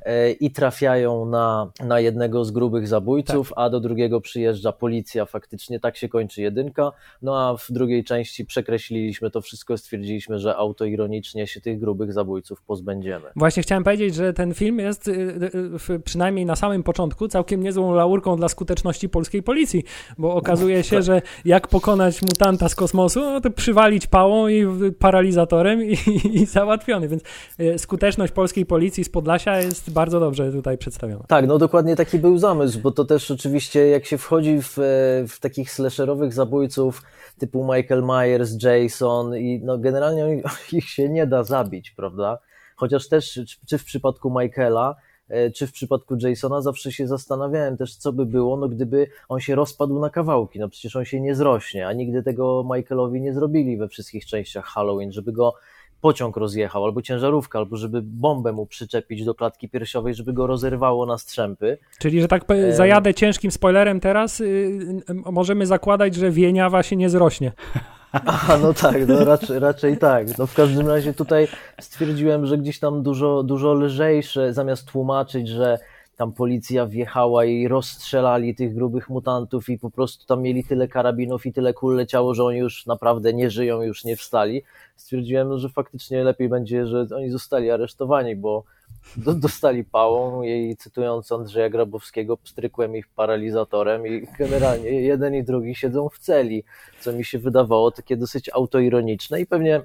e, 0.02 0.30
i 0.30 0.50
trafiają 0.50 1.24
na, 1.24 1.70
na 1.84 2.00
jednego 2.00 2.44
z 2.44 2.50
grubych 2.50 2.88
zabójców, 2.88 3.48
tak. 3.48 3.58
a 3.58 3.70
do 3.70 3.80
drugiego 3.80 4.20
przyjeżdża 4.20 4.72
policja 4.72 5.24
faktycznie, 5.24 5.80
tak 5.80 5.96
się 5.96 6.08
kończy 6.08 6.42
jedynka, 6.42 6.92
no 7.22 7.48
a 7.48 7.56
w 7.56 7.66
drugiej 7.70 8.04
części 8.04 8.46
przekreśliliśmy 8.46 9.30
to 9.30 9.40
wszystko, 9.40 9.78
stwierdziliśmy, 9.78 10.38
że 10.38 10.56
autoironicznie 10.56 11.46
się 11.46 11.60
tych 11.60 11.78
grubych 11.78 12.07
zabójców 12.12 12.62
pozbędziemy. 12.62 13.26
Właśnie 13.36 13.62
chciałem 13.62 13.84
powiedzieć, 13.84 14.14
że 14.14 14.32
ten 14.32 14.54
film 14.54 14.78
jest 14.78 15.08
y, 15.08 15.12
y, 15.12 15.94
y, 15.94 16.00
przynajmniej 16.00 16.46
na 16.46 16.56
samym 16.56 16.82
początku 16.82 17.28
całkiem 17.28 17.62
niezłą 17.62 17.94
laurką 17.94 18.36
dla 18.36 18.48
skuteczności 18.48 19.08
polskiej 19.08 19.42
policji, 19.42 19.84
bo 20.18 20.34
okazuje 20.34 20.82
się, 20.82 21.02
że 21.02 21.22
jak 21.44 21.68
pokonać 21.68 22.22
mutanta 22.22 22.68
z 22.68 22.74
kosmosu, 22.74 23.20
no 23.20 23.40
to 23.40 23.50
przywalić 23.50 24.06
pałą 24.06 24.48
i 24.48 24.66
paralizatorem 24.98 25.84
i, 25.84 25.96
i 26.40 26.46
załatwiony, 26.46 27.08
więc 27.08 27.22
skuteczność 27.76 28.32
polskiej 28.32 28.66
policji 28.66 29.04
z 29.04 29.08
Podlasia 29.08 29.60
jest 29.60 29.90
bardzo 29.90 30.20
dobrze 30.20 30.52
tutaj 30.52 30.78
przedstawiona. 30.78 31.24
Tak, 31.28 31.46
no 31.46 31.58
dokładnie 31.58 31.96
taki 31.96 32.18
był 32.18 32.38
zamysł, 32.38 32.80
bo 32.80 32.90
to 32.90 33.04
też 33.04 33.30
oczywiście 33.30 33.86
jak 33.86 34.06
się 34.06 34.18
wchodzi 34.18 34.58
w, 34.62 34.74
w 35.28 35.40
takich 35.40 35.70
slasherowych 35.70 36.32
zabójców 36.32 37.02
typu 37.38 37.64
Michael 37.74 38.02
Myers, 38.02 38.62
Jason 38.62 39.36
i 39.36 39.60
no 39.64 39.78
generalnie 39.78 40.42
ich 40.72 40.88
się 40.88 41.08
nie 41.08 41.26
da 41.26 41.44
zabić, 41.44 41.90
prawda? 41.98 42.38
Chociaż 42.76 43.08
też, 43.08 43.40
czy 43.66 43.78
w 43.78 43.84
przypadku 43.84 44.30
Michaela, 44.40 44.96
e, 45.28 45.50
czy 45.50 45.66
w 45.66 45.72
przypadku 45.72 46.16
Jasona 46.16 46.60
zawsze 46.60 46.92
się 46.92 47.06
zastanawiałem 47.06 47.76
też, 47.76 47.96
co 47.96 48.12
by 48.12 48.26
było, 48.26 48.56
no 48.56 48.68
gdyby 48.68 49.06
on 49.28 49.40
się 49.40 49.54
rozpadł 49.54 50.00
na 50.00 50.10
kawałki, 50.10 50.58
no 50.58 50.68
przecież 50.68 50.96
on 50.96 51.04
się 51.04 51.20
nie 51.20 51.34
zrośnie, 51.34 51.86
a 51.86 51.92
nigdy 51.92 52.22
tego 52.22 52.64
Michaelowi 52.74 53.20
nie 53.20 53.34
zrobili 53.34 53.76
we 53.76 53.88
wszystkich 53.88 54.26
częściach 54.26 54.64
Halloween, 54.64 55.12
żeby 55.12 55.32
go 55.32 55.54
pociąg 56.00 56.36
rozjechał, 56.36 56.84
albo 56.84 57.02
ciężarówka, 57.02 57.58
albo 57.58 57.76
żeby 57.76 58.02
bombę 58.02 58.52
mu 58.52 58.66
przyczepić 58.66 59.24
do 59.24 59.34
klatki 59.34 59.68
piersiowej, 59.68 60.14
żeby 60.14 60.32
go 60.32 60.46
rozerwało 60.46 61.06
na 61.06 61.18
strzępy. 61.18 61.78
Czyli, 61.98 62.20
że 62.20 62.28
tak 62.28 62.44
zajadę 62.70 63.14
ciężkim 63.14 63.50
spoilerem 63.50 64.00
teraz, 64.00 64.38
yy, 64.38 64.46
możemy 65.32 65.66
zakładać, 65.66 66.14
że 66.14 66.30
Wieniawa 66.30 66.82
się 66.82 66.96
nie 66.96 67.10
zrośnie. 67.10 67.52
Aha, 68.12 68.58
no 68.62 68.74
tak, 68.74 69.08
no 69.08 69.24
raczej, 69.24 69.58
raczej 69.58 69.98
tak. 69.98 70.38
No 70.38 70.46
w 70.46 70.54
każdym 70.54 70.88
razie 70.88 71.14
tutaj 71.14 71.48
stwierdziłem, 71.80 72.46
że 72.46 72.58
gdzieś 72.58 72.78
tam 72.78 73.02
dużo, 73.02 73.42
dużo 73.42 73.72
lżejsze, 73.74 74.52
zamiast 74.54 74.86
tłumaczyć, 74.86 75.48
że 75.48 75.78
tam 76.16 76.32
policja 76.32 76.86
wjechała 76.86 77.44
i 77.44 77.68
rozstrzelali 77.68 78.54
tych 78.54 78.74
grubych 78.74 79.08
mutantów 79.08 79.68
i 79.68 79.78
po 79.78 79.90
prostu 79.90 80.26
tam 80.26 80.42
mieli 80.42 80.64
tyle 80.64 80.88
karabinów 80.88 81.46
i 81.46 81.52
tyle 81.52 81.74
kul 81.74 81.96
leciało, 81.96 82.34
że 82.34 82.44
oni 82.44 82.58
już 82.58 82.86
naprawdę 82.86 83.32
nie 83.32 83.50
żyją, 83.50 83.82
już 83.82 84.04
nie 84.04 84.16
wstali. 84.16 84.62
Stwierdziłem, 84.96 85.58
że 85.58 85.68
faktycznie 85.68 86.24
lepiej 86.24 86.48
będzie, 86.48 86.86
że 86.86 87.06
oni 87.16 87.30
zostali 87.30 87.70
aresztowani, 87.70 88.36
bo 88.36 88.64
dostali 89.16 89.84
pałą 89.84 90.42
i 90.42 90.76
cytując 90.78 91.32
Andrzeja 91.32 91.70
Grabowskiego, 91.70 92.36
pstrykłem 92.36 92.96
ich 92.96 93.08
paralizatorem 93.08 94.06
i 94.06 94.26
generalnie 94.38 94.90
jeden 94.90 95.34
i 95.34 95.44
drugi 95.44 95.74
siedzą 95.74 96.08
w 96.08 96.18
celi, 96.18 96.64
co 97.00 97.12
mi 97.12 97.24
się 97.24 97.38
wydawało 97.38 97.90
takie 97.90 98.16
dosyć 98.16 98.50
autoironiczne 98.54 99.40
i 99.40 99.46
pewnie 99.46 99.82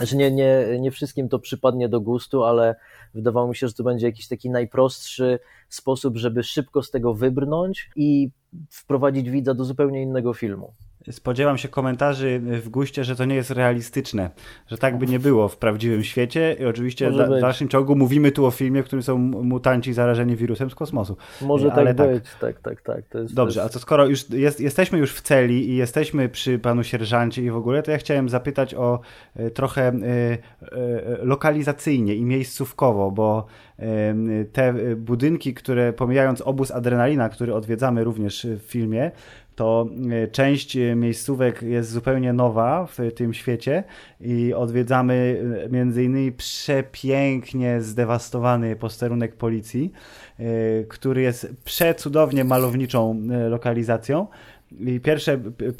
że 0.00 0.16
nie, 0.16 0.30
nie, 0.30 0.66
nie 0.80 0.90
wszystkim 0.90 1.28
to 1.28 1.38
przypadnie 1.38 1.88
do 1.88 2.00
gustu, 2.00 2.44
ale 2.44 2.74
wydawało 3.14 3.48
mi 3.48 3.56
się, 3.56 3.68
że 3.68 3.74
to 3.74 3.82
będzie 3.82 4.06
jakiś 4.06 4.28
taki 4.28 4.50
najprostszy 4.50 5.38
sposób, 5.68 6.16
żeby 6.16 6.42
szybko 6.42 6.82
z 6.82 6.90
tego 6.90 7.14
wybrnąć 7.14 7.90
i 7.96 8.30
wprowadzić 8.70 9.30
widza 9.30 9.54
do 9.54 9.64
zupełnie 9.64 10.02
innego 10.02 10.34
filmu 10.34 10.74
spodziewam 11.10 11.58
się 11.58 11.68
komentarzy 11.68 12.40
w 12.42 12.68
guście, 12.68 13.04
że 13.04 13.16
to 13.16 13.24
nie 13.24 13.34
jest 13.34 13.50
realistyczne, 13.50 14.30
że 14.66 14.78
tak 14.78 14.98
by 14.98 15.06
nie 15.06 15.18
było 15.18 15.48
w 15.48 15.56
prawdziwym 15.56 16.04
świecie 16.04 16.56
i 16.60 16.64
oczywiście 16.64 17.10
da, 17.10 17.26
w 17.26 17.40
dalszym 17.40 17.68
ciągu 17.68 17.96
mówimy 17.96 18.32
tu 18.32 18.46
o 18.46 18.50
filmie, 18.50 18.82
w 18.82 18.86
którym 18.86 19.02
są 19.02 19.18
mutanci 19.18 19.92
zarażeni 19.92 20.36
wirusem 20.36 20.70
z 20.70 20.74
kosmosu. 20.74 21.16
Może 21.42 21.72
Ale 21.72 21.94
tak, 21.94 22.06
tak 22.06 22.14
być, 22.14 22.24
tak, 22.40 22.60
tak, 22.60 22.82
tak. 22.82 23.04
Jest, 23.14 23.34
Dobrze, 23.34 23.60
jest... 23.60 23.70
a 23.70 23.72
to 23.72 23.78
skoro 23.78 24.06
już 24.06 24.30
jest, 24.30 24.60
jesteśmy 24.60 24.98
już 24.98 25.14
w 25.14 25.20
celi 25.20 25.70
i 25.70 25.76
jesteśmy 25.76 26.28
przy 26.28 26.58
panu 26.58 26.84
sierżancie 26.84 27.42
i 27.42 27.50
w 27.50 27.56
ogóle, 27.56 27.82
to 27.82 27.90
ja 27.90 27.98
chciałem 27.98 28.28
zapytać 28.28 28.74
o 28.74 29.00
e, 29.36 29.50
trochę 29.50 29.82
e, 29.82 29.92
e, 29.92 30.38
lokalizacyjnie 31.22 32.14
i 32.14 32.24
miejscówkowo, 32.24 33.10
bo 33.10 33.46
te 34.52 34.74
budynki, 34.96 35.54
które 35.54 35.92
pomijając 35.92 36.40
obóz 36.40 36.70
Adrenalina, 36.70 37.28
który 37.28 37.54
odwiedzamy 37.54 38.04
również 38.04 38.46
w 38.50 38.62
filmie, 38.62 39.10
to 39.56 39.88
e, 40.10 40.28
część 40.28 40.76
e, 40.76 40.94
miejscówek 40.94 41.62
jest 41.62 41.90
zupełnie 41.90 42.32
nowa 42.32 42.86
w 42.86 42.98
tym 43.14 43.34
świecie 43.34 43.84
i 44.20 44.54
odwiedzamy 44.54 45.42
e, 45.64 45.68
między 45.68 46.04
innymi 46.04 46.32
przepięknie 46.32 47.80
zdewastowany 47.80 48.76
posterunek 48.76 49.36
policji, 49.36 49.92
który 50.88 51.22
jest 51.22 51.48
przecudownie 51.64 52.44
malowniczą 52.44 53.22
lokalizacją. 53.48 54.26
I 54.72 55.00
pierwsze 55.00 55.38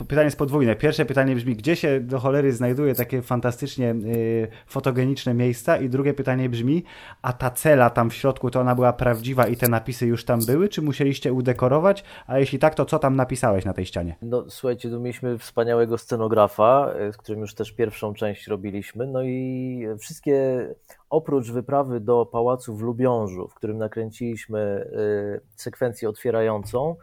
pytanie 0.08 0.24
jest 0.24 0.38
podwójne. 0.38 0.76
Pierwsze 0.76 1.04
pytanie 1.04 1.34
brzmi, 1.34 1.56
gdzie 1.56 1.76
się 1.76 2.00
do 2.00 2.18
cholery 2.18 2.52
znajduje 2.52 2.94
takie 2.94 3.22
fantastycznie 3.22 3.90
y, 3.90 4.48
fotogeniczne 4.66 5.34
miejsca? 5.34 5.76
I 5.76 5.88
drugie 5.88 6.14
pytanie 6.14 6.48
brzmi, 6.48 6.84
a 7.22 7.32
ta 7.32 7.50
cela 7.50 7.90
tam 7.90 8.10
w 8.10 8.14
środku 8.14 8.50
to 8.50 8.60
ona 8.60 8.74
była 8.74 8.92
prawdziwa 8.92 9.46
i 9.46 9.56
te 9.56 9.68
napisy 9.68 10.06
już 10.06 10.24
tam 10.24 10.40
były, 10.46 10.68
czy 10.68 10.82
musieliście 10.82 11.32
udekorować? 11.32 12.04
A 12.26 12.38
jeśli 12.38 12.58
tak, 12.58 12.74
to 12.74 12.84
co 12.84 12.98
tam 12.98 13.16
napisałeś 13.16 13.64
na 13.64 13.72
tej 13.72 13.86
ścianie? 13.86 14.16
No 14.22 14.44
słuchajcie, 14.48 14.90
tu 14.90 15.00
mieliśmy 15.00 15.38
wspaniałego 15.38 15.98
scenografa, 15.98 16.92
y, 17.08 17.12
z 17.12 17.16
którym 17.16 17.40
już 17.40 17.54
też 17.54 17.72
pierwszą 17.72 18.14
część 18.14 18.46
robiliśmy. 18.46 19.06
No 19.06 19.22
i 19.22 19.86
wszystkie 19.98 20.66
oprócz 21.10 21.50
wyprawy 21.50 22.00
do 22.00 22.26
pałacu 22.26 22.76
w 22.76 22.82
Lubiążu, 22.82 23.48
w 23.48 23.54
którym 23.54 23.78
nakręciliśmy 23.78 24.90
y, 25.38 25.40
sekwencję 25.56 26.08
otwierającą, 26.08 26.96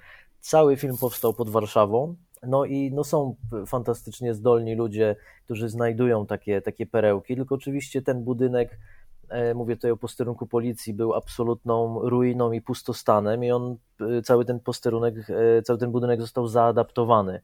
Cały 0.43 0.77
film 0.77 0.97
powstał 0.97 1.33
pod 1.33 1.49
Warszawą. 1.49 2.15
No 2.47 2.65
i 2.65 2.91
no 2.91 3.03
są 3.03 3.35
fantastycznie 3.67 4.33
zdolni 4.33 4.75
ludzie, 4.75 5.15
którzy 5.45 5.69
znajdują 5.69 6.25
takie, 6.25 6.61
takie 6.61 6.85
perełki, 6.85 7.35
tylko 7.35 7.55
oczywiście 7.55 8.01
ten 8.01 8.23
budynek, 8.23 8.79
e, 9.29 9.53
mówię 9.53 9.75
tutaj 9.75 9.91
o 9.91 9.97
posterunku 9.97 10.47
policji, 10.47 10.93
był 10.93 11.13
absolutną 11.13 11.99
ruiną 12.09 12.51
i 12.51 12.61
pustostanem 12.61 13.43
i 13.43 13.51
on, 13.51 13.77
e, 14.01 14.21
cały 14.21 14.45
ten 14.45 14.59
posterunek, 14.59 15.15
e, 15.29 15.61
cały 15.61 15.79
ten 15.79 15.91
budynek 15.91 16.21
został 16.21 16.47
zaadaptowany 16.47 17.41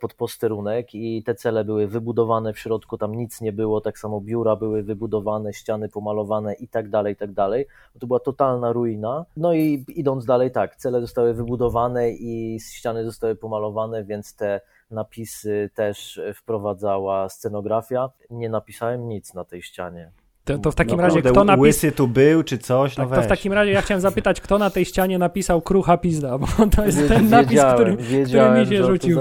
pod 0.00 0.14
posterunek 0.14 0.94
i 0.94 1.22
te 1.22 1.34
cele 1.34 1.64
były 1.64 1.86
wybudowane 1.86 2.52
w 2.52 2.58
środku, 2.58 2.98
tam 2.98 3.14
nic 3.14 3.40
nie 3.40 3.52
było, 3.52 3.80
tak 3.80 3.98
samo 3.98 4.20
biura 4.20 4.56
były 4.56 4.82
wybudowane, 4.82 5.52
ściany 5.52 5.88
pomalowane 5.88 6.54
i 6.54 6.68
tak 6.68 6.88
dalej, 6.88 7.12
i 7.12 7.16
tak 7.16 7.32
dalej. 7.32 7.66
To 8.00 8.06
była 8.06 8.20
totalna 8.20 8.72
ruina. 8.72 9.24
No 9.36 9.52
i 9.52 9.84
idąc 9.88 10.24
dalej, 10.24 10.50
tak, 10.50 10.76
cele 10.76 11.00
zostały 11.00 11.34
wybudowane 11.34 12.10
i 12.10 12.60
ściany 12.60 13.04
zostały 13.04 13.36
pomalowane, 13.36 14.04
więc 14.04 14.36
te 14.36 14.60
napisy 14.90 15.70
też 15.74 16.20
wprowadzała 16.34 17.28
scenografia. 17.28 18.10
Nie 18.30 18.48
napisałem 18.48 19.08
nic 19.08 19.34
na 19.34 19.44
tej 19.44 19.62
ścianie. 19.62 20.10
To, 20.44 20.58
to 20.58 20.70
w 20.70 20.74
takim 20.74 20.96
no, 20.96 21.02
razie 21.02 21.22
kto 21.22 21.44
napisał... 21.44 21.60
Łysy 21.60 21.92
tu 21.92 22.08
był, 22.08 22.42
czy 22.42 22.58
coś? 22.58 22.96
No 22.96 23.06
tak, 23.06 23.18
to 23.18 23.22
w 23.22 23.26
takim 23.26 23.52
razie 23.52 23.72
ja 23.72 23.82
chciałem 23.82 24.00
zapytać, 24.00 24.40
kto 24.40 24.58
na 24.58 24.70
tej 24.70 24.84
ścianie 24.84 25.18
napisał 25.18 25.62
Krucha 25.62 25.96
Pizda, 25.96 26.38
bo 26.38 26.46
to 26.76 26.84
jest 26.86 27.08
ten 27.08 27.28
napis, 27.28 27.60
który, 27.74 27.96
który 27.96 28.60
mi 28.60 28.66
się 28.66 28.84
rzucił. 28.84 29.20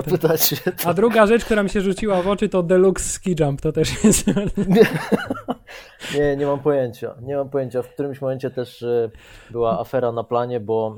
A 0.86 0.94
druga 0.94 1.28
rzecz, 1.28 1.46
która 1.46 1.64
mi 1.64 1.70
się 1.70 1.82
rzuciła 1.82 2.22
w 2.22 2.28
oczy, 2.28 2.50
to 2.50 2.64
Deluxe 2.64 3.10
Ski 3.10 3.36
Jump, 3.40 3.62
to 3.62 3.72
też 3.72 4.04
jest... 4.04 4.28
nie, 6.18 6.36
nie 6.38 6.46
mam 6.46 6.60
pojęcia. 6.60 7.16
Nie 7.22 7.36
mam 7.36 7.50
pojęcia. 7.50 7.82
W 7.82 7.90
którymś 7.90 8.22
momencie 8.22 8.50
też 8.50 8.84
e, 8.84 9.10
była 9.52 9.80
afera 9.80 10.12
na 10.12 10.24
planie, 10.24 10.60
bo 10.60 10.98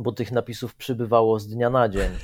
bo 0.00 0.12
tych 0.12 0.32
napisów 0.32 0.74
przybywało 0.74 1.38
z 1.38 1.48
dnia 1.48 1.70
na 1.70 1.88
dzień. 1.88 2.10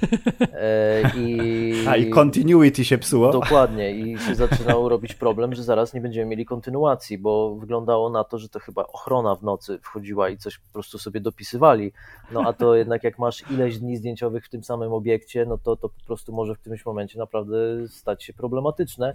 E, 0.59 1.13
i, 1.17 1.75
A 1.89 1.97
i 1.97 2.11
continuity 2.11 2.85
się 2.85 2.99
psuło. 2.99 3.33
Dokładnie 3.33 3.91
i 3.91 4.19
się 4.19 4.35
zaczynał 4.35 4.89
robić 4.89 5.15
problem, 5.15 5.55
że 5.55 5.63
zaraz 5.63 5.95
nie 5.95 6.01
będziemy 6.01 6.27
mieli 6.27 6.45
kontynuacji, 6.45 7.19
bo 7.19 7.57
wyglądało 7.57 8.11
na 8.11 8.25
to, 8.25 8.39
że 8.39 8.49
to 8.49 8.59
chyba 8.59 8.83
ochrona 8.87 9.35
w 9.35 9.43
nocy 9.43 9.79
wchodziła 9.83 10.29
i 10.29 10.39
coś 10.39 10.59
po 10.59 10.73
prostu 10.73 10.99
sobie 10.99 11.21
dopisywali. 11.21 11.93
No 12.33 12.41
a 12.47 12.53
to 12.53 12.75
jednak 12.75 13.05
jak 13.05 13.19
masz 13.19 13.51
ileś 13.51 13.79
dni 13.79 13.97
zdjęciowych 13.97 14.47
w 14.47 14.49
tym 14.49 14.65
samym 14.65 14.93
obiekcie, 14.93 15.47
no 15.47 15.59
to 15.59 15.77
to 15.77 15.89
po 15.89 16.05
prostu 16.07 16.33
może 16.33 16.55
w 16.55 16.59
którymś 16.59 16.87
momencie 16.87 17.19
naprawdę 17.19 17.57
stać 17.89 18.25
się 18.25 18.33
problematyczne, 18.33 19.13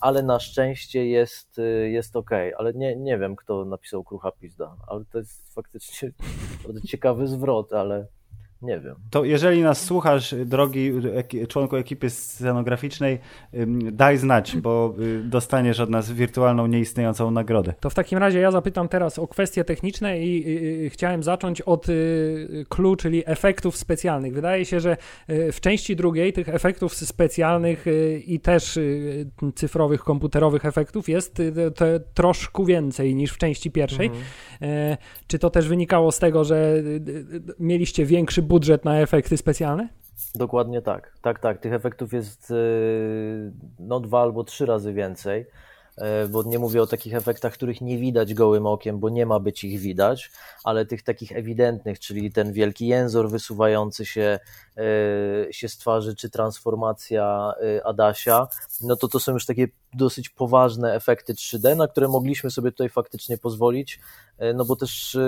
ale 0.00 0.22
na 0.22 0.40
szczęście 0.40 1.06
jest, 1.06 1.60
jest 1.86 2.16
ok. 2.16 2.30
Ale 2.58 2.74
nie, 2.74 2.96
nie 2.96 3.18
wiem, 3.18 3.36
kto 3.36 3.64
napisał 3.64 4.04
Krucha 4.04 4.30
Pizda, 4.32 4.76
ale 4.86 5.04
to 5.12 5.18
jest 5.18 5.54
faktycznie 5.54 6.12
ciekawy 6.90 7.26
zwrot, 7.26 7.72
ale 7.72 7.95
other 7.96 8.08
nie 8.66 8.80
wiem. 8.80 8.94
To 9.10 9.24
jeżeli 9.24 9.62
nas 9.62 9.84
słuchasz, 9.84 10.34
drogi 10.44 10.92
członku 11.48 11.76
ekipy 11.76 12.10
scenograficznej, 12.10 13.18
daj 13.92 14.18
znać, 14.18 14.56
bo 14.56 14.94
y, 14.98 15.22
dostaniesz 15.22 15.80
od 15.80 15.90
nas 15.90 16.12
wirtualną, 16.12 16.66
nieistniejącą 16.66 17.30
nagrodę. 17.30 17.74
To 17.80 17.90
w 17.90 17.94
takim 17.94 18.18
razie 18.18 18.38
ja 18.38 18.50
zapytam 18.50 18.88
teraz 18.88 19.18
o 19.18 19.28
kwestie 19.28 19.64
techniczne 19.64 20.20
i 20.20 20.48
y, 20.48 20.84
y, 20.86 20.90
chciałem 20.90 21.22
zacząć 21.22 21.60
od 21.60 21.86
clue, 22.68 22.96
czyli 22.96 23.22
efektów 23.26 23.76
specjalnych. 23.76 24.34
Wydaje 24.34 24.64
się, 24.64 24.80
że 24.80 24.96
w 25.28 25.60
części 25.60 25.96
drugiej 25.96 26.32
tych 26.32 26.48
efektów 26.48 26.94
specjalnych 26.94 27.84
i 28.26 28.40
też 28.40 28.78
cyfrowych, 29.54 30.00
komputerowych 30.00 30.64
efektów 30.64 31.08
jest 31.08 31.42
troszkę 32.14 32.64
więcej 32.64 33.14
niż 33.14 33.32
w 33.32 33.38
części 33.38 33.70
pierwszej. 33.70 34.06
Mhm. 34.06 34.24
E, 34.62 34.96
czy 35.26 35.38
to 35.38 35.50
też 35.50 35.68
wynikało 35.68 36.12
z 36.12 36.18
tego, 36.18 36.44
że 36.44 36.82
mieliście 37.60 38.06
większy 38.06 38.42
budżet 38.42 38.55
na 38.84 39.00
efekty 39.00 39.36
specjalne? 39.36 39.88
Dokładnie 40.34 40.82
tak. 40.82 41.12
Tak, 41.22 41.38
tak. 41.38 41.60
Tych 41.60 41.72
efektów 41.72 42.12
jest 42.12 42.50
y, 42.50 43.52
no 43.78 44.00
dwa 44.00 44.22
albo 44.22 44.44
trzy 44.44 44.66
razy 44.66 44.92
więcej. 44.92 45.46
E, 45.96 46.28
bo 46.28 46.42
nie 46.42 46.58
mówię 46.58 46.82
o 46.82 46.86
takich 46.86 47.14
efektach, 47.14 47.52
których 47.52 47.80
nie 47.80 47.98
widać 47.98 48.34
gołym 48.34 48.66
okiem, 48.66 48.98
bo 48.98 49.08
nie 49.08 49.26
ma 49.26 49.40
być 49.40 49.64
ich 49.64 49.80
widać, 49.80 50.30
ale 50.64 50.86
tych 50.86 51.02
takich 51.02 51.32
ewidentnych, 51.32 51.98
czyli 51.98 52.32
ten 52.32 52.52
wielki 52.52 52.86
jęzor 52.86 53.30
wysuwający 53.30 54.06
się, 54.06 54.38
się 55.50 55.68
z 55.68 55.78
twarzy, 55.78 56.14
czy 56.14 56.30
transformacja 56.30 57.52
e, 57.62 57.86
Adasia, 57.86 58.48
no 58.82 58.96
to 58.96 59.08
to 59.08 59.20
są 59.20 59.32
już 59.32 59.46
takie 59.46 59.68
dosyć 59.94 60.28
poważne 60.28 60.94
efekty 60.94 61.34
3D, 61.34 61.76
na 61.76 61.88
które 61.88 62.08
mogliśmy 62.08 62.50
sobie 62.50 62.70
tutaj 62.70 62.88
faktycznie 62.88 63.38
pozwolić, 63.38 64.00
no 64.54 64.64
bo 64.64 64.76
też 64.76 65.18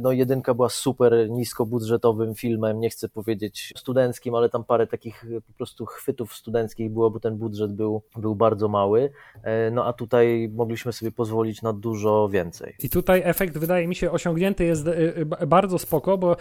no 0.00 0.12
jedynka 0.12 0.54
była 0.54 0.68
super 0.68 1.30
niskobudżetowym 1.30 2.34
filmem, 2.34 2.80
nie 2.80 2.90
chcę 2.90 3.08
powiedzieć 3.08 3.72
studenckim, 3.76 4.34
ale 4.34 4.48
tam 4.48 4.64
parę 4.64 4.86
takich 4.86 5.24
po 5.46 5.52
prostu 5.52 5.86
chwytów 5.86 6.34
studenckich 6.34 6.90
było, 6.90 7.10
bo 7.10 7.20
ten 7.20 7.36
budżet 7.36 7.72
był, 7.72 8.02
był 8.16 8.34
bardzo 8.34 8.68
mały, 8.68 9.10
no 9.72 9.84
a 9.84 9.92
tutaj 9.92 10.50
mogliśmy 10.54 10.92
sobie 10.92 11.12
pozwolić 11.12 11.62
na 11.62 11.72
dużo 11.72 12.28
więcej. 12.28 12.74
I 12.82 12.90
tutaj 12.90 13.22
efekt 13.24 13.58
wydaje 13.58 13.88
mi 13.88 13.94
się 13.94 14.10
osiągnięty 14.10 14.64
jest 14.64 14.86
bardzo 15.46 15.78
spoko, 15.78 16.18
bo 16.18 16.36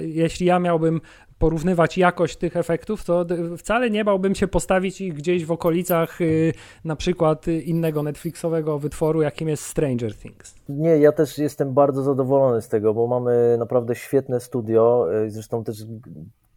jeśli 0.00 0.46
ja 0.46 0.58
miałbym 0.58 1.00
porównywać 1.42 1.98
jakość 1.98 2.36
tych 2.36 2.56
efektów, 2.56 3.04
to 3.04 3.26
wcale 3.58 3.90
nie 3.90 4.04
bałbym 4.04 4.34
się 4.34 4.48
postawić 4.48 5.00
ich 5.00 5.14
gdzieś 5.14 5.44
w 5.46 5.52
okolicach 5.52 6.20
y, 6.20 6.52
na 6.84 6.96
przykład 6.96 7.46
innego 7.48 8.02
Netflixowego 8.02 8.78
wytworu, 8.78 9.22
jakim 9.22 9.48
jest 9.48 9.64
Stranger 9.64 10.16
Things. 10.16 10.54
Nie, 10.68 10.98
ja 10.98 11.12
też 11.12 11.38
jestem 11.38 11.74
bardzo 11.74 12.02
zadowolony 12.02 12.62
z 12.62 12.68
tego, 12.68 12.94
bo 12.94 13.06
mamy 13.06 13.56
naprawdę 13.58 13.94
świetne 13.94 14.40
studio, 14.40 15.06
zresztą 15.28 15.64
też 15.64 15.76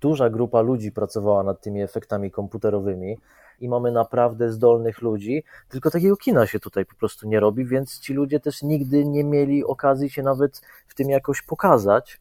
duża 0.02 0.30
grupa 0.30 0.62
ludzi 0.62 0.92
pracowała 0.92 1.44
nad 1.44 1.62
tymi 1.62 1.82
efektami 1.82 2.32
komputerowymi 2.32 3.18
i 3.60 3.70
mamy 3.70 3.92
naprawdę 3.92 4.52
zdolnych 4.52 5.02
ludzi, 5.02 5.44
tylko 5.70 5.92
takiego 5.92 6.18
kina 6.18 6.48
się 6.48 6.60
tutaj 6.60 6.86
po 6.86 6.96
prostu 6.96 7.28
nie 7.28 7.40
robi, 7.40 7.66
więc 7.66 8.00
ci 8.00 8.14
ludzie 8.14 8.40
też 8.40 8.64
nigdy 8.64 9.06
nie 9.06 9.24
mieli 9.24 9.64
okazji 9.64 10.10
się 10.10 10.24
nawet 10.24 10.62
w 10.88 10.96
tym 10.96 11.10
jakoś 11.10 11.42
pokazać, 11.42 12.20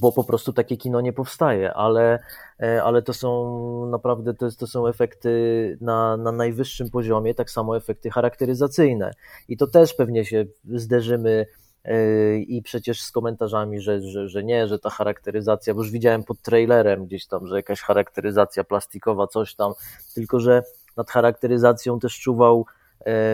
bo 0.00 0.12
po 0.12 0.24
prostu 0.24 0.52
takie 0.52 0.76
kino 0.76 1.00
nie 1.00 1.12
powstaje, 1.12 1.74
ale, 1.74 2.18
e, 2.62 2.82
ale 2.82 3.02
to 3.02 3.12
są 3.12 3.86
naprawdę 3.86 4.34
to, 4.34 4.50
to 4.50 4.66
są 4.66 4.86
efekty 4.86 5.78
na, 5.80 6.16
na 6.16 6.32
najwyższym 6.32 6.90
poziomie, 6.90 7.34
tak 7.34 7.50
samo 7.50 7.76
efekty 7.76 8.10
charakteryzacyjne. 8.10 9.10
I 9.48 9.56
to 9.56 9.66
też 9.66 9.94
pewnie 9.94 10.24
się 10.24 10.44
zderzymy 10.64 11.46
Yy, 11.86 12.38
i 12.38 12.62
przecież 12.62 13.02
z 13.02 13.12
komentarzami, 13.12 13.80
że, 13.80 14.00
że, 14.00 14.28
że 14.28 14.44
nie, 14.44 14.68
że 14.68 14.78
ta 14.78 14.90
charakteryzacja, 14.90 15.74
bo 15.74 15.80
już 15.80 15.90
widziałem 15.90 16.24
pod 16.24 16.42
trailerem 16.42 17.06
gdzieś 17.06 17.26
tam, 17.26 17.46
że 17.46 17.56
jakaś 17.56 17.80
charakteryzacja 17.80 18.64
plastikowa, 18.64 19.26
coś 19.26 19.54
tam, 19.54 19.72
tylko 20.14 20.40
że 20.40 20.62
nad 20.96 21.10
charakteryzacją 21.10 21.98
też 21.98 22.20
czuwał 22.20 22.66
e, 22.68 22.85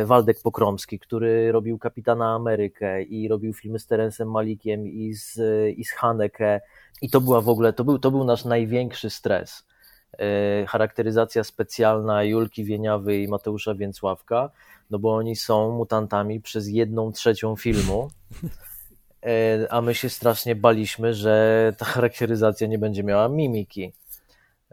Waldek 0.05 0.43
Pokromski, 0.43 0.99
który 0.99 1.53
robił 1.53 1.79
Kapitana 1.79 2.35
Amerykę 2.35 3.03
i 3.03 3.29
robił 3.29 3.53
filmy 3.53 3.79
z 3.79 3.87
Terencem 3.87 4.31
Malikiem 4.31 4.87
i 4.87 5.15
z, 5.15 5.39
i 5.77 5.85
z 5.85 5.91
Haneke 5.93 6.61
i 7.03 7.11
to 7.11 7.21
była 7.21 7.41
w 7.41 7.49
ogóle, 7.49 7.73
to 7.73 7.85
był, 7.85 7.99
to 7.99 8.11
był 8.11 8.25
nasz 8.25 8.45
największy 8.45 9.11
stres. 9.11 9.65
E, 10.19 10.67
charakteryzacja 10.67 11.45
specjalna 11.45 12.25
Julki 12.25 12.65
Wieniawy 12.65 13.19
i 13.19 13.29
Mateusza 13.29 13.75
Więcławka, 13.75 14.51
no 14.91 14.99
bo 14.99 15.15
oni 15.15 15.37
są 15.37 15.73
mutantami 15.73 16.41
przez 16.41 16.69
jedną 16.69 17.13
trzecią 17.13 17.57
filmu, 17.57 18.11
e, 19.23 19.67
a 19.71 19.81
my 19.81 19.95
się 19.95 20.09
strasznie 20.09 20.57
baliśmy, 20.57 21.15
że 21.15 21.73
ta 21.79 21.85
charakteryzacja 21.85 22.67
nie 22.67 22.79
będzie 22.79 23.05
miała 23.05 23.29
mimiki. 23.29 23.93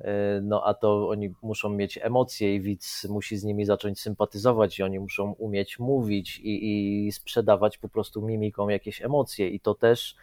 E, 0.01 0.41
no 0.41 0.63
a 0.65 0.73
to 0.73 1.09
oni 1.09 1.33
muszą 1.41 1.69
mieć 1.69 1.99
emocje 2.01 2.55
i 2.55 2.61
widz 2.61 3.05
musi 3.09 3.37
z 3.37 3.43
nimi 3.43 3.65
zacząć 3.65 3.99
sympatyzować 3.99 4.79
i 4.79 4.83
oni 4.83 4.99
muszą 4.99 5.31
umieć 5.31 5.79
mówić 5.79 6.39
i, 6.39 7.07
i 7.07 7.11
sprzedawać 7.11 7.77
po 7.77 7.89
prostu 7.89 8.21
mimiką 8.21 8.69
jakieś 8.69 9.01
emocje 9.01 9.49
i 9.49 9.59
to 9.59 9.75
też 9.75 10.15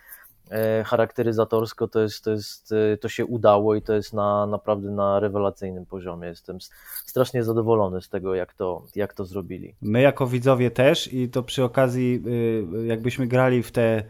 E, 0.50 0.84
charakteryzatorsko 0.84 1.88
to 1.88 2.00
jest, 2.00 2.24
to 2.24 2.30
jest, 2.30 2.72
e, 2.72 2.96
to 2.96 3.08
się 3.08 3.26
udało 3.26 3.74
i 3.74 3.82
to 3.82 3.94
jest 3.94 4.12
na, 4.12 4.46
naprawdę 4.46 4.90
na 4.90 5.20
rewelacyjnym 5.20 5.86
poziomie. 5.86 6.28
Jestem 6.28 6.58
strasznie 7.06 7.44
zadowolony 7.44 8.02
z 8.02 8.08
tego, 8.08 8.34
jak 8.34 8.54
to, 8.54 8.86
jak 8.96 9.14
to 9.14 9.24
zrobili. 9.24 9.74
My 9.82 10.00
jako 10.00 10.26
widzowie 10.26 10.70
też 10.70 11.12
i 11.12 11.28
to 11.28 11.42
przy 11.42 11.64
okazji, 11.64 12.22
y, 12.26 12.86
jakbyśmy 12.86 13.26
grali 13.26 13.62
w 13.62 13.72
te 13.72 14.02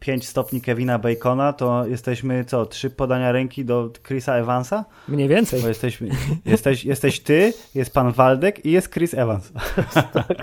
5 0.00 0.28
stopni 0.28 0.60
Kevina 0.60 0.98
Bacona, 0.98 1.52
to 1.52 1.86
jesteśmy 1.86 2.44
co, 2.44 2.66
trzy 2.66 2.90
podania 2.90 3.32
ręki 3.32 3.64
do 3.64 3.90
Chrisa 4.06 4.34
Evansa? 4.34 4.84
Mniej 5.08 5.28
więcej. 5.28 5.62
Bo 5.62 5.68
jesteśmy, 5.68 6.08
jesteś, 6.44 6.84
jesteś 6.84 7.20
ty, 7.20 7.52
jest 7.74 7.94
pan 7.94 8.12
Waldek 8.12 8.66
i 8.66 8.70
jest 8.70 8.94
Chris 8.94 9.14
Evans. 9.14 9.52
tak, 10.12 10.38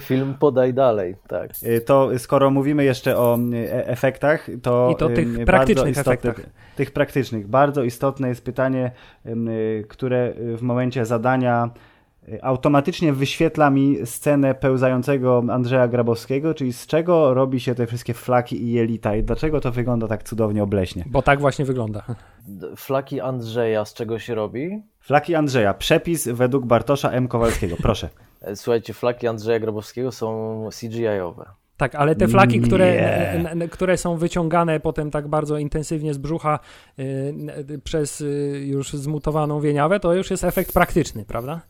film 0.00 0.34
podaj 0.38 0.74
dalej, 0.74 1.16
tak. 1.28 1.50
To 1.86 2.18
skoro 2.18 2.50
mówimy 2.50 2.84
jeszcze 2.84 3.18
o 3.18 3.38
e, 3.52 3.86
efektach, 3.86 4.50
to... 4.62 4.90
I 4.92 4.96
to 4.96 5.08
tych 5.08 5.44
praktycznych 5.44 5.90
istotne, 5.90 6.12
efektach. 6.12 6.46
Tych 6.76 6.90
praktycznych. 6.90 7.48
Bardzo 7.48 7.82
istotne 7.82 8.28
jest 8.28 8.44
pytanie, 8.44 8.90
które 9.88 10.34
w 10.56 10.62
momencie 10.62 11.06
zadania 11.06 11.70
automatycznie 12.42 13.12
wyświetla 13.12 13.70
mi 13.70 13.98
scenę 14.04 14.54
pełzającego 14.54 15.44
Andrzeja 15.50 15.88
Grabowskiego, 15.88 16.54
czyli 16.54 16.72
z 16.72 16.86
czego 16.86 17.34
robi 17.34 17.60
się 17.60 17.74
te 17.74 17.86
wszystkie 17.86 18.14
flaki 18.14 18.62
i 18.62 18.72
jelita 18.72 19.16
i 19.16 19.22
dlaczego 19.22 19.60
to 19.60 19.72
wygląda 19.72 20.08
tak 20.08 20.22
cudownie 20.22 20.62
obleśnie. 20.62 21.04
Bo 21.06 21.22
tak 21.22 21.40
właśnie 21.40 21.64
wygląda. 21.64 22.02
Flaki 22.76 23.20
Andrzeja 23.20 23.84
z 23.84 23.94
czego 23.94 24.18
się 24.18 24.34
robi? 24.34 24.82
Flaki 25.00 25.34
Andrzeja. 25.34 25.74
Przepis 25.74 26.28
według 26.28 26.66
Bartosza 26.66 27.10
M. 27.10 27.28
Kowalskiego. 27.28 27.76
Proszę. 27.82 28.08
Słuchajcie, 28.54 28.94
flaki 28.94 29.26
Andrzeja 29.26 29.58
Grabowskiego 29.58 30.12
są 30.12 30.68
CGI-owe. 30.80 31.44
Tak, 31.76 31.94
ale 31.94 32.14
te 32.14 32.28
flaki, 32.28 32.60
które, 32.60 33.58
które 33.70 33.96
są 33.96 34.16
wyciągane 34.16 34.80
potem 34.80 35.10
tak 35.10 35.28
bardzo 35.28 35.58
intensywnie 35.58 36.14
z 36.14 36.18
brzucha 36.18 36.58
y, 36.98 37.80
przez 37.84 38.20
y, 38.20 38.62
już 38.66 38.92
zmutowaną 38.92 39.60
wieniawę, 39.60 40.00
to 40.00 40.14
już 40.14 40.30
jest 40.30 40.44
efekt 40.44 40.72
praktyczny, 40.72 41.24
prawda? 41.24 41.60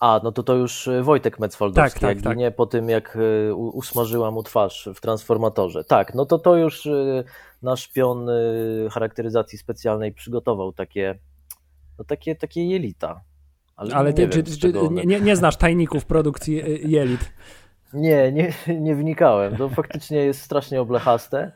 A, 0.00 0.20
no 0.24 0.32
to 0.32 0.42
to 0.42 0.54
już 0.54 0.88
e, 0.88 1.02
Wojtek 1.02 1.38
Metzwaldowski, 1.38 2.00
tak, 2.00 2.22
tak, 2.22 2.36
tak. 2.38 2.56
po 2.56 2.66
tym, 2.66 2.88
jak 2.88 3.18
e, 3.50 3.54
usmażyła 3.54 4.30
mu 4.30 4.42
twarz 4.42 4.88
w 4.94 5.00
transformatorze. 5.00 5.84
Tak, 5.84 6.14
no 6.14 6.26
to 6.26 6.38
to 6.38 6.56
już 6.56 6.86
e, 6.86 7.24
nasz 7.62 7.88
pion 7.88 8.28
charakteryzacji 8.90 9.58
specjalnej 9.58 10.12
przygotował 10.12 10.72
takie, 10.72 11.18
no 11.98 12.04
takie, 12.04 12.34
takie 12.34 12.66
jelita. 12.66 13.20
Ale, 13.76 13.94
Ale 13.94 14.12
ty, 14.12 14.22
nie, 14.22 14.28
czy, 14.28 14.44
czy, 14.44 14.72
nie, 14.90 15.20
nie 15.20 15.36
znasz 15.36 15.56
tajników 15.56 16.04
produkcji 16.04 16.62
jelit? 16.90 17.32
Nie, 17.92 18.32
nie, 18.32 18.52
nie 18.80 18.94
wnikałem. 18.94 19.56
To 19.56 19.68
faktycznie 19.68 20.18
jest 20.18 20.42
strasznie 20.42 20.80
oblechaste, 20.80 21.52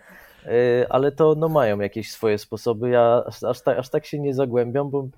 ale 0.89 1.13
to 1.13 1.35
no, 1.35 1.49
mają 1.49 1.81
jakieś 1.81 2.11
swoje 2.11 2.39
sposoby. 2.39 2.91
Ja 2.91 3.25
aż, 3.27 3.43
aż, 3.43 3.63
tak, 3.63 3.79
aż 3.79 3.89
tak 3.89 4.07
się 4.07 4.19
nie 4.19 4.35
zagłębiam, 4.35 4.91
bo 4.91 5.09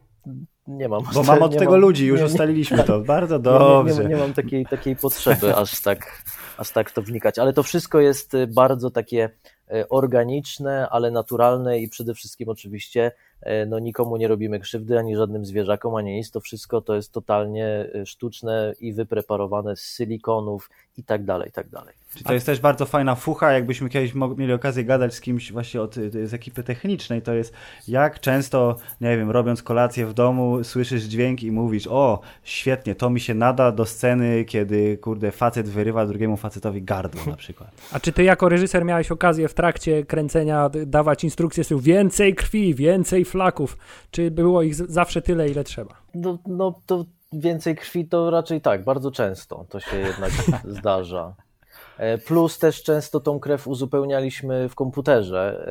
nie 0.66 0.88
mam. 0.88 1.02
Bo 1.14 1.22
mam 1.32 1.42
od 1.42 1.58
tego 1.58 1.70
mam, 1.70 1.80
ludzi, 1.80 2.06
już 2.06 2.20
nie, 2.20 2.26
ustaliliśmy 2.26 2.76
nie, 2.78 2.84
to. 2.84 3.00
Bardzo 3.00 3.38
dobrze. 3.38 4.02
Nie, 4.02 4.08
nie, 4.08 4.16
mam 4.16 4.34
takiej, 4.34 4.66
takiej 4.66 4.96
potrzeby 4.96 5.56
aż 5.62 5.80
tak, 5.80 6.22
aż 6.56 6.70
tak 6.70 6.90
to 6.90 7.02
wnikać, 7.02 7.38
ale 7.38 7.52
to 7.52 7.62
wszystko 7.62 8.00
jest 8.00 8.34
y, 8.34 8.46
bardzo 8.46 8.90
takie 8.90 9.30
organiczne, 9.90 10.88
ale 10.90 11.10
naturalne 11.10 11.78
i 11.78 11.88
przede 11.88 12.14
wszystkim 12.14 12.48
oczywiście 12.48 13.12
no 13.66 13.78
nikomu 13.78 14.16
nie 14.16 14.28
robimy 14.28 14.60
krzywdy, 14.60 14.98
ani 14.98 15.16
żadnym 15.16 15.44
zwierzakom, 15.44 15.94
ani 15.94 16.14
nic, 16.14 16.30
to 16.30 16.40
wszystko 16.40 16.80
to 16.80 16.94
jest 16.94 17.12
totalnie 17.12 17.66
e, 17.94 18.06
sztuczne 18.06 18.74
i 18.80 18.92
wypreparowane 18.92 19.76
z 19.76 19.96
silikonów 19.96 20.70
i 20.96 21.04
tak 21.04 21.24
dalej, 21.24 21.48
i 21.48 21.52
tak 21.52 21.68
dalej. 21.68 21.94
Czyli 22.12 22.24
to 22.24 22.34
jest 22.34 22.46
też 22.46 22.60
bardzo 22.60 22.86
fajna 22.86 23.14
fucha, 23.14 23.52
jakbyśmy 23.52 23.88
kiedyś 23.88 24.14
mieli 24.36 24.52
okazję 24.52 24.84
gadać 24.84 25.14
z 25.14 25.20
kimś 25.20 25.52
właśnie 25.52 25.82
od, 25.82 25.94
z 26.24 26.34
ekipy 26.34 26.62
technicznej, 26.62 27.22
to 27.22 27.34
jest 27.34 27.54
jak 27.88 28.20
często, 28.20 28.76
nie 29.00 29.16
wiem, 29.16 29.30
robiąc 29.30 29.62
kolację 29.62 30.06
w 30.06 30.14
domu, 30.14 30.64
słyszysz 30.64 31.02
dźwięk 31.02 31.42
i 31.42 31.50
mówisz, 31.50 31.86
o, 31.86 32.20
świetnie, 32.42 32.94
to 32.94 33.10
mi 33.10 33.20
się 33.20 33.34
nada 33.34 33.72
do 33.72 33.86
sceny, 33.86 34.44
kiedy, 34.44 34.98
kurde, 34.98 35.30
facet 35.30 35.68
wyrywa 35.68 36.06
drugiemu 36.06 36.36
facetowi 36.36 36.82
gardło 36.82 37.22
na 37.26 37.36
przykład. 37.36 37.70
A 37.92 38.00
czy 38.00 38.12
ty 38.12 38.22
jako 38.22 38.48
reżyser 38.48 38.84
miałeś 38.84 39.10
okazję 39.10 39.48
w 39.48 39.54
trakcie 39.54 40.04
kręcenia 40.04 40.70
dawać 40.86 41.24
instrukcje, 41.24 41.64
więcej 41.80 42.34
krwi, 42.34 42.74
więcej 42.74 43.24
flaków? 43.32 43.78
Czy 44.10 44.30
było 44.30 44.62
ich 44.62 44.74
zawsze 44.74 45.22
tyle, 45.22 45.48
ile 45.48 45.64
trzeba? 45.64 45.94
No, 46.14 46.38
no 46.46 46.80
to 46.86 47.04
więcej 47.32 47.76
krwi 47.76 48.08
to 48.08 48.30
raczej 48.30 48.60
tak, 48.60 48.84
bardzo 48.84 49.10
często 49.10 49.66
to 49.68 49.80
się 49.80 49.96
jednak 49.96 50.30
zdarza. 50.78 51.34
E, 51.98 52.18
plus 52.18 52.58
też 52.58 52.82
często 52.82 53.20
tą 53.20 53.40
krew 53.40 53.68
uzupełnialiśmy 53.68 54.68
w 54.68 54.74
komputerze. 54.74 55.66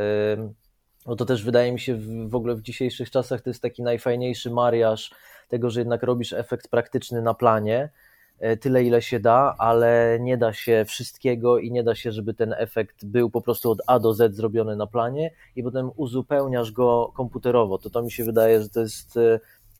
No 1.08 1.16
to 1.16 1.26
też 1.26 1.44
wydaje 1.44 1.72
mi 1.72 1.80
się 1.80 1.98
w 2.28 2.36
ogóle 2.36 2.56
w 2.56 2.62
dzisiejszych 2.62 3.12
czasach 3.12 3.42
to 3.42 3.50
jest 3.50 3.62
taki 3.62 3.84
najfajniejszy 3.84 4.50
mariaż 4.52 5.12
tego, 5.48 5.70
że 5.70 5.82
jednak 5.82 6.04
robisz 6.04 6.34
efekt 6.34 6.68
praktyczny 6.68 7.22
na 7.22 7.34
planie, 7.34 7.90
tyle 8.62 8.84
ile 8.84 9.02
się 9.02 9.20
da, 9.20 9.56
ale 9.58 10.18
nie 10.22 10.38
da 10.38 10.54
się 10.54 10.86
wszystkiego 10.88 11.60
i 11.60 11.72
nie 11.72 11.84
da 11.84 11.96
się, 11.96 12.12
żeby 12.12 12.34
ten 12.34 12.54
efekt 12.58 13.06
był 13.06 13.30
po 13.30 13.42
prostu 13.42 13.72
od 13.72 13.82
A 13.88 14.00
do 14.00 14.14
Z 14.14 14.36
zrobiony 14.36 14.76
na 14.76 14.88
planie 14.88 15.32
i 15.56 15.64
potem 15.64 15.92
uzupełniasz 15.96 16.72
go 16.72 17.12
komputerowo. 17.16 17.78
To 17.78 17.90
to 17.90 18.04
mi 18.04 18.12
się 18.12 18.24
wydaje, 18.24 18.62
że 18.62 18.70
to 18.70 18.80
jest 18.80 19.20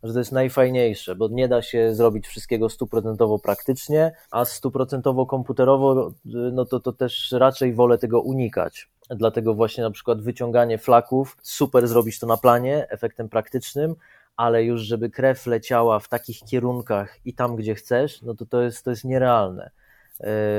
że 0.04 0.14
to 0.14 0.20
jest 0.20 0.32
najfajniejsze, 0.32 1.16
bo 1.16 1.28
nie 1.28 1.48
da 1.48 1.62
się 1.62 1.96
zrobić 1.96 2.28
wszystkiego 2.28 2.70
stuprocentowo 2.70 3.40
praktycznie, 3.40 4.12
a 4.32 4.46
stuprocentowo 4.46 5.26
komputerowo, 5.26 6.12
no 6.26 6.66
to, 6.66 6.80
to 6.80 6.94
też 6.94 7.32
raczej 7.32 7.74
wolę 7.74 7.98
tego 7.98 8.22
unikać. 8.22 8.90
Dlatego 9.10 9.54
właśnie 9.54 9.84
na 9.84 9.92
przykład 9.92 10.22
wyciąganie 10.22 10.78
flaków, 10.78 11.38
super 11.42 11.88
zrobić 11.88 12.20
to 12.20 12.28
na 12.28 12.38
planie, 12.38 12.88
efektem 12.90 13.30
praktycznym, 13.30 13.96
ale 14.42 14.64
już 14.64 14.82
żeby 14.82 15.10
krew 15.10 15.46
leciała 15.46 16.00
w 16.00 16.08
takich 16.08 16.40
kierunkach 16.40 17.18
i 17.26 17.34
tam, 17.34 17.56
gdzie 17.56 17.76
chcesz, 17.76 18.22
no 18.22 18.34
to 18.36 18.46
to 18.46 18.62
jest, 18.62 18.86
to 18.86 18.90
jest 18.90 19.04
nierealne 19.04 19.64
e, 19.64 19.70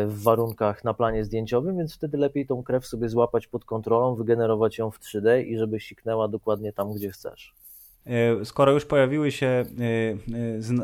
w 0.07 0.23
warunkach 0.23 0.85
na 0.85 0.95
planie 0.95 1.25
zdjęciowym, 1.25 1.77
więc 1.79 1.95
wtedy 1.95 2.19
lepiej 2.19 2.47
tą 2.47 2.63
krew 2.63 2.87
sobie 2.87 3.09
złapać 3.09 3.47
pod 3.47 3.65
kontrolą, 3.65 4.15
wygenerować 4.15 4.79
ją 4.79 4.91
w 4.91 5.01
3D 5.01 5.45
i 5.45 5.59
żeby 5.59 5.81
siknęła 5.81 6.29
dokładnie 6.29 6.73
tam, 6.73 6.95
gdzie 6.95 7.11
chcesz. 7.11 7.55
E, 8.07 8.45
skoro 8.45 8.73
już 8.73 8.85
pojawiły 8.85 9.31
się 9.31 9.47
e, 9.47 9.65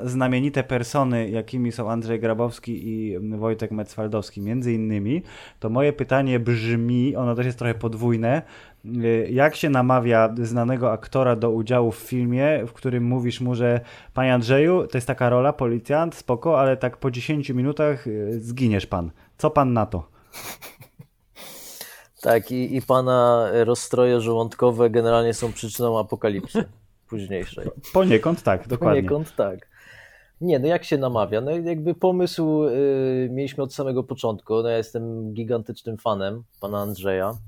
e, 0.05 0.09
znamienite 0.09 0.65
persony, 0.65 1.31
jakimi 1.31 1.73
są 1.73 1.91
Andrzej 1.91 2.21
Grabowski 2.21 2.89
i 2.89 3.19
Wojtek 3.19 3.71
Metzwaldowski, 3.71 4.41
między 4.41 4.73
innymi, 4.73 5.23
to 5.61 5.69
moje 5.69 5.93
pytanie 5.93 6.41
brzmi, 6.41 7.17
ono 7.17 7.35
też 7.35 7.47
jest 7.47 7.59
trochę 7.59 7.75
podwójne. 7.75 8.43
Jak 9.31 9.57
się 9.57 9.71
namawia 9.71 10.35
znanego 10.43 10.93
aktora 10.93 11.37
do 11.37 11.51
udziału 11.51 11.93
w 11.93 11.97
filmie, 11.97 12.67
w 12.67 12.73
którym 12.73 13.05
mówisz 13.05 13.41
mu, 13.41 13.55
że 13.55 13.81
panie 14.15 14.35
Andrzeju, 14.35 14.87
to 14.87 14.99
jest 14.99 15.07
taka 15.07 15.29
rola, 15.29 15.53
policjant, 15.53 16.15
spoko, 16.15 16.61
ale 16.61 16.77
tak 16.77 16.97
po 16.97 17.11
10 17.11 17.51
minutach 17.51 18.05
zginiesz 18.31 18.87
pan. 18.87 19.11
Co 19.39 19.51
pan 19.51 19.73
na 19.73 19.87
to? 19.87 20.09
Tak, 22.21 22.51
i, 22.51 22.77
i 22.77 22.83
pana 22.83 23.49
rozstroje 23.53 24.21
żołądkowe 24.21 24.91
generalnie 24.91 25.35
są 25.35 25.53
przyczyną 25.53 25.99
apokalipsy 25.99 26.65
późniejszej. 27.09 27.67
Poniekąd 27.93 28.43
tak, 28.43 28.69
dokładnie. 28.69 29.03
Poniekąd 29.03 29.37
tak. 29.37 29.69
Nie, 30.41 30.59
no 30.59 30.67
jak 30.67 30.85
się 30.85 30.99
namawia? 30.99 31.41
No 31.41 31.51
jakby 31.51 31.95
pomysł 31.95 32.65
y, 32.65 33.29
mieliśmy 33.33 33.63
od 33.63 33.75
samego 33.75 34.05
początku. 34.05 34.63
No 34.63 34.69
ja 34.69 34.77
jestem 34.77 35.35
gigantycznym 35.35 35.99
fanem 35.99 36.43
pana 36.61 36.81
Andrzeja. 36.81 37.39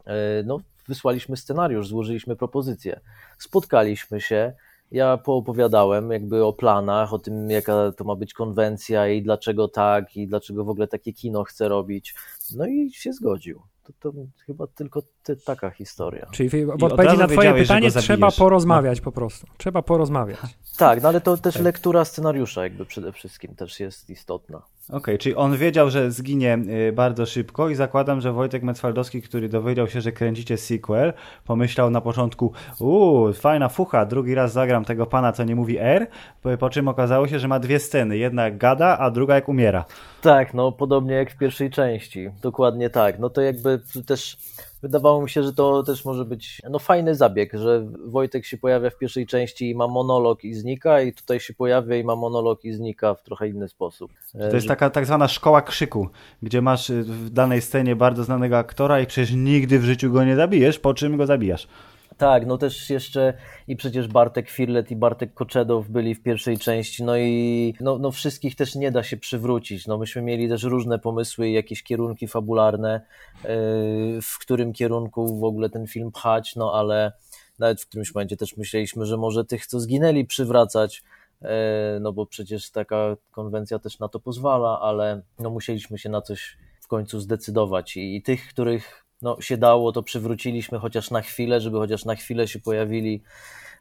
Y, 0.00 0.10
no 0.44 0.60
wysłaliśmy 0.88 1.36
scenariusz, 1.36 1.88
złożyliśmy 1.88 2.36
propozycję. 2.36 3.00
Spotkaliśmy 3.38 4.20
się, 4.20 4.52
ja 4.90 5.16
poopowiadałem 5.16 6.10
jakby 6.10 6.44
o 6.44 6.52
planach, 6.52 7.12
o 7.12 7.18
tym 7.18 7.50
jaka 7.50 7.92
to 7.92 8.04
ma 8.04 8.16
być 8.16 8.34
konwencja 8.34 9.08
i 9.08 9.22
dlaczego 9.22 9.68
tak 9.68 10.16
i 10.16 10.26
dlaczego 10.26 10.64
w 10.64 10.68
ogóle 10.68 10.88
takie 10.88 11.12
kino 11.12 11.44
chce 11.44 11.68
robić. 11.68 12.14
No 12.56 12.66
i 12.66 12.92
się 12.92 13.12
zgodził 13.12 13.62
to, 13.84 13.92
to 14.00 14.12
chyba 14.46 14.66
tylko 14.66 15.02
ty, 15.22 15.36
taka 15.36 15.70
historia. 15.70 16.26
Czyli 16.32 16.66
w 16.66 16.84
odpowiedzi 16.84 17.18
na 17.18 17.26
twoje 17.26 17.54
pytanie 17.54 17.90
trzeba 17.90 18.30
porozmawiać 18.30 18.98
no. 18.98 19.04
po 19.04 19.12
prostu. 19.12 19.46
Trzeba 19.58 19.82
porozmawiać. 19.82 20.38
Tak, 20.76 21.02
no 21.02 21.08
ale 21.08 21.20
to 21.20 21.36
też 21.36 21.54
tak. 21.54 21.62
lektura 21.62 22.04
scenariusza 22.04 22.62
jakby 22.62 22.86
przede 22.86 23.12
wszystkim 23.12 23.54
też 23.54 23.80
jest 23.80 24.10
istotna. 24.10 24.62
Okej, 24.88 24.98
okay, 24.98 25.18
czyli 25.18 25.34
on 25.34 25.56
wiedział, 25.56 25.90
że 25.90 26.10
zginie 26.10 26.58
y, 26.88 26.92
bardzo 26.92 27.26
szybko 27.26 27.68
i 27.68 27.74
zakładam, 27.74 28.20
że 28.20 28.32
Wojtek 28.32 28.62
Metzwaldowski, 28.62 29.22
który 29.22 29.48
dowiedział 29.48 29.88
się, 29.88 30.00
że 30.00 30.12
kręcicie 30.12 30.56
sequel, 30.56 31.12
pomyślał 31.44 31.90
na 31.90 32.00
początku, 32.00 32.52
uuu, 32.80 33.32
fajna 33.32 33.68
fucha, 33.68 34.06
drugi 34.06 34.34
raz 34.34 34.52
zagram 34.52 34.84
tego 34.84 35.06
pana, 35.06 35.32
co 35.32 35.44
nie 35.44 35.56
mówi 35.56 35.78
R, 35.78 36.06
po 36.58 36.70
czym 36.70 36.88
okazało 36.88 37.28
się, 37.28 37.38
że 37.38 37.48
ma 37.48 37.58
dwie 37.58 37.78
sceny, 37.78 38.16
jedna 38.16 38.44
jak 38.44 38.58
gada, 38.58 38.98
a 38.98 39.10
druga 39.10 39.34
jak 39.34 39.48
umiera. 39.48 39.84
Tak, 40.20 40.54
no 40.54 40.72
podobnie 40.72 41.14
jak 41.14 41.30
w 41.30 41.36
pierwszej 41.36 41.70
części, 41.70 42.30
dokładnie 42.42 42.90
tak. 42.90 43.18
No 43.18 43.30
to 43.30 43.40
jakby 43.40 43.80
też 44.06 44.36
wydawało 44.84 45.22
mi 45.22 45.30
się, 45.30 45.42
że 45.42 45.52
to 45.52 45.82
też 45.82 46.04
może 46.04 46.24
być 46.24 46.62
no, 46.70 46.78
fajny 46.78 47.14
zabieg, 47.14 47.52
że 47.52 47.86
Wojtek 48.06 48.46
się 48.46 48.58
pojawia 48.58 48.90
w 48.90 48.98
pierwszej 48.98 49.26
części 49.26 49.70
i 49.70 49.74
ma 49.74 49.88
monolog 49.88 50.44
i 50.44 50.54
znika, 50.54 51.00
i 51.00 51.12
tutaj 51.12 51.40
się 51.40 51.54
pojawia 51.54 51.96
i 51.96 52.04
ma 52.04 52.16
monolog 52.16 52.64
i 52.64 52.72
znika 52.72 53.14
w 53.14 53.22
trochę 53.22 53.48
inny 53.48 53.68
sposób. 53.68 54.12
To 54.50 54.56
jest 54.56 54.68
taka 54.68 54.90
tak 54.90 55.06
zwana 55.06 55.28
szkoła 55.28 55.62
krzyku, 55.62 56.08
gdzie 56.42 56.62
masz 56.62 56.92
w 56.92 57.30
danej 57.30 57.62
scenie 57.62 57.96
bardzo 57.96 58.24
znanego 58.24 58.58
aktora 58.58 59.00
i 59.00 59.06
przecież 59.06 59.32
nigdy 59.32 59.78
w 59.78 59.84
życiu 59.84 60.12
go 60.12 60.24
nie 60.24 60.36
zabijesz, 60.36 60.78
po 60.78 60.94
czym 60.94 61.16
go 61.16 61.26
zabijasz. 61.26 61.68
Tak, 62.18 62.46
no 62.46 62.58
też 62.58 62.90
jeszcze 62.90 63.34
i 63.68 63.76
przecież 63.76 64.08
Bartek 64.08 64.50
Firlet 64.50 64.90
i 64.90 64.96
Bartek 64.96 65.34
Koczedow 65.34 65.88
byli 65.88 66.14
w 66.14 66.22
pierwszej 66.22 66.58
części, 66.58 67.04
no 67.04 67.16
i 67.16 67.74
no, 67.80 67.98
no 67.98 68.10
wszystkich 68.10 68.56
też 68.56 68.74
nie 68.74 68.90
da 68.90 69.02
się 69.02 69.16
przywrócić. 69.16 69.86
No 69.86 69.98
myśmy 69.98 70.22
mieli 70.22 70.48
też 70.48 70.62
różne 70.62 70.98
pomysły 70.98 71.48
i 71.48 71.52
jakieś 71.52 71.82
kierunki 71.82 72.28
fabularne, 72.28 73.00
yy, 73.44 73.50
w 74.22 74.38
którym 74.40 74.72
kierunku 74.72 75.38
w 75.38 75.44
ogóle 75.44 75.70
ten 75.70 75.86
film 75.86 76.12
pchać, 76.12 76.56
no 76.56 76.72
ale 76.74 77.12
nawet 77.58 77.82
w 77.82 77.86
którymś 77.86 78.14
momencie 78.14 78.36
też 78.36 78.56
myśleliśmy, 78.56 79.06
że 79.06 79.16
może 79.16 79.44
tych, 79.44 79.66
co 79.66 79.80
zginęli, 79.80 80.24
przywracać, 80.24 81.02
yy, 81.42 81.48
no 82.00 82.12
bo 82.12 82.26
przecież 82.26 82.70
taka 82.70 83.16
konwencja 83.30 83.78
też 83.78 83.98
na 83.98 84.08
to 84.08 84.20
pozwala, 84.20 84.80
ale 84.80 85.22
no 85.38 85.50
musieliśmy 85.50 85.98
się 85.98 86.08
na 86.08 86.20
coś 86.20 86.58
w 86.80 86.86
końcu 86.86 87.20
zdecydować 87.20 87.96
i, 87.96 88.16
i 88.16 88.22
tych, 88.22 88.48
których 88.48 89.03
no, 89.24 89.40
się 89.40 89.56
dało, 89.56 89.92
to 89.92 90.02
przywróciliśmy 90.02 90.78
chociaż 90.78 91.10
na 91.10 91.20
chwilę, 91.20 91.60
żeby 91.60 91.78
chociaż 91.78 92.04
na 92.04 92.14
chwilę 92.14 92.48
się 92.48 92.58
pojawili 92.58 93.22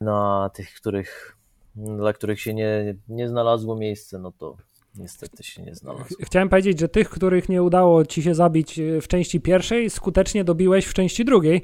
na 0.01 0.49
tych, 0.53 0.73
których, 0.73 1.37
dla 1.75 2.13
których 2.13 2.41
się 2.41 2.53
nie, 2.53 2.95
nie 3.09 3.29
znalazło 3.29 3.75
miejsce, 3.75 4.19
no 4.19 4.31
to 4.31 4.57
niestety 4.95 5.43
się 5.43 5.63
nie 5.63 5.75
znalazło. 5.75 6.17
Chciałem 6.21 6.49
powiedzieć, 6.49 6.79
że 6.79 6.89
tych, 6.89 7.09
których 7.09 7.49
nie 7.49 7.63
udało 7.63 8.05
ci 8.05 8.23
się 8.23 8.35
zabić 8.35 8.79
e, 8.79 9.01
w 9.01 9.07
części 9.07 9.41
pierwszej, 9.41 9.89
skutecznie 9.89 10.43
dobiłeś 10.43 10.85
w 10.85 10.93
części 10.93 11.25
drugiej, 11.25 11.63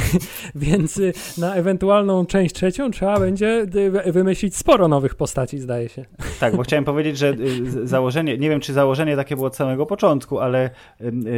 więc 0.54 0.98
e, 0.98 1.12
na 1.38 1.54
ewentualną 1.54 2.26
część 2.26 2.54
trzecią 2.54 2.90
trzeba 2.90 3.20
będzie 3.20 3.66
e, 4.04 4.12
wymyślić 4.12 4.56
sporo 4.56 4.88
nowych 4.88 5.14
postaci, 5.14 5.58
zdaje 5.58 5.88
się. 5.88 6.04
Tak, 6.40 6.56
bo 6.56 6.62
chciałem 6.62 6.84
powiedzieć, 6.84 7.18
że 7.18 7.36
założenie, 7.84 8.38
nie 8.38 8.48
wiem 8.48 8.60
czy 8.60 8.72
założenie 8.72 9.16
takie 9.16 9.36
było 9.36 9.46
od 9.46 9.56
samego 9.56 9.86
początku, 9.86 10.38
ale 10.38 10.70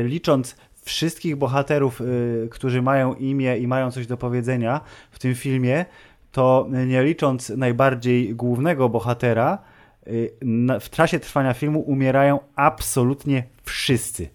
licząc 0.04 0.56
wszystkich 0.82 1.36
bohaterów, 1.36 2.00
y, 2.00 2.48
którzy 2.50 2.82
mają 2.82 3.14
imię 3.14 3.58
i 3.58 3.66
mają 3.66 3.90
coś 3.90 4.06
do 4.06 4.16
powiedzenia 4.16 4.80
w 5.10 5.18
tym 5.18 5.34
filmie, 5.34 5.84
to 6.32 6.68
nie 6.86 7.02
licząc 7.02 7.48
najbardziej 7.48 8.34
głównego 8.34 8.88
bohatera, 8.88 9.58
y, 10.06 10.36
w 10.80 10.90
czasie 10.90 11.20
trwania 11.20 11.54
filmu 11.54 11.80
umierają 11.80 12.40
absolutnie 12.56 13.44
wszyscy. 13.64 14.28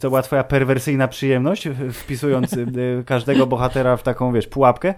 To 0.00 0.08
była 0.08 0.22
twoja 0.22 0.44
perwersyjna 0.44 1.08
przyjemność, 1.08 1.68
wpisując 1.92 2.52
y, 2.52 2.66
każdego 3.06 3.46
bohatera 3.46 3.96
w 3.96 4.02
taką, 4.02 4.32
wiesz, 4.32 4.46
pułapkę? 4.46 4.94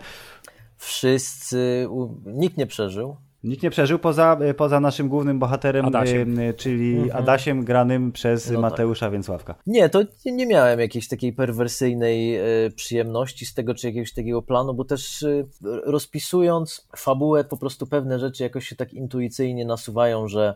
Wszyscy, 0.77 1.89
nikt 2.27 2.57
nie 2.57 2.67
przeżył. 2.67 3.17
Nikt 3.45 3.63
nie 3.63 3.71
przeżył 3.71 3.99
poza, 3.99 4.39
poza 4.57 4.81
naszym 4.81 5.09
głównym 5.09 5.39
bohaterem, 5.39 5.87
Adasiem. 5.87 6.39
E, 6.39 6.55
czyli 6.55 6.99
mhm. 6.99 7.23
Adasiem 7.23 7.65
granym 7.65 8.13
przez 8.13 8.47
no 8.47 8.53
tak. 8.53 8.63
Mateusza 8.63 9.07
tak. 9.07 9.13
Więcławka. 9.13 9.55
Nie, 9.67 9.89
to 9.89 10.03
nie 10.27 10.47
miałem 10.47 10.81
jakiejś 10.81 11.09
takiej 11.09 11.33
perwersyjnej 11.33 12.37
e, 12.37 12.43
przyjemności 12.77 13.47
z 13.47 13.55
tego, 13.55 13.75
czy 13.75 13.87
jakiegoś 13.87 14.13
takiego 14.13 14.43
planu, 14.43 14.75
bo 14.75 14.85
też 14.85 15.23
e, 15.23 15.45
rozpisując 15.85 16.89
fabułę, 16.97 17.45
po 17.45 17.57
prostu 17.57 17.87
pewne 17.87 18.19
rzeczy 18.19 18.43
jakoś 18.43 18.69
się 18.69 18.77
tak 18.77 18.95
intuicyjnie 18.95 19.65
nasuwają, 19.65 20.29
że 20.29 20.55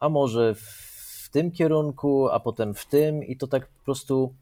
a 0.00 0.08
może 0.08 0.54
w 0.54 1.28
tym 1.32 1.50
kierunku, 1.50 2.28
a 2.28 2.40
potem 2.40 2.74
w 2.74 2.86
tym 2.86 3.24
i 3.24 3.36
to 3.36 3.46
tak 3.46 3.66
po 3.66 3.84
prostu 3.84 4.34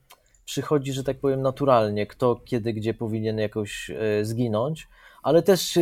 przychodzi, 0.44 0.92
że 0.92 1.04
tak 1.04 1.18
powiem, 1.18 1.42
naturalnie, 1.42 2.06
kto 2.06 2.40
kiedy, 2.44 2.72
gdzie 2.72 2.94
powinien 2.94 3.38
jakoś 3.38 3.90
zginąć, 4.22 4.88
ale 5.22 5.42
też 5.42 5.78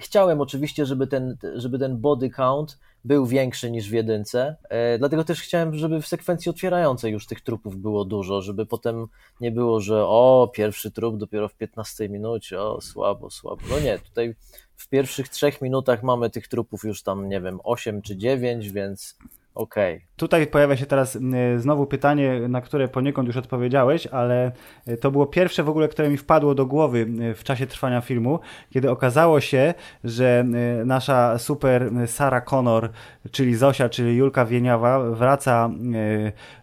chciałem 0.00 0.40
oczywiście, 0.40 0.86
żeby 0.86 1.06
ten, 1.06 1.36
żeby 1.54 1.78
ten 1.78 2.00
body 2.00 2.30
count 2.30 2.78
był 3.04 3.26
większy 3.26 3.70
niż 3.70 3.90
w 3.90 3.92
jedynce, 3.92 4.56
e, 4.68 4.98
dlatego 4.98 5.24
też 5.24 5.40
chciałem, 5.40 5.74
żeby 5.74 6.02
w 6.02 6.06
sekwencji 6.06 6.50
otwierającej 6.50 7.12
już 7.12 7.26
tych 7.26 7.40
trupów 7.40 7.76
było 7.76 8.04
dużo, 8.04 8.42
żeby 8.42 8.66
potem 8.66 9.06
nie 9.40 9.52
było, 9.52 9.80
że 9.80 10.06
o, 10.06 10.50
pierwszy 10.54 10.90
trup 10.90 11.16
dopiero 11.16 11.48
w 11.48 11.54
15 11.54 12.08
minucie, 12.08 12.60
o, 12.60 12.80
słabo, 12.80 13.30
słabo. 13.30 13.62
No 13.70 13.80
nie, 13.80 13.98
tutaj 13.98 14.34
w 14.76 14.88
pierwszych 14.88 15.28
trzech 15.28 15.62
minutach 15.62 16.02
mamy 16.02 16.30
tych 16.30 16.48
trupów 16.48 16.84
już 16.84 17.02
tam, 17.02 17.28
nie 17.28 17.40
wiem, 17.40 17.60
8 17.64 18.02
czy 18.02 18.16
9, 18.16 18.70
więc 18.70 19.18
okej. 19.54 19.96
Okay. 19.96 20.07
Tutaj 20.18 20.46
pojawia 20.46 20.76
się 20.76 20.86
teraz 20.86 21.18
znowu 21.56 21.86
pytanie, 21.86 22.40
na 22.48 22.60
które 22.60 22.88
poniekąd 22.88 23.28
już 23.28 23.36
odpowiedziałeś, 23.36 24.06
ale 24.06 24.52
e, 24.86 24.96
to 24.96 25.10
było 25.10 25.26
pierwsze 25.26 25.62
w 25.62 25.68
ogóle, 25.68 25.88
które 25.88 26.10
mi 26.10 26.16
wpadło 26.16 26.54
do 26.54 26.66
głowy 26.66 27.06
w 27.34 27.44
czasie 27.44 27.66
trwania 27.66 28.00
filmu, 28.00 28.40
kiedy 28.70 28.90
okazało 28.90 29.40
się, 29.40 29.74
że 30.04 30.44
nasza 30.84 31.38
super 31.38 31.90
Sarah 32.06 32.44
Connor, 32.44 32.90
czyli 33.30 33.54
Zosia, 33.54 33.88
czyli 33.88 34.16
Julka 34.16 34.44
Wieniawa, 34.44 35.10
wraca 35.10 35.70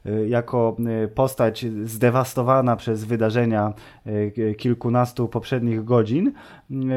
e, 0.06 0.10
e, 0.12 0.28
jako 0.28 0.78
postać 1.16 1.66
zdewastowana 1.84 2.76
przez 2.76 3.06
wydarzenia 3.06 3.74
kilkunastu 4.58 5.28
poprzednich 5.28 5.84
godzin, 5.84 6.32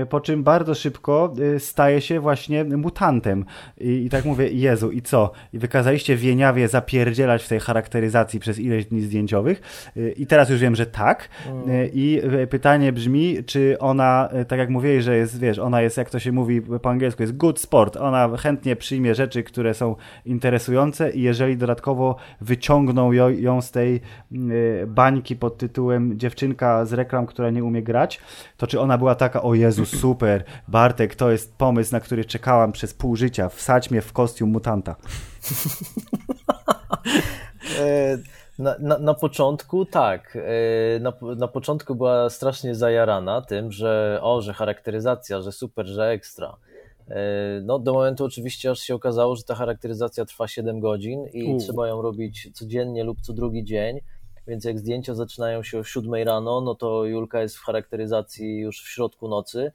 po 0.08 0.20
czym 0.20 0.42
bardzo 0.42 0.74
szybko 0.74 1.34
staje 1.58 2.00
się 2.00 2.20
właśnie 2.20 2.64
mutantem. 2.64 3.44
I, 3.78 3.90
i 3.90 4.10
tak 4.10 4.24
mówię, 4.24 4.48
Jezu, 4.48 4.90
i 4.90 5.02
co? 5.02 5.32
I 5.52 5.58
wykazaliście 5.58 6.16
Wieniawa 6.16 6.47
Skandynawie 6.48 6.68
zapierdzielać 6.68 7.44
w 7.44 7.48
tej 7.48 7.60
charakteryzacji 7.60 8.40
przez 8.40 8.58
ileś 8.58 8.86
dni 8.86 9.00
zdjęciowych. 9.00 9.60
Y, 9.96 10.14
I 10.16 10.26
teraz 10.26 10.50
już 10.50 10.60
wiem, 10.60 10.76
że 10.76 10.86
tak. 10.86 11.28
Mm. 11.46 11.88
I 11.92 12.20
y, 12.42 12.46
pytanie 12.46 12.92
brzmi, 12.92 13.44
czy 13.46 13.76
ona, 13.78 14.28
tak 14.48 14.58
jak 14.58 14.70
mówiłeś, 14.70 15.04
że 15.04 15.16
jest, 15.16 15.40
wiesz, 15.40 15.58
ona 15.58 15.82
jest, 15.82 15.96
jak 15.96 16.10
to 16.10 16.18
się 16.18 16.32
mówi 16.32 16.62
po 16.62 16.90
angielsku, 16.90 17.22
jest 17.22 17.36
good 17.36 17.60
sport. 17.60 17.96
Ona 17.96 18.36
chętnie 18.36 18.76
przyjmie 18.76 19.14
rzeczy, 19.14 19.42
które 19.42 19.74
są 19.74 19.96
interesujące 20.24 21.10
i 21.10 21.22
jeżeli 21.22 21.56
dodatkowo 21.56 22.16
wyciągną 22.40 23.12
ją, 23.12 23.28
ją 23.28 23.62
z 23.62 23.70
tej 23.70 24.00
bańki 24.86 25.36
pod 25.36 25.58
tytułem 25.58 26.18
dziewczynka 26.18 26.84
z 26.84 26.92
reklam, 26.92 27.26
która 27.26 27.50
nie 27.50 27.64
umie 27.64 27.82
grać, 27.82 28.20
to 28.56 28.66
czy 28.66 28.80
ona 28.80 28.98
była 28.98 29.14
taka, 29.14 29.42
o 29.42 29.54
Jezu, 29.54 29.86
super, 30.02 30.44
Bartek, 30.68 31.14
to 31.14 31.30
jest 31.30 31.56
pomysł, 31.56 31.92
na 31.92 32.00
który 32.00 32.24
czekałam 32.24 32.72
przez 32.72 32.94
pół 32.94 33.16
życia, 33.16 33.48
wsadź 33.48 33.90
mnie 33.90 34.02
w 34.02 34.12
kostium 34.12 34.50
mutanta. 34.50 34.96
E, 37.80 38.18
na, 38.58 38.76
na, 38.78 38.98
na, 38.98 39.14
początku 39.14 39.84
tak. 39.84 40.36
E, 40.36 41.00
na, 41.00 41.12
na 41.36 41.48
początku 41.48 41.94
była 41.94 42.30
strasznie 42.30 42.74
zajarana 42.74 43.42
tym, 43.42 43.72
że 43.72 44.18
o, 44.22 44.42
że 44.42 44.52
charakteryzacja, 44.52 45.40
że 45.40 45.52
super, 45.52 45.86
że 45.86 46.08
ekstra. 46.08 46.56
E, 47.10 47.60
no, 47.64 47.78
do 47.78 47.92
momentu 47.92 48.24
oczywiście 48.24 48.70
aż 48.70 48.78
się 48.78 48.94
okazało, 48.94 49.36
że 49.36 49.42
ta 49.42 49.54
charakteryzacja 49.54 50.24
trwa 50.24 50.48
7 50.48 50.80
godzin 50.80 51.26
i 51.32 51.54
U. 51.54 51.58
trzeba 51.58 51.88
ją 51.88 52.02
robić 52.02 52.48
codziennie 52.52 53.04
lub 53.04 53.20
co 53.20 53.32
drugi 53.32 53.64
dzień. 53.64 54.00
Więc 54.46 54.64
jak 54.64 54.78
zdjęcia 54.78 55.14
zaczynają 55.14 55.62
się 55.62 55.78
o 55.78 55.84
7 55.84 56.14
rano, 56.14 56.60
no 56.60 56.74
to 56.74 57.04
Julka 57.04 57.42
jest 57.42 57.56
w 57.56 57.64
charakteryzacji 57.64 58.58
już 58.58 58.82
w 58.82 58.88
środku 58.88 59.28
nocy. 59.28 59.72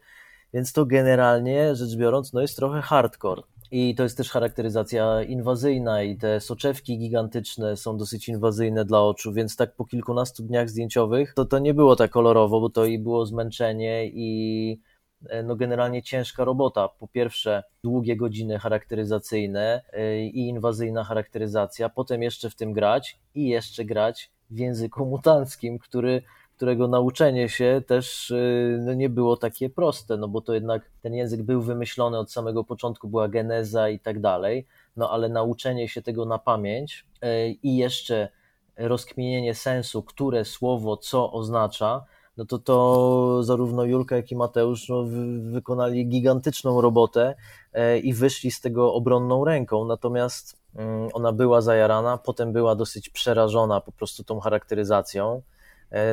Więc 0.53 0.73
to 0.73 0.85
generalnie 0.85 1.75
rzecz 1.75 1.95
biorąc, 1.95 2.33
no 2.33 2.41
jest 2.41 2.55
trochę 2.55 2.81
hardcore. 2.81 3.41
I 3.75 3.95
to 3.95 4.03
jest 4.03 4.17
też 4.17 4.29
charakteryzacja 4.29 5.23
inwazyjna 5.23 6.03
i 6.03 6.17
te 6.17 6.39
soczewki 6.39 6.97
gigantyczne 6.97 7.77
są 7.77 7.97
dosyć 7.97 8.29
inwazyjne 8.29 8.85
dla 8.85 9.01
oczu, 9.01 9.33
więc 9.33 9.55
tak 9.55 9.75
po 9.75 9.85
kilkunastu 9.85 10.43
dniach 10.43 10.69
zdjęciowych 10.69 11.33
to, 11.33 11.45
to 11.45 11.59
nie 11.59 11.73
było 11.73 11.95
tak 11.95 12.11
kolorowo, 12.11 12.61
bo 12.61 12.69
to 12.69 12.85
i 12.85 12.99
było 12.99 13.25
zmęczenie 13.25 14.07
i 14.07 14.81
e, 15.29 15.43
no 15.43 15.55
generalnie 15.55 16.03
ciężka 16.03 16.43
robota. 16.45 16.87
Po 16.87 17.07
pierwsze, 17.07 17.63
długie 17.83 18.15
godziny 18.15 18.59
charakteryzacyjne 18.59 19.81
e, 19.93 20.19
i 20.25 20.47
inwazyjna 20.47 21.03
charakteryzacja, 21.03 21.89
potem 21.89 22.23
jeszcze 22.23 22.49
w 22.49 22.55
tym 22.55 22.73
grać 22.73 23.19
i 23.35 23.47
jeszcze 23.47 23.85
grać 23.85 24.31
w 24.49 24.57
języku 24.57 25.05
mutanckim, 25.05 25.79
który 25.79 26.21
którego 26.55 26.87
nauczenie 26.87 27.49
się 27.49 27.81
też 27.87 28.31
y, 28.31 28.79
no, 28.81 28.93
nie 28.93 29.09
było 29.09 29.37
takie 29.37 29.69
proste, 29.69 30.17
no 30.17 30.27
bo 30.27 30.41
to 30.41 30.53
jednak 30.53 30.91
ten 31.01 31.13
język 31.13 31.41
był 31.41 31.61
wymyślony 31.61 32.19
od 32.19 32.31
samego 32.31 32.63
początku, 32.63 33.07
była 33.07 33.27
geneza 33.27 33.89
i 33.89 33.99
tak 33.99 34.19
dalej, 34.19 34.67
no 34.97 35.11
ale 35.11 35.29
nauczenie 35.29 35.89
się 35.89 36.01
tego 36.01 36.25
na 36.25 36.39
pamięć 36.39 37.05
y, 37.23 37.49
i 37.63 37.77
jeszcze 37.77 38.29
rozkminienie 38.77 39.55
sensu, 39.55 40.03
które 40.03 40.45
słowo 40.45 40.97
co 40.97 41.31
oznacza, 41.31 42.05
no 42.37 42.45
to 42.45 42.59
to 42.59 43.43
zarówno 43.43 43.83
Julka, 43.83 44.15
jak 44.15 44.31
i 44.31 44.35
Mateusz 44.35 44.89
no, 44.89 45.05
wykonali 45.51 46.07
gigantyczną 46.07 46.81
robotę 46.81 47.35
y, 47.75 47.99
i 47.99 48.13
wyszli 48.13 48.51
z 48.51 48.61
tego 48.61 48.93
obronną 48.93 49.45
ręką, 49.45 49.85
natomiast 49.85 50.57
mm, 50.75 51.09
ona 51.13 51.31
była 51.31 51.61
zajarana, 51.61 52.17
potem 52.17 52.53
była 52.53 52.75
dosyć 52.75 53.09
przerażona 53.09 53.81
po 53.81 53.91
prostu 53.91 54.23
tą 54.23 54.39
charakteryzacją, 54.39 55.41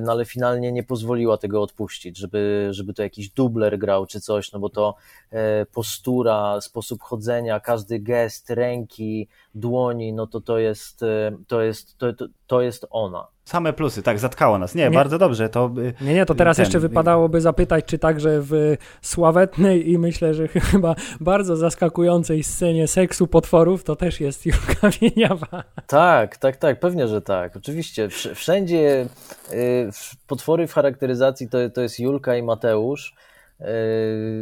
no 0.03 0.13
ale 0.13 0.25
finalnie 0.25 0.73
nie 0.73 0.83
pozwoliła 0.83 1.39
tego 1.39 1.63
odpuścić, 1.63 2.19
żeby, 2.19 2.69
żeby 2.71 2.95
to 2.95 3.03
jakiś 3.03 3.31
dubler 3.31 3.79
grał 3.79 4.07
czy 4.07 4.21
coś, 4.21 4.53
no 4.53 4.59
bo 4.59 4.69
to 4.69 4.95
e, 5.31 5.67
postura, 5.67 6.61
sposób 6.61 7.03
chodzenia, 7.03 7.61
każdy 7.61 7.99
gest 7.99 8.51
ręki, 8.51 9.29
dłoni, 9.55 10.13
no 10.13 10.27
to 10.27 10.41
to 10.41 10.59
jest, 10.59 11.03
e, 11.03 11.37
to 11.47 11.63
jest, 11.63 11.99
to, 11.99 12.13
to, 12.13 12.27
to 12.47 12.63
jest 12.63 12.87
ona. 12.91 13.27
Same 13.51 13.73
plusy, 13.73 14.03
tak, 14.03 14.19
zatkało 14.19 14.59
nas. 14.59 14.75
Nie, 14.75 14.85
nie, 14.85 14.91
bardzo 14.91 15.19
dobrze. 15.19 15.49
To, 15.49 15.71
nie, 16.01 16.15
nie, 16.15 16.27
to 16.27 16.35
teraz 16.35 16.57
ten, 16.57 16.65
jeszcze 16.65 16.81
wypadałoby 16.81 17.41
zapytać, 17.41 17.85
czy 17.85 17.99
także 17.99 18.41
w 18.41 18.77
sławetnej 19.03 19.91
i 19.91 19.99
myślę, 19.99 20.35
że 20.35 20.49
chyba 20.73 20.95
bardzo 21.21 21.57
zaskakującej 21.57 22.43
scenie 22.43 22.89
seksu 22.89 23.27
potworów 23.27 23.85
to 23.85 23.97
też 23.97 24.21
jest 24.21 24.47
Julka 24.47 24.91
Wieniawa. 25.01 25.65
Tak, 25.87 26.37
tak, 26.37 26.57
tak, 26.57 26.81
pewnie, 26.81 27.09
że 27.09 27.23
tak. 27.23 27.57
Oczywiście. 27.57 28.09
Wszędzie 28.35 29.07
y, 29.53 29.91
potwory 30.27 30.67
w 30.67 30.73
charakteryzacji 30.73 31.49
to, 31.49 31.59
to 31.75 31.81
jest 31.81 32.01
Julka 32.01 32.37
i 32.37 32.43
Mateusz. 32.43 33.15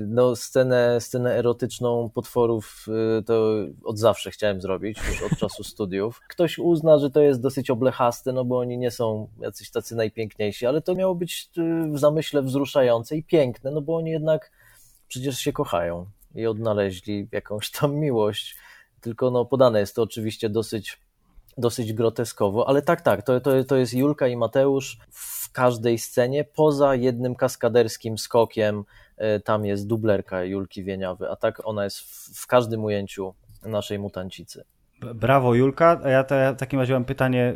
No, 0.07 0.37
scenę, 0.37 1.01
scenę 1.01 1.35
erotyczną 1.37 2.11
potworów 2.11 2.87
yy, 2.89 3.23
to 3.23 3.55
od 3.85 3.99
zawsze 3.99 4.31
chciałem 4.31 4.61
zrobić, 4.61 4.99
już 5.09 5.23
od 5.33 5.39
czasu 5.39 5.64
studiów. 5.64 6.21
Ktoś 6.29 6.59
uzna, 6.59 6.99
że 6.99 7.11
to 7.11 7.21
jest 7.21 7.41
dosyć 7.41 7.71
oblechaste, 7.71 8.33
no 8.33 8.45
bo 8.45 8.59
oni 8.59 8.79
nie 8.79 8.91
są 8.91 9.29
jacyś 9.41 9.71
tacy 9.71 9.97
najpiękniejsi, 9.97 10.66
ale 10.66 10.83
to 10.83 10.95
miało 10.95 11.14
być 11.14 11.51
yy, 11.57 11.93
w 11.93 11.99
zamyśle 11.99 12.43
wzruszające 12.43 13.16
i 13.16 13.23
piękne, 13.23 13.71
no 13.71 13.81
bo 13.81 13.97
oni 13.97 14.11
jednak 14.11 14.51
przecież 15.09 15.39
się 15.39 15.53
kochają 15.53 16.07
i 16.35 16.47
odnaleźli 16.47 17.29
jakąś 17.33 17.71
tam 17.71 17.95
miłość. 17.95 18.57
Tylko 19.01 19.31
no, 19.31 19.45
podane 19.45 19.81
jest 19.81 19.97
to 19.97 20.03
oczywiście 20.03 20.49
dosyć, 20.51 21.01
dosyć 21.59 21.93
groteskowo, 21.93 22.69
ale 22.69 22.83
tak, 22.83 23.01
tak, 23.01 23.23
to, 23.23 23.41
to, 23.41 23.64
to 23.64 23.77
jest 23.77 23.95
Julka 23.95 24.29
i 24.29 24.37
Mateusz 24.37 24.99
w 25.11 25.53
każdej 25.53 25.99
scenie, 25.99 26.45
poza 26.45 26.95
jednym 26.95 27.35
kaskaderskim 27.35 28.19
skokiem 28.19 28.85
tam 29.45 29.64
jest 29.64 29.87
dublerka 29.87 30.45
Julki 30.45 30.85
Wieniawy, 30.85 31.31
a 31.31 31.37
tak 31.37 31.61
ona 31.64 31.85
jest 31.85 32.01
w, 32.01 32.43
w 32.43 32.47
każdym 32.47 32.85
ujęciu 32.85 33.35
naszej 33.62 33.99
mutancicy. 33.99 34.64
Brawo 35.14 35.55
Julka, 35.55 36.01
a 36.05 36.09
ja, 36.09 36.25
to, 36.25 36.35
ja 36.35 36.53
w 36.53 36.57
takim 36.57 36.81
razie 36.81 36.93
mam 36.93 37.05
pytanie 37.05 37.55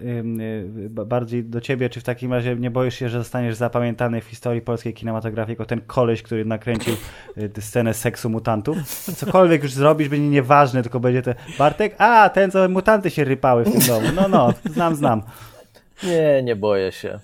yy, 0.76 0.90
bardziej 0.90 1.44
do 1.44 1.60
ciebie, 1.60 1.90
czy 1.90 2.00
w 2.00 2.04
takim 2.04 2.32
razie 2.32 2.56
nie 2.56 2.70
boisz 2.70 2.94
się, 2.94 3.08
że 3.08 3.18
zostaniesz 3.18 3.56
zapamiętany 3.56 4.20
w 4.20 4.24
historii 4.24 4.60
polskiej 4.60 4.94
kinematografii 4.94 5.52
jako 5.52 5.64
ten 5.64 5.80
koleś, 5.80 6.22
który 6.22 6.44
nakręcił 6.44 6.94
yy, 7.36 7.50
scenę 7.60 7.94
seksu 7.94 8.30
mutantów? 8.30 8.78
Cokolwiek 9.16 9.62
już 9.62 9.72
zrobisz, 9.72 10.08
będzie 10.08 10.28
nieważne, 10.28 10.82
tylko 10.82 11.00
będzie 11.00 11.22
te 11.22 11.34
Bartek, 11.58 11.94
a 11.98 12.30
ten 12.30 12.50
co 12.50 12.68
mutanty 12.68 13.10
się 13.10 13.24
rypały 13.24 13.64
w 13.64 13.72
tym 13.72 13.80
domu, 13.80 14.06
no 14.14 14.28
no, 14.28 14.54
znam, 14.64 14.94
znam. 14.94 15.22
Nie, 16.04 16.42
nie 16.42 16.56
boję 16.56 16.92
się. 16.92 17.18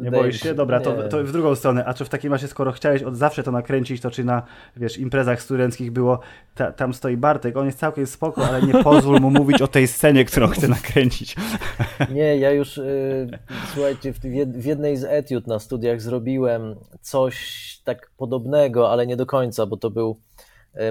Nie 0.00 0.10
boisz 0.10 0.40
się? 0.40 0.54
Dobra, 0.54 0.80
to, 0.80 1.08
to, 1.08 1.24
w 1.24 1.32
drugą 1.32 1.54
stronę. 1.54 1.84
A 1.84 1.94
czy 1.94 2.04
w 2.04 2.08
takim 2.08 2.32
razie, 2.32 2.48
skoro 2.48 2.72
chciałeś 2.72 3.02
od 3.02 3.16
zawsze 3.16 3.42
to 3.42 3.52
nakręcić, 3.52 4.00
to 4.00 4.10
czy 4.10 4.24
na, 4.24 4.42
wiesz, 4.76 4.98
imprezach 4.98 5.42
studenckich 5.42 5.90
było, 5.90 6.20
ta, 6.54 6.72
tam 6.72 6.94
stoi 6.94 7.16
Bartek, 7.16 7.56
on 7.56 7.66
jest 7.66 7.78
całkiem 7.78 8.06
spoko, 8.06 8.46
ale 8.46 8.62
nie 8.62 8.72
pozwól 8.84 9.20
mu 9.20 9.30
mówić 9.30 9.62
o 9.62 9.68
tej 9.68 9.86
scenie, 9.86 10.24
którą 10.24 10.48
chce 10.48 10.68
nakręcić. 10.68 11.36
Nie, 12.14 12.36
ja 12.36 12.50
już, 12.50 12.78
y, 12.78 13.28
słuchajcie, 13.74 14.12
w, 14.12 14.64
jednej 14.64 14.96
z 14.96 15.04
etiud 15.04 15.46
na 15.46 15.58
studiach 15.58 16.00
zrobiłem 16.00 16.76
coś 17.00 17.64
tak 17.84 18.10
podobnego, 18.16 18.90
ale 18.90 19.06
nie 19.06 19.16
do 19.16 19.26
końca, 19.26 19.66
bo 19.66 19.76
to 19.76 19.90
był 19.90 20.20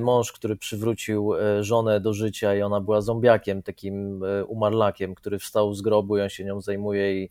mąż, 0.02 0.32
który 0.32 0.56
przywrócił 0.56 1.36
e, 1.36 1.64
żonę 1.64 2.00
do 2.00 2.14
życia 2.14 2.56
i 2.56 2.62
ona 2.62 2.82
była 2.82 3.02
zombiakiem, 3.02 3.64
takim 3.64 4.24
e, 4.24 4.46
umarlakiem, 4.46 5.16
który 5.16 5.40
wstał 5.40 5.74
z 5.74 5.82
grobu 5.82 6.18
i 6.18 6.22
on 6.22 6.30
się 6.30 6.46
nią 6.46 6.62
zajmuje 6.62 7.24
i 7.24 7.30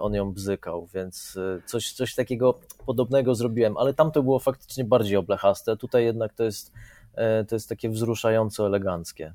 on 0.00 0.14
ją 0.14 0.32
bzykał, 0.32 0.88
więc 0.94 1.38
coś, 1.66 1.92
coś 1.92 2.14
takiego 2.14 2.60
podobnego 2.86 3.34
zrobiłem, 3.34 3.76
ale 3.76 3.94
tam 3.94 4.10
to 4.10 4.22
było 4.22 4.38
faktycznie 4.38 4.84
bardziej 4.84 5.16
oblechaste, 5.16 5.76
tutaj 5.76 6.04
jednak 6.04 6.32
to 6.34 6.44
jest, 6.44 6.72
to 7.48 7.54
jest 7.56 7.68
takie 7.68 7.88
wzruszająco 7.88 8.66
eleganckie. 8.66 9.34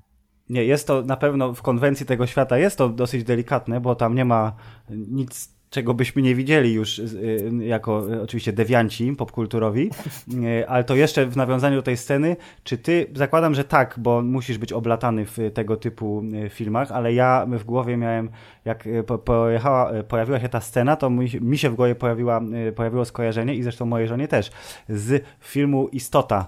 Nie, 0.50 0.66
jest 0.66 0.88
to 0.88 1.02
na 1.02 1.18
pewno 1.18 1.54
w 1.54 1.62
konwencji 1.62 2.06
tego 2.06 2.28
świata 2.28 2.58
jest 2.58 2.78
to 2.78 2.90
dosyć 2.90 3.24
delikatne, 3.24 3.82
bo 3.82 3.96
tam 3.96 4.16
nie 4.16 4.26
ma 4.26 4.56
nic 4.90 5.57
czego 5.70 5.94
byśmy 5.94 6.22
nie 6.22 6.36
widzieli 6.36 6.74
już 6.74 7.00
y, 7.00 7.52
jako 7.60 8.14
y, 8.14 8.22
oczywiście 8.22 8.54
dewianci 8.54 9.14
popkulturowi, 9.18 9.90
y, 10.34 10.68
ale 10.68 10.84
to 10.84 10.96
jeszcze 10.96 11.26
w 11.26 11.38
nawiązaniu 11.38 11.76
do 11.76 11.82
tej 11.82 11.98
sceny, 11.98 12.36
czy 12.64 12.78
ty, 12.78 13.06
zakładam, 13.16 13.56
że 13.56 13.64
tak, 13.64 13.96
bo 13.98 14.22
musisz 14.22 14.58
być 14.58 14.74
oblatany 14.74 15.26
w 15.26 15.38
tego 15.54 15.78
typu 15.78 16.24
filmach, 16.50 16.92
ale 16.92 17.14
ja 17.14 17.46
w 17.50 17.64
głowie 17.64 17.98
miałem, 17.98 18.30
jak 18.68 18.84
pojechała, 19.26 19.92
pojawiła 20.08 20.40
się 20.40 20.50
ta 20.50 20.62
scena, 20.62 20.96
to 20.96 21.10
mi 21.42 21.58
się 21.58 21.70
w 21.70 21.76
głowie 21.76 21.96
pojawiła, 21.96 22.42
pojawiło 22.76 23.06
skojarzenie 23.06 23.56
i 23.56 23.64
zresztą 23.64 23.86
mojej 23.86 24.08
żonie 24.08 24.28
też, 24.28 24.52
z 24.90 25.24
filmu 25.40 25.88
Istota 25.88 26.48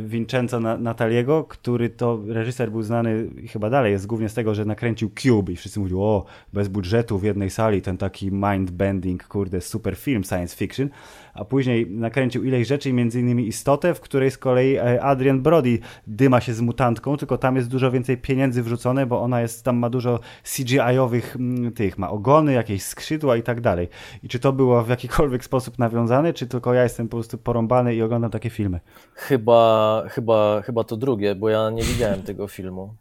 Vincenzo 0.00 0.60
Nataliego, 0.60 1.44
który 1.44 1.90
to 1.90 2.20
reżyser 2.26 2.70
był 2.70 2.82
znany 2.82 3.28
chyba 3.48 3.70
dalej, 3.70 3.92
jest 3.92 4.06
głównie 4.06 4.28
z 4.28 4.34
tego, 4.34 4.54
że 4.54 4.64
nakręcił 4.64 5.10
Cube 5.22 5.52
i 5.52 5.56
wszyscy 5.56 5.80
mówili, 5.80 5.96
o, 5.98 6.24
bez 6.52 6.68
budżetu 6.68 7.18
w 7.18 7.24
jednej 7.24 7.50
sali, 7.50 7.82
ten 7.82 7.98
taki 7.98 8.32
mind-bending, 8.32 9.26
kurde, 9.28 9.60
super 9.60 9.96
film 9.96 10.24
science 10.24 10.56
fiction, 10.56 10.88
a 11.36 11.44
później 11.44 11.90
nakręcił 11.90 12.44
ileś 12.44 12.68
rzeczy, 12.68 12.92
między 12.92 13.20
innymi 13.20 13.46
Istotę, 13.46 13.94
w 13.94 14.00
której 14.00 14.30
z 14.30 14.38
kolei 14.38 14.76
e, 14.76 15.02
Adrian 15.02 15.42
Brody 15.42 15.78
dyma 16.06 16.40
się 16.40 16.54
z 16.54 16.60
mutantką, 16.60 17.16
tylko 17.16 17.38
tam 17.38 17.56
jest 17.56 17.68
dużo 17.68 17.90
więcej 17.90 18.16
pieniędzy 18.18 18.62
wrzucone, 18.62 19.06
bo 19.06 19.22
ona 19.22 19.40
jest, 19.40 19.64
tam 19.64 19.76
ma 19.76 19.90
dużo 19.90 20.20
CGI-owych 20.42 21.36
mm, 21.36 21.72
tych, 21.72 21.98
ma 21.98 22.10
ogony, 22.10 22.52
jakieś 22.52 22.82
skrzydła 22.82 23.36
i 23.36 23.42
tak 23.42 23.60
dalej. 23.60 23.88
I 24.22 24.28
czy 24.28 24.38
to 24.38 24.52
było 24.52 24.82
w 24.82 24.88
jakikolwiek 24.88 25.44
sposób 25.44 25.78
nawiązane, 25.78 26.32
czy 26.32 26.46
tylko 26.46 26.74
ja 26.74 26.82
jestem 26.82 27.08
po 27.08 27.16
prostu 27.16 27.38
porąbany 27.38 27.94
i 27.94 28.02
oglądam 28.02 28.30
takie 28.30 28.50
filmy? 28.50 28.80
Chyba, 29.14 30.02
chyba, 30.08 30.62
chyba 30.62 30.84
to 30.84 30.96
drugie, 30.96 31.34
bo 31.34 31.48
ja 31.48 31.70
nie 31.70 31.82
widziałem 31.82 32.22
tego 32.22 32.48
filmu. 32.48 32.94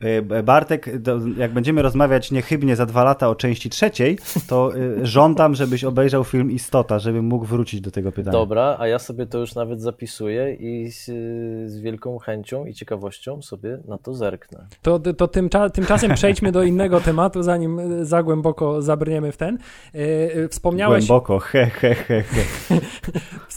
E, 0.00 0.42
Bartek, 0.42 0.90
jak 1.36 1.52
będziemy 1.52 1.82
rozmawiać 1.82 2.30
niechybnie 2.30 2.76
za 2.76 2.86
dwa 2.86 3.04
lata 3.04 3.28
o 3.28 3.34
części 3.34 3.70
trzeciej, 3.70 4.18
to 4.48 4.72
e, 4.74 5.06
żądam, 5.06 5.54
żebyś 5.54 5.84
obejrzał 5.84 6.24
film 6.24 6.50
Istota, 6.50 6.98
żebym 6.98 7.24
mógł 7.24 7.44
wrócić 7.44 7.80
do 7.80 7.90
tego 7.90 8.12
pytania. 8.12 8.32
Dobra, 8.32 8.76
a 8.78 8.88
ja 8.88 8.98
sobie 8.98 9.26
to 9.26 9.38
już 9.38 9.54
nawet 9.54 9.80
zapisuję 9.80 10.54
i 10.54 10.90
z, 10.90 11.04
z 11.70 11.80
wielką 11.80 12.18
chęcią 12.18 12.66
i 12.66 12.74
ciekawością 12.74 13.42
sobie 13.42 13.78
na 13.88 13.98
to 13.98 14.14
zerknę. 14.14 14.66
To, 14.82 14.98
to 14.98 15.28
tymcza, 15.28 15.70
tymczasem 15.70 16.14
przejdźmy 16.14 16.52
do 16.52 16.62
innego 16.62 17.00
tematu, 17.00 17.42
zanim 17.42 18.04
za 18.04 18.22
głęboko 18.22 18.82
zabrniemy 18.82 19.32
w 19.32 19.36
ten. 19.36 19.58
E, 19.94 20.48
wspomniałeś... 20.48 21.06
Głęboko, 21.06 21.38
he, 21.38 21.66
he, 21.66 21.94
he, 21.94 22.22
he. 22.22 22.44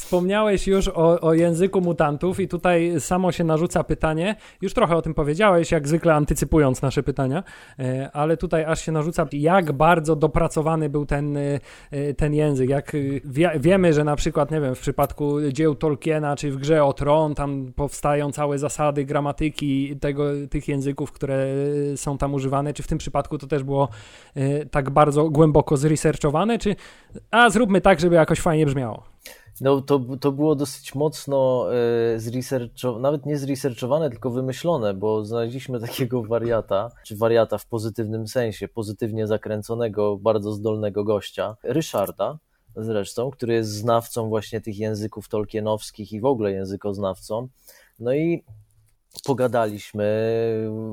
Wspomniałeś 0.09 0.67
już 0.67 0.87
o, 0.87 1.21
o 1.21 1.33
języku 1.33 1.81
mutantów 1.81 2.39
i 2.39 2.47
tutaj 2.47 2.93
samo 2.99 3.31
się 3.31 3.43
narzuca 3.43 3.83
pytanie, 3.83 4.35
już 4.61 4.73
trochę 4.73 4.95
o 4.95 5.01
tym 5.01 5.13
powiedziałeś, 5.13 5.71
jak 5.71 5.87
zwykle 5.87 6.13
antycypując 6.13 6.81
nasze 6.81 7.03
pytania, 7.03 7.43
e, 7.79 8.09
ale 8.13 8.37
tutaj 8.37 8.65
aż 8.65 8.81
się 8.81 8.91
narzuca, 8.91 9.27
jak 9.31 9.71
bardzo 9.71 10.15
dopracowany 10.15 10.89
był 10.89 11.05
ten, 11.05 11.37
e, 11.37 11.59
e, 11.91 12.13
ten 12.13 12.33
język. 12.33 12.69
Jak 12.69 12.91
wie, 13.25 13.51
wiemy, 13.59 13.93
że 13.93 14.03
na 14.03 14.15
przykład, 14.15 14.51
nie 14.51 14.61
wiem, 14.61 14.75
w 14.75 14.79
przypadku 14.79 15.51
dzieł 15.51 15.75
Tolkiena, 15.75 16.35
czy 16.35 16.51
w 16.51 16.57
grze 16.57 16.83
o 16.83 16.93
Tron, 16.93 17.35
tam 17.35 17.73
powstają 17.75 18.31
całe 18.31 18.57
zasady 18.57 19.05
gramatyki 19.05 19.97
tego, 19.97 20.23
tych 20.49 20.67
języków, 20.67 21.11
które 21.11 21.45
są 21.95 22.17
tam 22.17 22.33
używane, 22.33 22.73
czy 22.73 22.83
w 22.83 22.87
tym 22.87 22.97
przypadku 22.97 23.37
to 23.37 23.47
też 23.47 23.63
było 23.63 23.89
tak 24.71 24.89
bardzo 24.89 25.29
głęboko 25.29 25.77
zresearchowane, 25.77 26.57
czy 26.57 26.75
a 27.31 27.49
zróbmy 27.49 27.81
tak, 27.81 27.99
żeby 27.99 28.15
jakoś 28.15 28.39
fajnie 28.39 28.65
brzmiało. 28.65 29.08
No 29.61 29.81
to, 29.81 29.99
to 30.21 30.31
było 30.31 30.55
dosyć 30.55 30.95
mocno 30.95 31.67
e, 31.73 32.19
zresearchowane, 32.19 33.01
nawet 33.01 33.25
nie 33.25 33.37
zresearchowane, 33.37 34.09
tylko 34.09 34.29
wymyślone, 34.29 34.93
bo 34.93 35.25
znaleźliśmy 35.25 35.79
takiego 35.87 36.23
wariata, 36.23 36.91
czy 37.05 37.15
wariata 37.15 37.57
w 37.57 37.65
pozytywnym 37.65 38.27
sensie, 38.27 38.67
pozytywnie 38.67 39.27
zakręconego, 39.27 40.17
bardzo 40.17 40.51
zdolnego 40.51 41.03
gościa, 41.03 41.55
Ryszarda 41.63 42.39
zresztą, 42.75 43.31
który 43.31 43.53
jest 43.53 43.71
znawcą 43.71 44.29
właśnie 44.29 44.61
tych 44.61 44.79
języków 44.79 45.29
tolkienowskich 45.29 46.13
i 46.13 46.19
w 46.19 46.25
ogóle 46.25 46.51
językoznawcą. 46.51 47.47
No 47.99 48.13
i 48.13 48.43
pogadaliśmy 49.25 50.07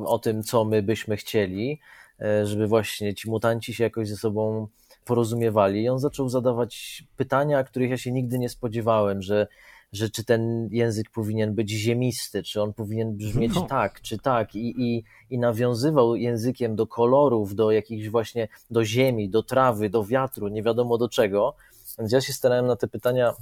o 0.05 0.19
tym, 0.19 0.43
co 0.43 0.65
my 0.65 0.83
byśmy 0.83 1.17
chcieli, 1.17 1.81
e, 2.21 2.47
żeby 2.47 2.67
właśnie 2.67 3.15
ci 3.15 3.31
mutanci 3.31 3.75
się 3.75 3.85
jakoś 3.85 4.09
ze 4.09 4.17
sobą 4.17 4.69
porozumiewali 5.07 5.83
i 5.83 5.89
on 5.89 5.99
zaczął 5.99 6.29
zadawać 6.29 7.05
pytania, 7.17 7.65
których 7.65 7.91
ja 7.91 7.99
się 7.99 8.13
nigdy 8.13 8.39
nie 8.39 8.49
spodziewałem, 8.49 9.23
że, 9.23 9.47
że 9.93 10.11
czy 10.11 10.25
ten 10.25 10.69
język 10.73 11.11
powinien 11.11 11.55
być 11.55 11.71
ziemisty, 11.71 12.43
czy 12.43 12.63
on 12.63 12.73
powinien 12.75 13.17
brzmieć 13.17 13.55
no. 13.55 13.63
tak, 13.63 14.01
czy 14.01 14.19
tak 14.19 14.55
i, 14.55 14.75
i, 14.83 15.05
i 15.31 15.39
nawiązywał 15.39 16.17
językiem 16.17 16.77
do 16.77 16.87
kolorów, 16.87 17.55
do 17.55 17.71
jakichś 17.71 18.09
właśnie, 18.09 18.49
do 18.71 18.85
ziemi, 18.85 19.31
do 19.31 19.43
trawy, 19.43 19.91
do 19.91 20.05
wiatru, 20.05 20.49
nie 20.49 20.63
wiadomo 20.63 20.99
do 20.99 21.09
czego, 21.09 21.55
więc 21.99 22.13
ja 22.13 22.21
się 22.21 22.33
starałem 22.33 22.67
na 22.67 22.77
te 22.77 22.89
pytania 22.89 23.35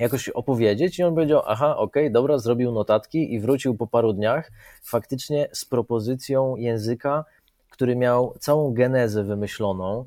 jakoś 0.00 0.28
opowiedzieć 0.28 0.98
i 0.98 1.02
on 1.02 1.14
powiedział, 1.14 1.42
aha, 1.46 1.76
okej, 1.76 2.02
okay, 2.02 2.12
dobra, 2.12 2.38
zrobił 2.38 2.72
notatki 2.72 3.34
i 3.34 3.40
wrócił 3.40 3.74
po 3.74 3.86
paru 3.86 4.12
dniach 4.12 4.50
faktycznie 4.82 5.48
z 5.52 5.64
propozycją 5.64 6.56
języka, 6.56 7.24
który 7.70 7.96
miał 7.96 8.34
całą 8.40 8.74
genezę 8.74 9.24
wymyśloną, 9.24 10.06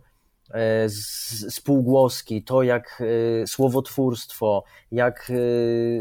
spółgłoski, 1.50 2.44
to 2.44 2.64
jak 2.64 3.04
e, 3.44 3.48
słowotwórstwo, 3.48 4.64
jak 4.92 5.32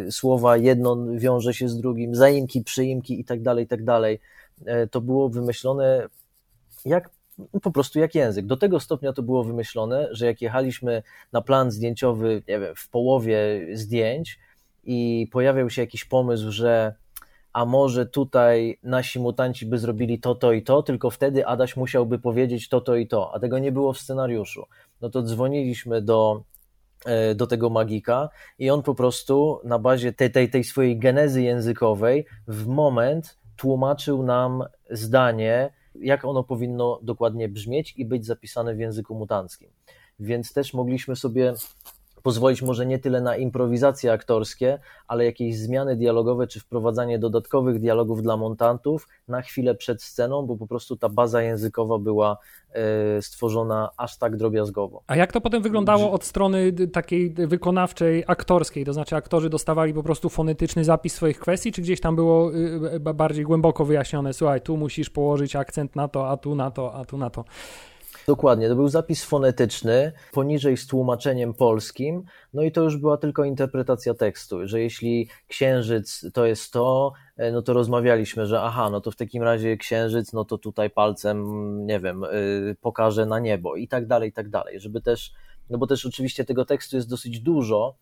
e, 0.09 0.13
słowa 0.13 0.57
jedno 0.57 1.07
wiąże 1.17 1.55
się 1.55 1.69
z 1.69 1.81
drugim, 1.81 2.15
zaimki, 2.15 2.63
przyimki 2.63 3.21
i 3.21 3.25
tak 3.25 3.43
dalej, 3.43 3.67
tak 3.67 3.85
dalej. 3.85 4.21
To 4.91 5.01
było 5.01 5.29
wymyślone 5.29 6.09
jak 6.85 7.11
po 7.63 7.71
prostu 7.71 7.99
jak 7.99 8.15
język. 8.15 8.47
Do 8.47 8.57
tego 8.57 8.81
stopnia 8.81 9.13
to 9.13 9.23
było 9.23 9.45
wymyślone, 9.45 10.09
że 10.11 10.27
jak 10.27 10.43
jechaliśmy 10.43 11.03
na 11.33 11.43
plan 11.43 11.71
zdjęciowy, 11.71 12.43
nie 12.49 12.61
wiem, 12.61 12.75
w 12.77 12.89
połowie 12.89 13.67
zdjęć 13.73 14.39
i 14.85 15.29
pojawiał 15.33 15.71
się 15.71 15.83
jakiś 15.83 16.05
pomysł, 16.05 16.51
że 16.51 16.95
a 17.55 17.65
może 17.65 18.07
tutaj 18.07 18.79
nasi 18.83 19.21
mutanci 19.21 19.67
by 19.67 19.79
zrobili 19.79 20.21
to, 20.21 20.35
to 20.35 20.53
i 20.53 20.63
to, 20.63 20.83
tylko 20.83 21.11
wtedy 21.11 21.47
Adaś 21.47 21.77
musiałby 21.77 22.19
powiedzieć 22.19 22.69
to, 22.69 22.81
to 22.81 22.97
i 22.97 23.07
to, 23.07 23.35
a 23.35 23.41
tego 23.41 23.59
nie 23.59 23.73
było 23.73 23.93
w 23.93 23.99
scenariuszu. 23.99 24.67
No 25.01 25.11
to 25.11 25.23
dzwoniliśmy 25.23 26.03
do, 26.03 26.43
e, 27.05 27.35
do 27.35 27.47
tego 27.47 27.71
magika 27.71 28.29
i 28.59 28.71
on 28.71 28.83
po 28.83 28.95
prostu 28.95 29.61
na 29.65 29.79
bazie 29.79 30.13
tej, 30.13 30.31
tej, 30.31 30.51
tej 30.51 30.65
swojej 30.65 30.99
genezy 30.99 31.43
językowej 31.43 32.27
w 32.49 32.67
moment 32.67 33.39
tłumaczył 33.57 34.23
nam 34.23 34.65
zdanie, 34.91 35.73
jak 35.95 36.25
ono 36.25 36.45
powinno 36.45 36.99
dokładnie 37.03 37.49
brzmieć 37.49 37.95
i 37.97 38.05
być 38.05 38.27
zapisane 38.27 38.75
w 38.75 38.79
języku 38.79 39.15
mutanckim. 39.15 39.71
Więc 40.21 40.53
też 40.53 40.75
mogliśmy 40.75 41.17
sobie 41.17 41.55
pozwolić 42.25 42.63
może 42.63 42.87
nie 42.87 42.99
tyle 42.99 43.21
na 43.21 43.37
improwizacje 43.37 44.13
aktorskie, 44.13 44.79
ale 45.09 45.25
jakieś 45.25 45.59
zmiany 45.59 45.97
dialogowe 45.97 46.47
czy 46.47 46.61
wprowadzanie 46.61 47.19
dodatkowych 47.19 47.81
dialogów 47.81 48.23
dla 48.23 48.37
montantów 48.37 49.09
na 49.29 49.43
chwilę 49.43 49.75
przed 49.75 50.03
sceną, 50.03 50.43
bo 50.43 50.57
po 50.57 50.67
prostu 50.67 50.97
ta 50.97 51.09
baza 51.09 51.43
językowa 51.43 51.99
była 51.99 52.37
e, 52.73 53.23
stworzona 53.23 53.91
aż 53.97 54.19
tak 54.19 54.37
drobiazgowo. 54.37 55.03
A 55.07 55.17
jak 55.17 55.33
to 55.33 55.41
potem 55.41 55.63
wyglądało 55.63 56.13
od 56.13 56.25
strony 56.25 56.73
takiej 56.73 57.35
wykonawczej, 57.35 58.25
aktorskiej? 58.27 58.85
To 58.85 58.93
znaczy 58.93 59.17
aktorzy 59.17 59.51
dostawali 59.51 59.95
po 59.95 60.03
prostu 60.03 60.29
fonetyczny 60.29 60.85
zapis 60.85 61.15
swoich 61.15 61.39
kwestii, 61.39 61.73
czy 61.73 61.83
gdzieś 61.83 62.01
tam 62.01 62.17
było 62.17 62.55
y, 62.55 63.01
bardziej 63.01 63.45
głęboko 63.45 63.85
wyjaśnione, 63.85 64.33
słuchaj, 64.33 64.61
tu 64.61 64.77
musisz 64.77 65.11
położyć 65.11 65.57
akcent 65.57 65.97
na 65.97 66.09
to, 66.09 66.31
a 66.31 66.37
tu 66.37 66.55
na 66.55 66.71
to, 66.71 66.95
a 66.95 67.05
tu 67.05 67.19
na 67.19 67.31
to? 67.31 67.45
Dokładnie, 68.27 68.69
to 68.69 68.77
był 68.77 68.89
zapis 68.89 69.25
fonetyczny, 69.25 70.13
poniżej 70.33 70.77
z 70.77 70.87
tłumaczeniem 70.87 71.55
polskim, 71.55 72.25
no 72.55 72.63
i 72.63 72.73
to 72.73 72.83
już 72.83 72.97
była 72.97 73.17
tylko 73.17 73.45
interpretacja 73.45 74.15
tekstu, 74.15 74.69
że 74.69 74.81
jeśli 74.81 75.29
księżyc 75.49 76.27
to 76.35 76.47
jest 76.47 76.73
to, 76.73 77.13
e, 77.37 77.53
no 77.53 77.63
to 77.63 77.73
rozmawialiśmy, 77.73 78.47
że 78.47 78.63
aha, 78.63 78.91
no 78.91 79.01
to 79.01 79.11
w 79.11 79.17
takim 79.17 79.43
razie 79.43 79.77
księżyc, 79.77 80.33
no 80.33 80.45
to 80.45 80.59
tutaj 80.59 80.91
palcem, 80.91 81.47
nie 81.87 82.01
wiem, 82.01 82.25
y, 82.25 82.77
pokaże 82.81 83.27
na 83.27 83.39
niebo 83.39 83.77
i 83.77 83.89
tak 83.89 84.07
dalej, 84.07 84.31
i 84.31 84.33
tak 84.33 84.49
dalej, 84.49 84.81
żeby 84.81 85.01
też, 85.01 85.33
no 85.71 85.79
bo 85.79 85.87
też 85.87 86.07
oczywiście 86.07 86.45
tego 86.45 86.65
tekstu 86.65 86.97
jest 86.97 87.11
dosyć 87.11 87.41
dużo, 87.41 87.95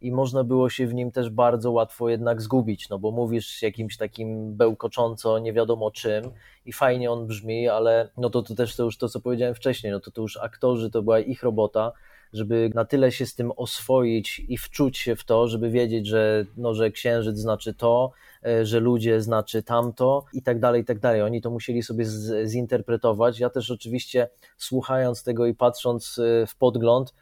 i 0.00 0.12
można 0.12 0.44
było 0.44 0.70
się 0.70 0.86
w 0.86 0.94
nim 0.94 1.10
też 1.10 1.30
bardzo 1.30 1.70
łatwo 1.72 2.08
jednak 2.08 2.42
zgubić, 2.42 2.88
no 2.88 2.98
bo 2.98 3.10
mówisz 3.10 3.62
jakimś 3.62 3.96
takim 3.96 4.56
bełkocząco 4.56 5.38
nie 5.38 5.52
wiadomo 5.52 5.90
czym 5.90 6.24
i 6.66 6.72
fajnie 6.72 7.10
on 7.10 7.26
brzmi, 7.26 7.68
ale 7.68 8.08
no 8.16 8.30
to, 8.30 8.42
to 8.42 8.54
też 8.54 8.76
to 8.76 8.84
już 8.84 8.98
to, 8.98 9.08
co 9.08 9.20
powiedziałem 9.20 9.54
wcześniej, 9.54 9.92
no 9.92 10.00
to 10.00 10.10
to 10.10 10.22
już 10.22 10.36
aktorzy, 10.36 10.90
to 10.90 11.02
była 11.02 11.20
ich 11.20 11.42
robota, 11.42 11.92
żeby 12.32 12.70
na 12.74 12.84
tyle 12.84 13.12
się 13.12 13.26
z 13.26 13.34
tym 13.34 13.52
oswoić 13.56 14.42
i 14.48 14.58
wczuć 14.58 14.98
się 14.98 15.16
w 15.16 15.24
to, 15.24 15.48
żeby 15.48 15.70
wiedzieć, 15.70 16.06
że, 16.06 16.44
no, 16.56 16.74
że 16.74 16.90
księżyc 16.90 17.36
znaczy 17.36 17.74
to, 17.74 18.12
e, 18.46 18.66
że 18.66 18.80
ludzie 18.80 19.20
znaczy 19.20 19.62
tamto 19.62 20.24
i 20.32 20.42
tak 20.42 20.60
dalej, 20.60 20.82
i 20.82 20.84
tak 20.84 20.98
dalej. 20.98 21.22
Oni 21.22 21.40
to 21.40 21.50
musieli 21.50 21.82
sobie 21.82 22.04
z, 22.04 22.50
zinterpretować. 22.50 23.40
Ja 23.40 23.50
też 23.50 23.70
oczywiście 23.70 24.28
słuchając 24.56 25.24
tego 25.24 25.46
i 25.46 25.54
patrząc 25.54 26.18
e, 26.18 26.46
w 26.46 26.56
podgląd, 26.56 27.14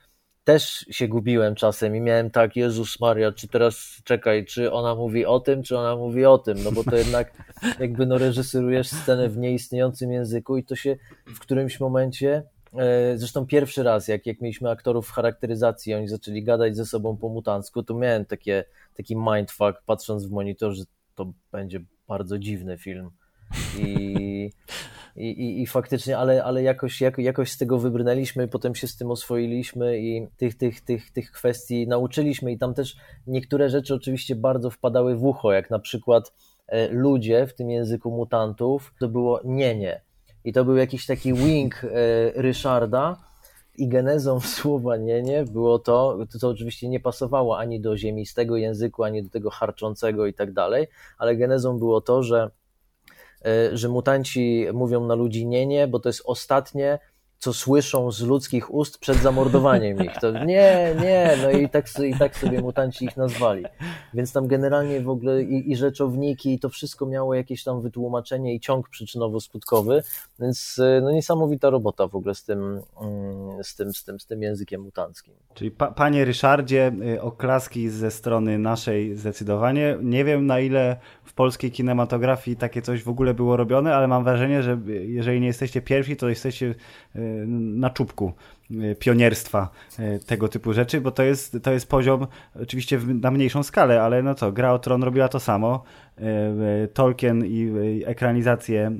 też 0.49 0.86
się 0.90 1.09
gubiłem 1.09 1.55
czasem 1.55 1.96
i 1.96 2.01
miałem 2.01 2.30
tak, 2.30 2.57
Jezus 2.57 3.01
Maria, 3.01 3.32
czy 3.32 3.49
teraz 3.49 4.01
czekaj, 4.05 4.44
czy 4.44 4.72
ona 4.72 4.94
mówi 4.94 5.26
o 5.26 5.40
tym, 5.40 5.62
czy 5.62 5.78
ona 5.78 5.96
mówi 5.96 6.24
o 6.24 6.38
tym, 6.38 6.62
no 6.64 6.72
bo 6.72 6.84
to 6.84 6.96
jednak 6.96 7.32
jakby 7.80 8.07
no 8.07 8.18
reżyserujesz 8.18 8.88
scenę 8.88 9.28
w 9.28 9.38
nieistniejącym 9.38 10.12
języku 10.12 10.57
i 10.57 10.64
to 10.64 10.76
się 10.76 10.96
w 11.26 11.38
którymś 11.38 11.80
momencie 11.80 12.42
e, 12.78 13.18
zresztą 13.18 13.46
pierwszy 13.46 13.82
raz, 13.82 14.09
jak, 14.09 14.26
jak 14.26 14.40
mieliśmy 14.40 14.70
aktorów 14.70 15.09
w 15.09 15.11
charakteryzacji, 15.11 15.94
oni 15.94 16.09
zaczęli 16.09 16.42
gadać 16.42 16.76
ze 16.76 16.86
sobą 16.86 17.16
po 17.16 17.28
mutancku, 17.28 17.82
to 17.82 17.94
miałem 17.94 18.24
takie, 18.24 18.64
taki 18.94 19.16
mindfuck, 19.16 19.82
patrząc 19.86 20.26
w 20.26 20.30
monitor, 20.30 20.72
że 20.72 20.84
to 21.14 21.32
będzie 21.53 21.80
bardzo 22.07 22.38
dziwny 22.38 22.78
film. 22.78 23.11
I, 23.78 24.51
i, 25.18 25.28
i, 25.28 25.62
i 25.62 25.66
faktycznie, 25.66 26.18
ale, 26.18 26.44
ale 26.44 26.62
jakoś, 26.62 27.00
jak, 27.00 27.18
jakoś 27.18 27.52
z 27.52 27.58
tego 27.58 27.78
wybrnęliśmy, 27.78 28.48
potem 28.48 28.74
się 28.74 28.86
z 28.86 28.96
tym 28.96 29.10
oswoiliśmy 29.10 29.98
i 29.98 30.26
tych, 30.36 30.56
tych, 30.56 30.80
tych, 30.80 31.10
tych 31.10 31.32
kwestii 31.32 31.88
nauczyliśmy. 31.88 32.52
I 32.52 32.58
tam 32.58 32.74
też 32.74 32.96
niektóre 33.26 33.70
rzeczy 33.70 33.94
oczywiście 33.94 34.36
bardzo 34.36 34.70
wpadały 34.70 35.16
w 35.16 35.24
ucho, 35.24 35.52
jak 35.52 35.70
na 35.70 35.78
przykład 35.78 36.32
e, 36.66 36.88
ludzie 36.88 37.46
w 37.46 37.54
tym 37.54 37.70
języku 37.70 38.10
mutantów, 38.10 38.94
to 39.00 39.08
było 39.08 39.40
nie, 39.44 39.76
nie. 39.76 40.00
I 40.44 40.52
to 40.52 40.64
był 40.64 40.76
jakiś 40.76 41.06
taki 41.06 41.34
wing 41.34 41.84
e, 41.84 41.88
Ryszarda, 42.42 43.28
i 43.78 43.88
genezą 43.88 44.40
słowa 44.56 44.96
nie, 44.96 45.22
nie 45.22 45.44
było 45.44 45.78
to, 45.78 46.18
co 46.40 46.48
oczywiście 46.48 46.88
nie 46.88 47.00
pasowało 47.00 47.58
ani 47.58 47.80
do 47.80 47.96
ziemistego 47.96 48.56
języku, 48.56 49.04
ani 49.04 49.22
do 49.22 49.30
tego 49.30 49.50
harczącego 49.50 50.26
i 50.26 50.34
tak 50.34 50.52
dalej, 50.52 50.86
ale 51.18 51.36
genezą 51.36 51.78
było 51.78 52.00
to, 52.00 52.22
że 52.22 52.50
że 53.72 53.89
mutanci 53.89 54.66
mówią 54.72 55.07
na 55.07 55.14
ludzi 55.14 55.47
nie, 55.47 55.66
nie, 55.66 55.89
bo 55.89 56.01
to 56.01 56.09
jest 56.09 56.22
ostatnie, 56.24 56.99
co 57.39 57.53
słyszą 57.53 58.12
z 58.12 58.22
ludzkich 58.22 58.74
ust 58.74 58.99
przed 58.99 59.16
zamordowaniem 59.16 60.05
ich. 60.05 60.16
To 60.20 60.45
nie, 60.45 60.97
nie, 61.01 61.36
no 61.43 61.51
i 61.51 61.68
tak, 61.68 61.86
i 62.05 62.18
tak 62.18 62.36
sobie 62.36 62.61
mutanci 62.61 63.05
ich 63.05 63.16
nazwali. 63.16 63.64
Więc 64.14 64.32
tam 64.32 64.47
generalnie 64.47 65.01
w 65.01 65.09
ogóle 65.09 65.43
i, 65.43 65.70
i 65.70 65.76
rzeczowniki, 65.76 66.55
i 66.55 66.59
to 66.59 66.68
wszystko 66.68 67.07
miało 67.07 67.34
jakieś 67.34 67.64
tam 67.64 67.80
wytłumaczenie 67.80 68.55
i 68.55 68.61
ciąg 68.61 68.89
przyczynowo-skutkowy, 68.89 70.03
więc 70.39 70.78
e, 70.78 71.01
no 71.01 71.11
niesamowita 71.11 71.70
robota 71.70 72.09
w 72.09 72.14
ogóle 72.14 72.34
z 72.34 72.45
tym, 72.45 72.82
mm, 73.01 73.64
z 73.64 73.74
tym, 73.76 73.95
z 73.95 74.05
tym, 74.05 74.20
z 74.20 74.26
tym 74.26 74.43
językiem 74.43 74.82
mutanckim. 74.82 75.34
Czyli 75.55 75.70
pa, 75.70 75.91
panie 75.91 76.24
Ryszardzie, 76.24 76.93
y, 77.14 77.22
oklaski 77.22 77.89
ze 77.89 78.11
strony 78.11 78.59
naszej 78.59 79.16
zdecydowanie. 79.16 79.97
Nie 80.03 80.24
wiem 80.24 80.47
na 80.47 80.61
ile 80.61 80.97
w 81.24 81.32
polskiej 81.32 81.70
kinematografii 81.70 82.57
takie 82.57 82.82
coś 82.82 83.03
w 83.03 83.09
ogóle 83.09 83.34
było 83.34 83.57
robione, 83.57 83.95
ale 83.95 84.09
mam 84.09 84.24
wrażenie, 84.24 84.62
że 84.62 84.78
jeżeli 84.86 85.41
nie 85.41 85.47
jesteście 85.47 85.82
pierwsi, 85.82 86.16
to 86.16 86.28
jesteście 86.28 86.74
y, 87.16 87.27
na 87.46 87.90
czubku 87.90 88.32
y, 88.70 88.96
pionierstwa 88.98 89.68
tego 90.26 90.48
typu 90.48 90.72
rzeczy, 90.72 91.00
bo 91.00 91.10
to 91.10 91.22
jest, 91.22 91.56
to 91.62 91.72
jest 91.72 91.88
poziom 91.88 92.26
oczywiście 92.62 93.00
na 93.20 93.30
mniejszą 93.30 93.62
skalę, 93.62 94.02
ale 94.02 94.22
no 94.22 94.34
co, 94.34 94.52
Gra 94.52 94.72
o 94.72 94.78
Tron 94.78 95.02
robiła 95.02 95.28
to 95.28 95.40
samo, 95.40 95.82
Tolkien 96.94 97.44
i 97.46 97.72
ekranizację 98.06 98.92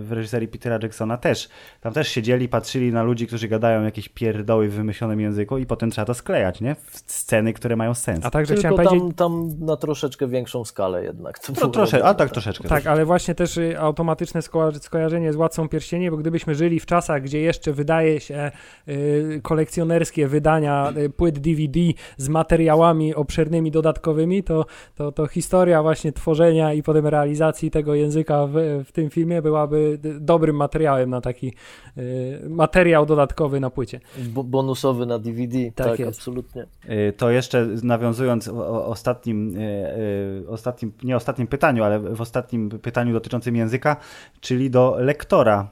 w 0.00 0.12
reżyserii 0.12 0.48
Petera 0.48 0.78
Jacksona 0.82 1.16
też. 1.16 1.48
Tam 1.80 1.92
też 1.92 2.08
siedzieli, 2.08 2.48
patrzyli 2.48 2.92
na 2.92 3.02
ludzi, 3.02 3.26
którzy 3.26 3.48
gadają 3.48 3.82
jakieś 3.82 4.08
pierdoły 4.08 4.68
w 4.68 4.72
wymyślonym 4.72 5.20
języku 5.20 5.58
i 5.58 5.66
potem 5.66 5.90
trzeba 5.90 6.04
to 6.04 6.14
sklejać, 6.14 6.60
nie? 6.60 6.74
W 6.74 7.02
sceny, 7.06 7.52
które 7.52 7.76
mają 7.76 7.94
sens. 7.94 8.24
A 8.24 8.30
także 8.30 8.54
Tylko 8.54 8.60
chciałem 8.60 8.76
tam, 8.76 8.86
powiedzieć... 8.86 9.16
tam 9.16 9.50
na 9.58 9.76
troszeczkę 9.76 10.28
większą 10.28 10.64
skalę 10.64 11.04
jednak. 11.04 11.38
To 11.38 11.52
no, 11.60 11.68
trosze, 11.68 12.04
a 12.04 12.14
tak 12.14 12.30
troszeczkę. 12.30 12.68
Tak, 12.68 12.86
ale 12.86 13.04
właśnie 13.04 13.34
też 13.34 13.56
y, 13.56 13.78
automatyczne 13.78 14.40
skojarzenie 14.80 15.32
z 15.32 15.36
Władcą 15.36 15.68
Pierścieni, 15.68 16.10
bo 16.10 16.16
gdybyśmy 16.16 16.54
żyli 16.54 16.80
w 16.80 16.86
czasach, 16.86 17.22
gdzie 17.22 17.40
jeszcze 17.40 17.72
wydaje 17.72 18.20
się 18.20 18.50
y, 18.88 19.40
kolekcjonerskie 19.42 20.28
wydania 20.28 20.92
y, 20.96 21.10
płyt 21.10 21.38
DVD 21.38 21.80
z 22.16 22.28
materiałami 22.28 23.14
obszernymi, 23.14 23.70
dodatkowymi, 23.70 24.42
to, 24.42 24.66
to, 24.94 25.12
to 25.12 25.26
historia 25.26 25.82
właśnie 25.82 26.12
tworzenia 26.12 26.63
i 26.72 26.82
potem 26.82 27.06
realizacji 27.06 27.70
tego 27.70 27.94
języka 27.94 28.46
w, 28.46 28.52
w 28.84 28.92
tym 28.92 29.10
filmie 29.10 29.42
byłaby 29.42 29.98
dobrym 30.20 30.56
materiałem 30.56 31.10
na 31.10 31.20
taki 31.20 31.52
materiał 32.48 33.06
dodatkowy 33.06 33.60
na 33.60 33.70
płycie. 33.70 34.00
bonusowy 34.44 35.06
na 35.06 35.18
DVD, 35.18 35.58
tak, 35.74 35.96
tak 35.96 36.06
absolutnie. 36.08 36.66
To 37.16 37.30
jeszcze 37.30 37.66
nawiązując 37.82 38.48
o, 38.48 38.86
ostatnim, 38.86 39.56
ostatnim, 40.48 40.92
nie 41.04 41.16
ostatnim 41.16 41.46
pytaniu, 41.46 41.84
ale 41.84 42.00
w 42.00 42.20
ostatnim 42.20 42.70
pytaniu 42.70 43.12
dotyczącym 43.12 43.56
języka, 43.56 43.96
czyli 44.40 44.70
do 44.70 44.96
lektora. 44.98 45.70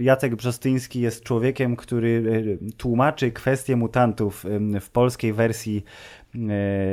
Jacek 0.00 0.36
Brzostyński 0.36 1.00
jest 1.00 1.22
człowiekiem, 1.22 1.76
który 1.76 2.58
tłumaczy 2.76 3.32
kwestie 3.32 3.76
mutantów 3.76 4.44
w 4.80 4.90
polskiej 4.90 5.32
wersji 5.32 5.84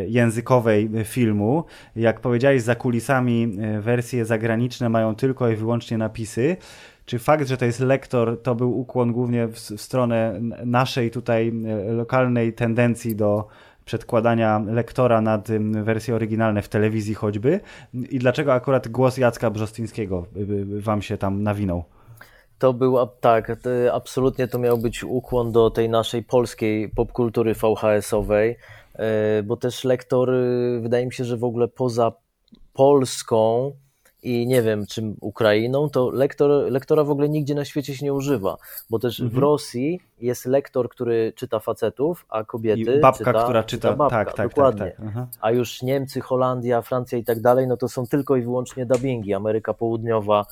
językowej 0.07 0.89
filmu. 1.03 1.63
Jak 1.95 2.19
powiedziałeś, 2.19 2.61
za 2.61 2.75
kulisami 2.75 3.57
wersje 3.79 4.25
zagraniczne 4.25 4.89
mają 4.89 5.15
tylko 5.15 5.49
i 5.49 5.55
wyłącznie 5.55 5.97
napisy. 5.97 6.57
Czy 7.05 7.19
fakt, 7.19 7.47
że 7.47 7.57
to 7.57 7.65
jest 7.65 7.79
lektor, 7.79 8.41
to 8.41 8.55
był 8.55 8.79
ukłon 8.79 9.11
głównie 9.11 9.47
w, 9.47 9.59
stronę 9.59 10.39
naszej 10.65 11.11
tutaj 11.11 11.53
lokalnej 11.87 12.53
tendencji 12.53 13.15
do 13.15 13.47
przedkładania 13.85 14.61
lektora 14.67 15.21
nad 15.21 15.47
wersje 15.83 16.15
oryginalne 16.15 16.61
w 16.61 16.69
telewizji 16.69 17.13
choćby 17.13 17.59
i 17.93 18.19
dlaczego 18.19 18.53
akurat 18.53 18.87
głos 18.87 19.17
Jacka 19.17 19.49
Brzostyńskiego 19.49 20.25
wam 20.79 21.01
się 21.01 21.17
tam 21.17 21.43
nawinął? 21.43 21.83
To 22.59 22.73
był, 22.73 22.97
tak, 23.19 23.51
absolutnie 23.93 24.47
to 24.47 24.59
miał 24.59 24.77
być 24.77 25.03
ukłon 25.03 25.51
do 25.51 25.69
tej 25.69 25.89
naszej 25.89 26.23
polskiej 26.23 26.89
popkultury 26.89 27.53
VHS-owej, 27.53 28.49
e, 28.49 28.55
bo 29.43 29.57
też 29.57 29.83
lektor, 29.83 30.33
y, 30.33 30.79
wydaje 30.81 31.05
mi 31.05 31.13
się, 31.13 31.25
że 31.25 31.37
w 31.37 31.43
ogóle 31.43 31.67
poza 31.67 32.11
Polską, 32.73 33.71
i 34.23 34.47
nie 34.47 34.61
wiem 34.61 34.85
czym 34.85 35.15
Ukrainą, 35.21 35.89
to 35.89 36.09
lektor, 36.09 36.71
lektora 36.71 37.03
w 37.03 37.09
ogóle 37.09 37.29
nigdzie 37.29 37.55
na 37.55 37.65
świecie 37.65 37.95
się 37.95 38.05
nie 38.05 38.13
używa, 38.13 38.57
bo 38.89 38.99
też 38.99 39.19
mhm. 39.19 39.35
w 39.35 39.37
Rosji 39.37 39.99
jest 40.21 40.45
lektor, 40.45 40.89
który 40.89 41.33
czyta 41.35 41.59
facetów, 41.59 42.25
a 42.29 42.43
kobiety 42.43 42.95
I 42.97 42.99
babka, 42.99 43.17
czyta, 43.17 43.43
która 43.43 43.63
czyta, 43.63 43.87
czyta 43.87 43.97
babka, 43.97 44.17
tak, 44.17 44.27
tak, 44.27 44.35
tak 44.35 44.49
dokładnie. 44.49 44.91
Tak, 44.97 45.13
tak. 45.13 45.27
A 45.41 45.51
już 45.51 45.81
Niemcy, 45.81 46.21
Holandia, 46.21 46.81
Francja 46.81 47.17
i 47.17 47.23
tak 47.23 47.41
dalej, 47.41 47.67
no 47.67 47.77
to 47.77 47.87
są 47.87 48.07
tylko 48.07 48.35
i 48.35 48.41
wyłącznie 48.41 48.85
dubbingi, 48.85 49.33
Ameryka 49.33 49.73
Południowa, 49.73 50.45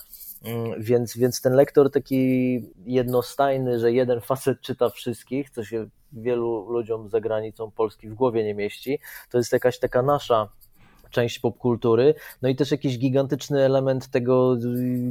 więc, 0.77 1.17
więc 1.17 1.41
ten 1.41 1.53
lektor 1.53 1.91
taki 1.91 2.61
jednostajny, 2.85 3.79
że 3.79 3.91
jeden 3.91 4.21
facet 4.21 4.61
czyta 4.61 4.89
wszystkich, 4.89 5.49
co 5.49 5.63
się 5.63 5.88
wielu 6.13 6.69
ludziom 6.69 7.09
za 7.09 7.21
granicą 7.21 7.71
Polski 7.71 8.09
w 8.09 8.13
głowie 8.13 8.43
nie 8.43 8.53
mieści, 8.53 8.99
to 9.29 9.38
jest 9.38 9.53
jakaś 9.53 9.79
taka 9.79 10.01
nasza 10.01 10.49
część 11.09 11.39
popkultury, 11.39 12.13
no 12.41 12.49
i 12.49 12.55
też 12.55 12.71
jakiś 12.71 12.99
gigantyczny 12.99 13.61
element 13.65 14.07
tego, 14.07 14.57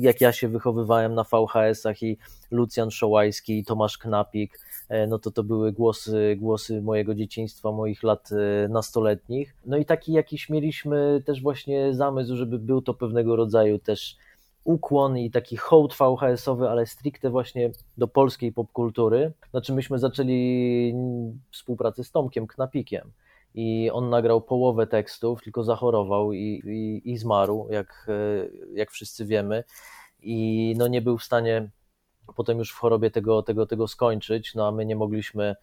jak 0.00 0.20
ja 0.20 0.32
się 0.32 0.48
wychowywałem 0.48 1.14
na 1.14 1.24
VHS-ach 1.24 2.02
i 2.02 2.18
Lucjan 2.50 2.90
Szołajski, 2.90 3.58
i 3.58 3.64
Tomasz 3.64 3.98
Knapik, 3.98 4.60
e, 4.88 5.06
no 5.06 5.18
to 5.18 5.30
to 5.30 5.42
były 5.42 5.72
głosy, 5.72 6.36
głosy 6.38 6.82
mojego 6.82 7.14
dzieciństwa, 7.14 7.72
moich 7.72 8.02
lat 8.02 8.30
e, 8.32 8.68
nastoletnich. 8.68 9.54
No 9.66 9.76
i 9.76 9.84
taki 9.84 10.12
jakiś 10.12 10.48
mieliśmy 10.48 11.22
też 11.26 11.42
właśnie 11.42 11.94
zamysł, 11.94 12.36
żeby 12.36 12.58
był 12.58 12.82
to 12.82 12.94
pewnego 12.94 13.36
rodzaju 13.36 13.78
też 13.78 14.16
ukłon 14.66 15.18
i 15.18 15.30
taki 15.30 15.56
hołd 15.56 15.94
VHS-owy, 15.94 16.68
ale 16.68 16.86
stricte 16.86 17.30
właśnie 17.30 17.70
do 17.98 18.08
polskiej 18.08 18.52
popkultury. 18.52 19.32
Znaczy 19.50 19.72
myśmy 19.72 19.98
zaczęli 19.98 20.94
współpracę 21.50 22.04
z 22.04 22.10
Tomkiem 22.10 22.46
Knapikiem 22.46 23.12
i 23.54 23.90
on 23.92 24.10
nagrał 24.10 24.40
połowę 24.40 24.86
tekstów, 24.86 25.42
tylko 25.42 25.64
zachorował 25.64 26.32
i, 26.32 26.62
i, 26.66 27.10
i 27.10 27.18
zmarł, 27.18 27.68
jak, 27.70 28.06
e, 28.08 28.48
jak 28.74 28.90
wszyscy 28.90 29.24
wiemy. 29.24 29.64
I 30.22 30.74
no 30.78 30.88
nie 30.88 31.02
był 31.02 31.18
w 31.18 31.22
stanie 31.22 31.70
potem 32.36 32.58
już 32.58 32.72
w 32.72 32.78
chorobie 32.78 33.10
tego, 33.10 33.42
tego, 33.42 33.66
tego 33.66 33.88
skończyć, 33.88 34.54
no 34.54 34.68
a 34.68 34.72
my 34.72 34.86
nie 34.86 34.96
mogliśmy 34.96 35.54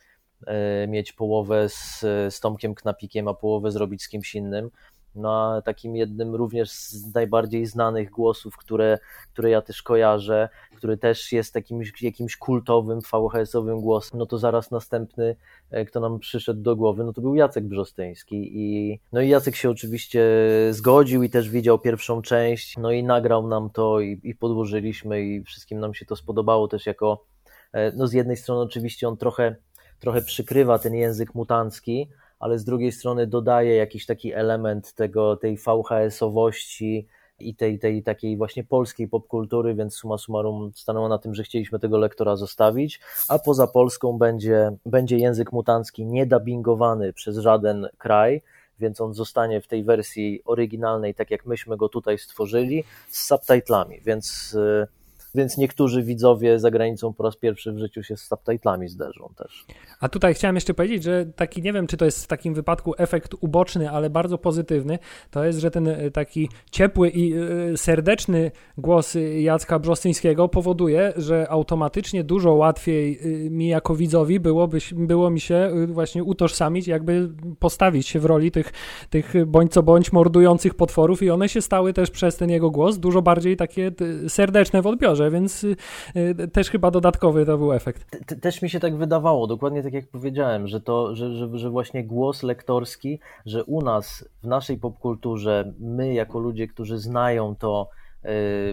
e, 0.48 0.88
mieć 0.88 1.14
połowę 1.14 1.70
z, 1.70 2.00
z 2.30 2.40
Tomkiem 2.40 2.76
Knapikiem, 2.76 3.28
a 3.28 3.34
połowę 3.34 3.72
zrobić 3.72 4.04
z 4.04 4.10
kimś 4.10 4.36
innym 4.36 4.70
no, 5.16 5.62
takim 5.62 5.96
jednym 5.96 6.36
również 6.36 6.72
z 6.72 7.14
najbardziej 7.14 7.66
znanych 7.66 8.10
głosów, 8.10 8.58
które, 8.58 9.00
które 9.34 9.50
ja 9.50 9.62
też 9.62 9.84
kojarzę, 9.84 10.50
który 10.76 10.98
też 10.98 11.32
jest 11.32 11.56
jakimś, 11.56 12.02
jakimś 12.02 12.38
kultowym 12.38 13.00
VHS-owym 13.02 13.82
głosem, 13.82 14.20
no 14.20 14.26
to 14.26 14.38
zaraz 14.38 14.72
następny, 14.72 15.36
e, 15.72 15.86
kto 15.86 16.00
nam 16.00 16.20
przyszedł 16.20 16.62
do 16.62 16.76
głowy, 16.76 17.04
no 17.04 17.14
to 17.14 17.22
był 17.22 17.36
Jacek 17.36 17.64
Brzostyński. 17.64 18.52
I 18.54 19.00
no 19.12 19.22
i 19.22 19.30
Jacek 19.30 19.56
się 19.56 19.70
oczywiście 19.70 20.24
zgodził 20.70 21.24
i 21.24 21.30
też 21.30 21.50
widział 21.50 21.80
pierwszą 21.80 22.22
część, 22.22 22.78
no 22.78 22.92
i 22.92 23.04
nagrał 23.04 23.48
nam 23.48 23.70
to 23.70 24.00
i, 24.00 24.20
i 24.24 24.36
podłożyliśmy 24.36 25.22
i 25.22 25.44
wszystkim 25.44 25.80
nam 25.80 25.94
się 25.94 26.06
to 26.06 26.16
spodobało 26.16 26.68
też 26.68 26.86
jako, 26.86 27.26
e, 27.74 27.92
no 27.92 28.08
z 28.08 28.14
jednej 28.14 28.38
strony 28.38 28.62
oczywiście 28.62 29.08
on 29.08 29.18
trochę, 29.18 29.56
trochę 30.00 30.22
przykrywa 30.22 30.80
ten 30.80 30.94
język 30.94 31.36
mutancki, 31.36 32.10
ale 32.44 32.60
z 32.60 32.64
drugiej 32.64 32.92
strony 32.92 33.28
dodaje 33.28 33.76
jakiś 33.76 34.06
taki 34.06 34.34
element 34.34 34.94
tego, 34.94 35.36
tej 35.36 35.58
VHS-owości 35.58 37.08
i 37.40 37.56
tej, 37.56 37.80
tej 37.80 38.04
takiej 38.04 38.38
właśnie 38.38 38.64
polskiej 38.64 39.08
popkultury, 39.08 39.76
więc 39.76 39.96
suma 39.96 40.18
summarum 40.18 40.72
stanęło 40.76 41.10
na 41.10 41.18
tym, 41.18 41.36
że 41.36 41.44
chcieliśmy 41.44 41.80
tego 41.80 41.98
lektora 41.98 42.36
zostawić, 42.36 43.00
a 43.30 43.40
poza 43.40 43.68
Polską 43.68 44.18
będzie, 44.18 44.72
będzie 44.86 45.18
język 45.18 45.52
mutancki 45.52 46.06
niedabingowany 46.06 47.14
przez 47.14 47.38
żaden 47.38 47.88
kraj, 47.98 48.42
więc 48.80 49.02
on 49.02 49.14
zostanie 49.14 49.62
w 49.62 49.68
tej 49.68 49.84
wersji 49.84 50.42
oryginalnej, 50.46 51.16
tak 51.16 51.32
jak 51.32 51.46
myśmy 51.46 51.78
go 51.78 51.90
tutaj 51.90 52.18
stworzyli, 52.18 52.84
z 53.10 53.28
subtitlami, 53.28 54.02
więc 54.02 54.58
więc 55.36 55.58
niektórzy 55.58 56.04
widzowie 56.04 56.60
za 56.60 56.72
granicą 56.72 57.14
po 57.14 57.24
raz 57.24 57.36
pierwszy 57.36 57.72
w 57.72 57.78
życiu 57.78 58.04
się 58.04 58.18
z 58.18 58.22
subtitlami 58.22 58.88
zderzą 58.88 59.34
też. 59.38 59.66
A 60.00 60.10
tutaj 60.10 60.34
chciałem 60.34 60.56
jeszcze 60.56 60.74
powiedzieć, 60.74 61.04
że 61.04 61.26
taki, 61.26 61.62
nie 61.62 61.74
wiem, 61.74 61.88
czy 61.88 61.98
to 61.98 62.06
jest 62.06 62.24
w 62.24 62.28
takim 62.28 62.54
wypadku 62.54 62.94
efekt 62.98 63.36
uboczny, 63.42 63.92
ale 63.92 64.10
bardzo 64.10 64.38
pozytywny, 64.38 65.00
to 65.32 65.46
jest, 65.46 65.60
że 65.60 65.72
ten 65.72 65.88
e, 65.88 66.12
taki 66.12 66.50
ciepły 66.72 67.10
i 67.10 67.34
e, 67.34 67.78
serdeczny 67.78 68.52
głos 68.78 69.18
Jacka 69.40 69.80
Brzostyńskiego 69.80 70.50
powoduje, 70.50 71.14
że 71.18 71.50
automatycznie 71.50 72.24
dużo 72.24 72.54
łatwiej 72.54 73.20
e, 73.20 73.50
mi 73.50 73.68
jako 73.68 73.96
widzowi 73.96 74.40
byłoby, 74.40 74.78
było 74.92 75.30
mi 75.30 75.40
się 75.40 75.72
właśnie 75.88 76.24
utożsamić, 76.24 76.88
jakby 76.88 77.30
postawić 77.60 78.08
się 78.08 78.20
w 78.20 78.26
roli 78.26 78.52
tych, 78.52 78.74
tych 79.10 79.34
bądź 79.46 79.72
co 79.72 79.84
bądź 79.84 80.14
mordujących 80.14 80.74
potworów 80.74 81.24
i 81.24 81.30
one 81.30 81.50
się 81.50 81.62
stały 81.62 81.94
też 81.94 82.12
przez 82.12 82.38
ten 82.38 82.50
jego 82.50 82.72
głos 82.72 82.98
dużo 82.98 83.22
bardziej 83.22 83.58
takie 83.58 83.92
serdeczne 84.28 84.82
w 84.82 84.88
odbiorze, 84.88 85.23
więc 85.32 85.66
też 86.54 86.70
chyba 86.70 86.92
dodatkowy 86.92 87.46
to 87.46 87.58
był 87.58 87.74
efekt. 87.74 88.18
Też 88.42 88.62
mi 88.62 88.70
się 88.70 88.80
tak 88.80 88.98
wydawało, 88.98 89.48
dokładnie 89.48 89.84
tak 89.84 89.94
jak 89.94 90.08
powiedziałem, 90.08 90.68
że 90.68 90.82
to, 90.82 91.16
że, 91.16 91.36
że, 91.36 91.58
że 91.58 91.70
właśnie 91.70 92.04
głos 92.04 92.44
lektorski, 92.44 93.20
że 93.46 93.64
u 93.64 93.82
nas 93.82 94.30
w 94.44 94.48
naszej 94.48 94.78
popkulturze, 94.78 95.74
my 95.80 96.14
jako 96.14 96.40
ludzie, 96.40 96.68
którzy 96.68 96.98
znają 96.98 97.56
to, 97.56 97.90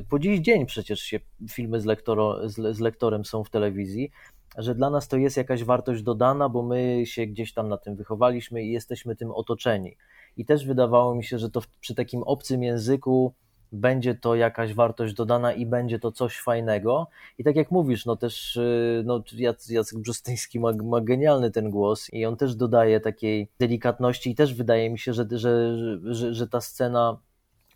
po 0.08 0.18
dziś 0.18 0.40
dzień 0.40 0.66
przecież 0.66 1.00
się 1.00 1.20
filmy 1.50 1.80
z, 1.80 1.84
lektoro, 1.84 2.48
z, 2.48 2.76
z 2.76 2.80
lektorem 2.80 3.24
są 3.24 3.44
w 3.44 3.50
telewizji, 3.50 4.10
że 4.58 4.74
dla 4.74 4.90
nas 4.90 5.08
to 5.08 5.16
jest 5.16 5.36
jakaś 5.36 5.64
wartość 5.64 6.02
dodana, 6.02 6.48
bo 6.48 6.62
my 6.62 7.02
się 7.06 7.26
gdzieś 7.26 7.52
tam 7.52 7.68
na 7.68 7.76
tym 7.76 7.96
wychowaliśmy 7.96 8.62
i 8.62 8.72
jesteśmy 8.72 9.16
tym 9.16 9.30
otoczeni. 9.30 9.96
I 10.36 10.44
też 10.44 10.66
wydawało 10.66 11.14
mi 11.14 11.24
się, 11.24 11.38
że 11.38 11.50
to 11.50 11.60
przy 11.80 11.94
takim 11.94 12.22
obcym 12.22 12.62
języku 12.62 13.34
będzie 13.72 14.14
to 14.14 14.34
jakaś 14.34 14.74
wartość 14.74 15.14
dodana 15.14 15.52
i 15.52 15.66
będzie 15.66 15.98
to 15.98 16.12
coś 16.12 16.40
fajnego. 16.40 17.06
I 17.38 17.44
tak 17.44 17.56
jak 17.56 17.70
mówisz, 17.70 18.06
no 18.06 18.16
też 18.16 18.56
y, 18.56 19.02
no, 19.06 19.22
Jacek 19.68 19.98
Brzostyński 19.98 20.60
ma, 20.60 20.72
ma 20.72 21.00
genialny 21.00 21.50
ten 21.50 21.70
głos 21.70 22.12
i 22.12 22.26
on 22.26 22.36
też 22.36 22.54
dodaje 22.54 23.00
takiej 23.00 23.48
delikatności 23.58 24.30
i 24.30 24.34
też 24.34 24.54
wydaje 24.54 24.90
mi 24.90 24.98
się, 24.98 25.12
że, 25.12 25.26
że, 25.30 25.76
że, 26.14 26.34
że 26.34 26.48
ta 26.48 26.60
scena 26.60 27.18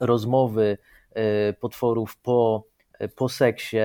rozmowy 0.01 0.79
y, 1.51 1.53
potworów 1.53 2.17
po, 2.17 2.67
po 3.17 3.29
seksie, 3.29 3.77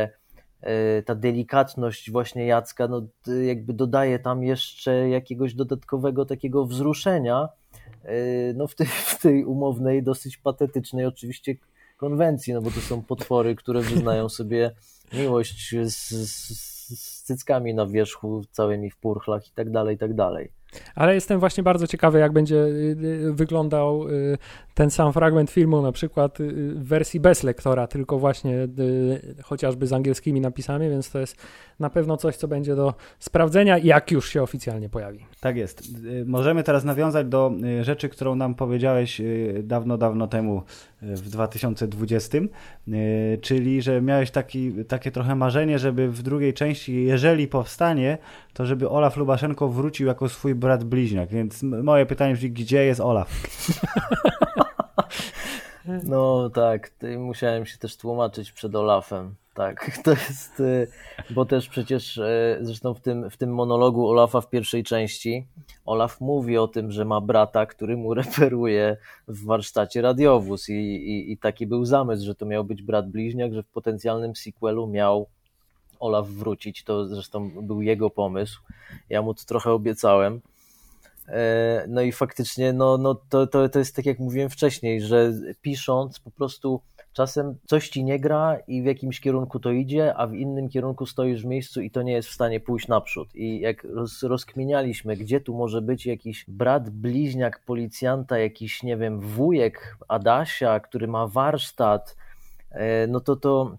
y, 1.01 1.03
ta 1.03 1.15
delikatność 1.15 2.11
właśnie 2.11 2.45
Jacka, 2.45 2.87
no 2.87 3.01
jakby 3.47 3.73
dodaje 3.73 4.19
tam 4.19 4.43
jeszcze 4.43 5.09
jakiegoś 5.09 5.53
dodatkowego 5.53 6.25
takiego 6.25 6.65
wzruszenia, 6.65 7.49
no 8.55 8.67
w 8.67 8.75
tej, 8.75 8.87
w 8.87 9.21
tej 9.21 9.45
umownej, 9.45 10.03
dosyć 10.03 10.37
patetycznej 10.37 11.05
oczywiście 11.05 11.55
konwencji, 11.99 12.53
no 12.53 12.61
bo 12.61 12.71
to 12.71 12.79
są 12.81 13.01
potwory, 13.01 13.55
które 13.55 13.81
wyznają 13.81 14.29
sobie 14.29 14.71
miłość 15.13 15.75
z, 15.83 16.09
z, 16.31 17.23
cyckami 17.23 17.73
na 17.73 17.85
wierzchu, 17.85 18.41
całymi 18.51 18.89
w 18.89 18.97
purchlach 18.97 19.47
i 19.47 19.51
tak 19.51 19.71
dalej, 19.71 19.95
i 19.95 19.97
tak 19.97 20.13
dalej. 20.13 20.51
Ale 20.95 21.15
jestem 21.15 21.39
właśnie 21.39 21.63
bardzo 21.63 21.87
ciekawy, 21.87 22.19
jak 22.19 22.33
będzie 22.33 22.55
y, 22.55 22.97
y, 23.03 23.33
wyglądał 23.33 24.09
y, 24.09 24.37
ten 24.73 24.91
sam 24.91 25.13
fragment 25.13 25.51
filmu, 25.51 25.81
na 25.81 25.91
przykład 25.91 26.37
w 26.75 26.87
wersji 26.87 27.19
bez 27.19 27.43
lektora, 27.43 27.87
tylko 27.87 28.19
właśnie 28.19 28.67
chociażby 29.43 29.87
z 29.87 29.93
angielskimi 29.93 30.41
napisami, 30.41 30.89
więc 30.89 31.11
to 31.11 31.19
jest 31.19 31.35
na 31.79 31.89
pewno 31.89 32.17
coś, 32.17 32.35
co 32.35 32.47
będzie 32.47 32.75
do 32.75 32.93
sprawdzenia, 33.19 33.77
jak 33.77 34.11
już 34.11 34.29
się 34.29 34.43
oficjalnie 34.43 34.89
pojawi. 34.89 35.25
Tak 35.39 35.57
jest. 35.57 35.83
Możemy 36.25 36.63
teraz 36.63 36.83
nawiązać 36.83 37.27
do 37.27 37.51
rzeczy, 37.81 38.09
którą 38.09 38.35
nam 38.35 38.55
powiedziałeś 38.55 39.21
dawno, 39.63 39.97
dawno 39.97 40.27
temu 40.27 40.63
w 41.01 41.29
2020, 41.29 42.37
czyli 43.41 43.81
że 43.81 44.01
miałeś 44.01 44.31
taki, 44.31 44.85
takie 44.85 45.11
trochę 45.11 45.35
marzenie, 45.35 45.79
żeby 45.79 46.09
w 46.09 46.21
drugiej 46.21 46.53
części, 46.53 47.03
jeżeli 47.03 47.47
powstanie, 47.47 48.17
to 48.53 48.65
żeby 48.65 48.89
Olaf 48.89 49.17
Lubaszenko 49.17 49.67
wrócił 49.67 50.07
jako 50.07 50.29
swój 50.29 50.55
brat 50.55 50.83
bliźniak, 50.83 51.29
więc 51.29 51.63
moje 51.63 52.05
pytanie 52.05 52.33
brzmi, 52.33 52.51
gdzie 52.51 52.85
jest 52.85 53.01
Olaf? 53.01 53.29
No 56.03 56.49
tak, 56.49 56.91
musiałem 57.17 57.65
się 57.65 57.77
też 57.77 57.97
tłumaczyć 57.97 58.51
przed 58.51 58.75
Olafem. 58.75 59.35
Tak, 59.59 59.91
to 60.03 60.11
jest, 60.11 60.59
y, 60.59 60.87
bo 61.29 61.45
też 61.45 61.69
przecież 61.69 62.17
y, 62.17 62.57
zresztą 62.61 62.93
w 62.93 63.01
tym, 63.01 63.29
w 63.29 63.37
tym 63.37 63.53
monologu 63.53 64.07
Olafa 64.07 64.41
w 64.41 64.49
pierwszej 64.49 64.83
części 64.83 65.47
Olaf 65.85 66.21
mówi 66.21 66.57
o 66.57 66.67
tym, 66.67 66.91
że 66.91 67.05
ma 67.05 67.21
brata, 67.21 67.65
który 67.65 67.97
mu 67.97 68.13
reperuje 68.21 68.97
w 69.27 69.45
warsztacie 69.45 70.01
radiowóz 70.01 70.69
i, 70.69 70.73
i, 70.73 71.31
i 71.31 71.37
taki 71.37 71.67
był 71.67 71.85
zamysł, 71.85 72.25
że 72.25 72.35
to 72.35 72.45
miał 72.45 72.63
być 72.63 72.83
brat 72.83 73.09
bliźniak, 73.09 73.53
że 73.53 73.63
w 73.63 73.67
potencjalnym 73.67 74.35
sequelu 74.35 74.87
miał 74.87 75.27
Olaf 75.99 76.27
wrócić. 76.27 76.83
To 76.83 77.07
zresztą 77.07 77.49
był 77.61 77.81
jego 77.81 78.09
pomysł. 78.09 78.61
Ja 79.09 79.21
mu 79.21 79.33
to 79.33 79.43
trochę 79.45 79.71
obiecałem. 79.71 80.41
E, 81.27 81.85
no 81.87 82.01
i 82.01 82.11
faktycznie, 82.11 82.73
no, 82.73 82.97
no 82.97 83.15
to, 83.29 83.47
to, 83.47 83.69
to 83.69 83.79
jest 83.79 83.95
tak 83.95 84.05
jak 84.05 84.19
mówiłem 84.19 84.49
wcześniej, 84.49 85.01
że 85.01 85.33
pisząc 85.61 86.19
po 86.19 86.31
prostu 86.31 86.81
czasem 87.19 87.55
coś 87.65 87.89
ci 87.89 88.03
nie 88.03 88.19
gra 88.19 88.57
i 88.67 88.81
w 88.81 88.85
jakimś 88.85 89.19
kierunku 89.19 89.59
to 89.59 89.71
idzie, 89.71 90.15
a 90.15 90.27
w 90.27 90.33
innym 90.33 90.69
kierunku 90.69 91.05
stoisz 91.05 91.41
w 91.41 91.45
miejscu 91.45 91.81
i 91.81 91.91
to 91.91 92.01
nie 92.01 92.13
jest 92.13 92.29
w 92.29 92.33
stanie 92.33 92.59
pójść 92.59 92.87
naprzód. 92.87 93.35
I 93.35 93.59
jak 93.59 93.83
roz, 93.83 94.23
rozkminialiśmy, 94.23 95.15
gdzie 95.15 95.41
tu 95.41 95.57
może 95.57 95.81
być 95.81 96.05
jakiś 96.05 96.45
brat, 96.47 96.89
bliźniak 96.89 97.65
policjanta, 97.65 98.37
jakiś, 98.37 98.83
nie 98.83 98.97
wiem, 98.97 99.19
wujek 99.19 99.97
Adasia, 100.07 100.79
który 100.79 101.07
ma 101.07 101.27
warsztat, 101.27 102.15
e, 102.71 103.07
no 103.07 103.19
to 103.19 103.35
to 103.35 103.77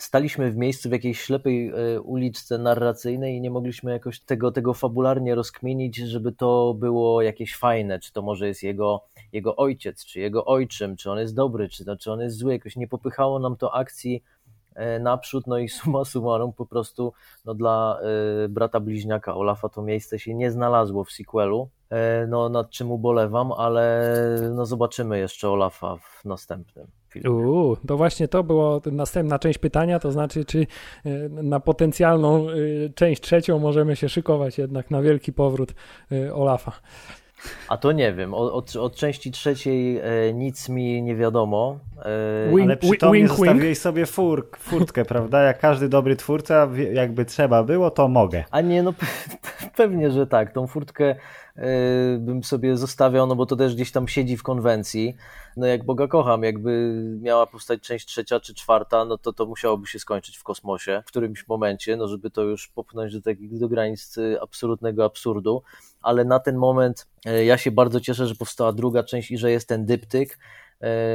staliśmy 0.00 0.50
w 0.50 0.56
miejscu 0.56 0.88
w 0.88 0.92
jakiejś 0.92 1.20
ślepej 1.20 1.68
e, 1.68 2.00
uliczce 2.00 2.58
narracyjnej 2.58 3.36
i 3.36 3.40
nie 3.40 3.50
mogliśmy 3.50 3.92
jakoś 3.92 4.20
tego, 4.20 4.52
tego 4.52 4.74
fabularnie 4.74 5.34
rozkminić, 5.34 5.96
żeby 5.96 6.32
to 6.32 6.74
było 6.74 7.22
jakieś 7.22 7.56
fajne, 7.56 7.98
czy 7.98 8.12
to 8.12 8.22
może 8.22 8.46
jest 8.48 8.62
jego, 8.62 9.04
jego 9.32 9.56
ojciec, 9.56 10.04
czy 10.04 10.20
jego 10.20 10.44
ojczym, 10.44 10.96
czy 10.96 11.10
on 11.10 11.18
jest 11.18 11.34
dobry, 11.34 11.68
czy, 11.68 11.84
czy 12.00 12.12
on 12.12 12.20
jest 12.20 12.36
zły, 12.36 12.52
jakoś 12.52 12.76
nie 12.76 12.88
popychało 12.88 13.38
nam 13.38 13.56
to 13.56 13.74
akcji 13.74 14.22
naprzód, 15.00 15.46
no 15.46 15.58
i 15.58 15.68
summa 15.68 16.04
summarum 16.04 16.52
po 16.52 16.66
prostu 16.66 17.12
no 17.44 17.54
dla 17.54 18.00
y, 18.44 18.48
brata 18.48 18.80
bliźniaka 18.80 19.34
Olafa 19.34 19.68
to 19.68 19.82
miejsce 19.82 20.18
się 20.18 20.34
nie 20.34 20.50
znalazło 20.50 21.04
w 21.04 21.12
sequelu, 21.12 21.68
y, 21.92 22.26
no 22.28 22.48
nad 22.48 22.70
czym 22.70 22.90
ubolewam, 22.90 23.52
ale 23.52 24.04
no 24.54 24.66
zobaczymy 24.66 25.18
jeszcze 25.18 25.50
Olafa 25.50 25.96
w 25.96 26.24
następnym. 26.24 26.86
Uuu, 27.28 27.76
to 27.86 27.96
właśnie 27.96 28.28
to 28.28 28.44
było 28.44 28.82
następna 28.92 29.38
część 29.38 29.58
pytania, 29.58 29.98
to 29.98 30.12
znaczy, 30.12 30.44
czy 30.44 30.66
e, 31.04 31.28
na 31.28 31.60
potencjalną 31.60 32.46
e, 32.48 32.54
część 32.94 33.22
trzecią 33.22 33.58
możemy 33.58 33.96
się 33.96 34.08
szykować 34.08 34.58
jednak 34.58 34.90
na 34.90 35.02
wielki 35.02 35.32
powrót 35.32 35.74
e, 36.12 36.34
Olafa. 36.34 36.72
A 37.68 37.76
to 37.76 37.92
nie 37.92 38.12
wiem, 38.12 38.34
od, 38.34 38.76
od 38.76 38.96
części 38.96 39.30
trzeciej 39.30 40.00
nic 40.34 40.68
mi 40.68 41.02
nie 41.02 41.16
wiadomo. 41.16 41.78
Wink, 42.48 42.62
ale 42.62 42.76
przytomnie 42.76 43.18
wink, 43.18 43.28
zostawiłeś 43.28 43.68
wink. 43.68 43.78
sobie 43.78 44.06
fur, 44.06 44.48
furtkę, 44.58 45.04
prawda? 45.04 45.42
Jak 45.42 45.58
każdy 45.58 45.88
dobry 45.88 46.16
twórca, 46.16 46.68
jakby 46.92 47.24
trzeba 47.24 47.62
było, 47.62 47.90
to 47.90 48.08
mogę. 48.08 48.44
A 48.50 48.60
nie, 48.60 48.82
no 48.82 48.94
pewnie, 49.76 50.10
że 50.10 50.26
tak. 50.26 50.52
Tą 50.52 50.66
furtkę 50.66 51.14
bym 52.18 52.44
sobie 52.44 52.76
zostawiał, 52.76 53.26
no 53.26 53.36
bo 53.36 53.46
to 53.46 53.56
też 53.56 53.74
gdzieś 53.74 53.92
tam 53.92 54.08
siedzi 54.08 54.36
w 54.36 54.42
konwencji 54.42 55.16
no 55.56 55.66
jak 55.66 55.84
Boga 55.84 56.08
kocham, 56.08 56.42
jakby 56.42 56.94
miała 57.20 57.46
powstać 57.46 57.80
część 57.80 58.06
trzecia 58.06 58.40
czy 58.40 58.54
czwarta, 58.54 59.04
no 59.04 59.18
to 59.18 59.32
to 59.32 59.46
musiałoby 59.46 59.86
się 59.86 59.98
skończyć 59.98 60.36
w 60.36 60.42
kosmosie 60.42 61.02
w 61.06 61.08
którymś 61.08 61.48
momencie, 61.48 61.96
no 61.96 62.08
żeby 62.08 62.30
to 62.30 62.42
już 62.42 62.68
popchnąć 62.68 63.12
do 63.12 63.22
takich 63.22 63.58
do 63.58 63.68
granic 63.68 64.16
absolutnego 64.42 65.04
absurdu, 65.04 65.62
ale 66.02 66.24
na 66.24 66.38
ten 66.38 66.56
moment 66.56 67.06
y, 67.26 67.44
ja 67.44 67.58
się 67.58 67.70
bardzo 67.70 68.00
cieszę, 68.00 68.26
że 68.26 68.34
powstała 68.34 68.72
druga 68.72 69.02
część 69.02 69.30
i 69.30 69.38
że 69.38 69.50
jest 69.50 69.68
ten 69.68 69.86
dyptyk, 69.86 70.38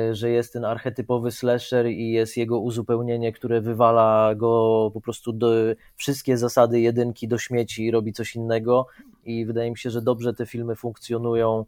y, 0.09 0.15
że 0.15 0.29
jest 0.29 0.53
ten 0.53 0.65
archetypowy 0.65 1.31
slasher 1.31 1.87
i 1.87 2.11
jest 2.11 2.37
jego 2.37 2.59
uzupełnienie, 2.59 3.31
które 3.31 3.61
wywala 3.61 4.35
go 4.35 4.91
po 4.93 5.01
prostu 5.01 5.33
do 5.33 5.51
wszystkie 5.95 6.37
zasady 6.37 6.79
jedynki 6.79 7.27
do 7.27 7.37
śmieci 7.37 7.85
i 7.85 7.91
robi 7.91 8.13
coś 8.13 8.35
innego. 8.35 8.87
I 9.23 9.45
wydaje 9.45 9.71
mi 9.71 9.77
się, 9.77 9.89
że 9.89 10.01
dobrze 10.01 10.33
te 10.33 10.45
filmy 10.45 10.75
funkcjonują 10.75 11.65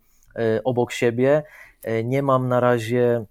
obok 0.64 0.92
siebie. 0.92 1.44
E, 1.84 2.04
nie 2.04 2.24
mam 2.24 2.48
na 2.48 2.60
razie 2.60 3.26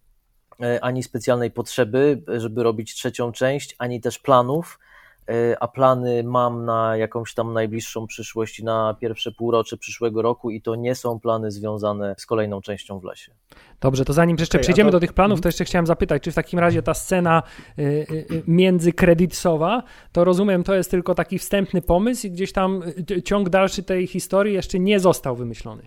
e, 0.62 0.84
ani 0.84 1.02
specjalnej 1.02 1.50
potrzeby, 1.50 2.22
żeby 2.28 2.62
robić 2.62 2.94
trzecią 2.94 3.32
część, 3.32 3.76
ani 3.78 4.00
też 4.00 4.18
planów, 4.18 4.78
e, 4.78 4.86
a 5.60 5.68
plany 5.68 6.24
mam 6.24 6.64
na 6.64 6.96
jakąś 6.96 7.34
tam 7.34 7.52
najbliższą 7.52 8.06
przyszłość, 8.06 8.62
na 8.62 8.96
pierwsze 9.00 9.32
półrocze 9.32 9.76
przyszłego 9.76 10.22
roku 10.22 10.50
i 10.50 10.62
to 10.62 10.74
nie 10.74 10.94
są 10.94 11.20
plany 11.20 11.50
związane 11.50 12.14
z 12.18 12.26
kolejną 12.26 12.60
częścią 12.60 12.98
w 12.98 13.04
lesie. 13.04 13.32
Dobrze, 13.80 14.04
to 14.04 14.12
zanim 14.12 14.36
jeszcze 14.38 14.58
okay, 14.58 14.62
przejdziemy 14.62 14.90
to... 14.90 14.96
do 14.96 15.00
tych 15.00 15.12
planów, 15.12 15.40
to 15.40 15.48
jeszcze 15.48 15.64
chciałem 15.64 15.86
zapytać, 15.86 16.22
czy 16.22 16.32
w 16.32 16.34
takim 16.34 16.58
razie 16.58 16.82
ta 16.82 16.94
scena 16.94 17.42
y, 17.78 17.82
y, 17.82 18.42
międzykredytowa, 18.46 19.82
to 20.12 20.24
rozumiem, 20.24 20.64
to 20.64 20.74
jest 20.74 20.90
tylko 20.90 21.14
taki 21.14 21.38
wstępny 21.38 21.82
pomysł 21.82 22.26
i 22.26 22.30
gdzieś 22.30 22.52
tam 22.52 22.82
ciąg 23.24 23.48
dalszy 23.48 23.82
tej 23.82 24.06
historii 24.06 24.54
jeszcze 24.54 24.78
nie 24.78 25.00
został 25.00 25.36
wymyślony. 25.36 25.86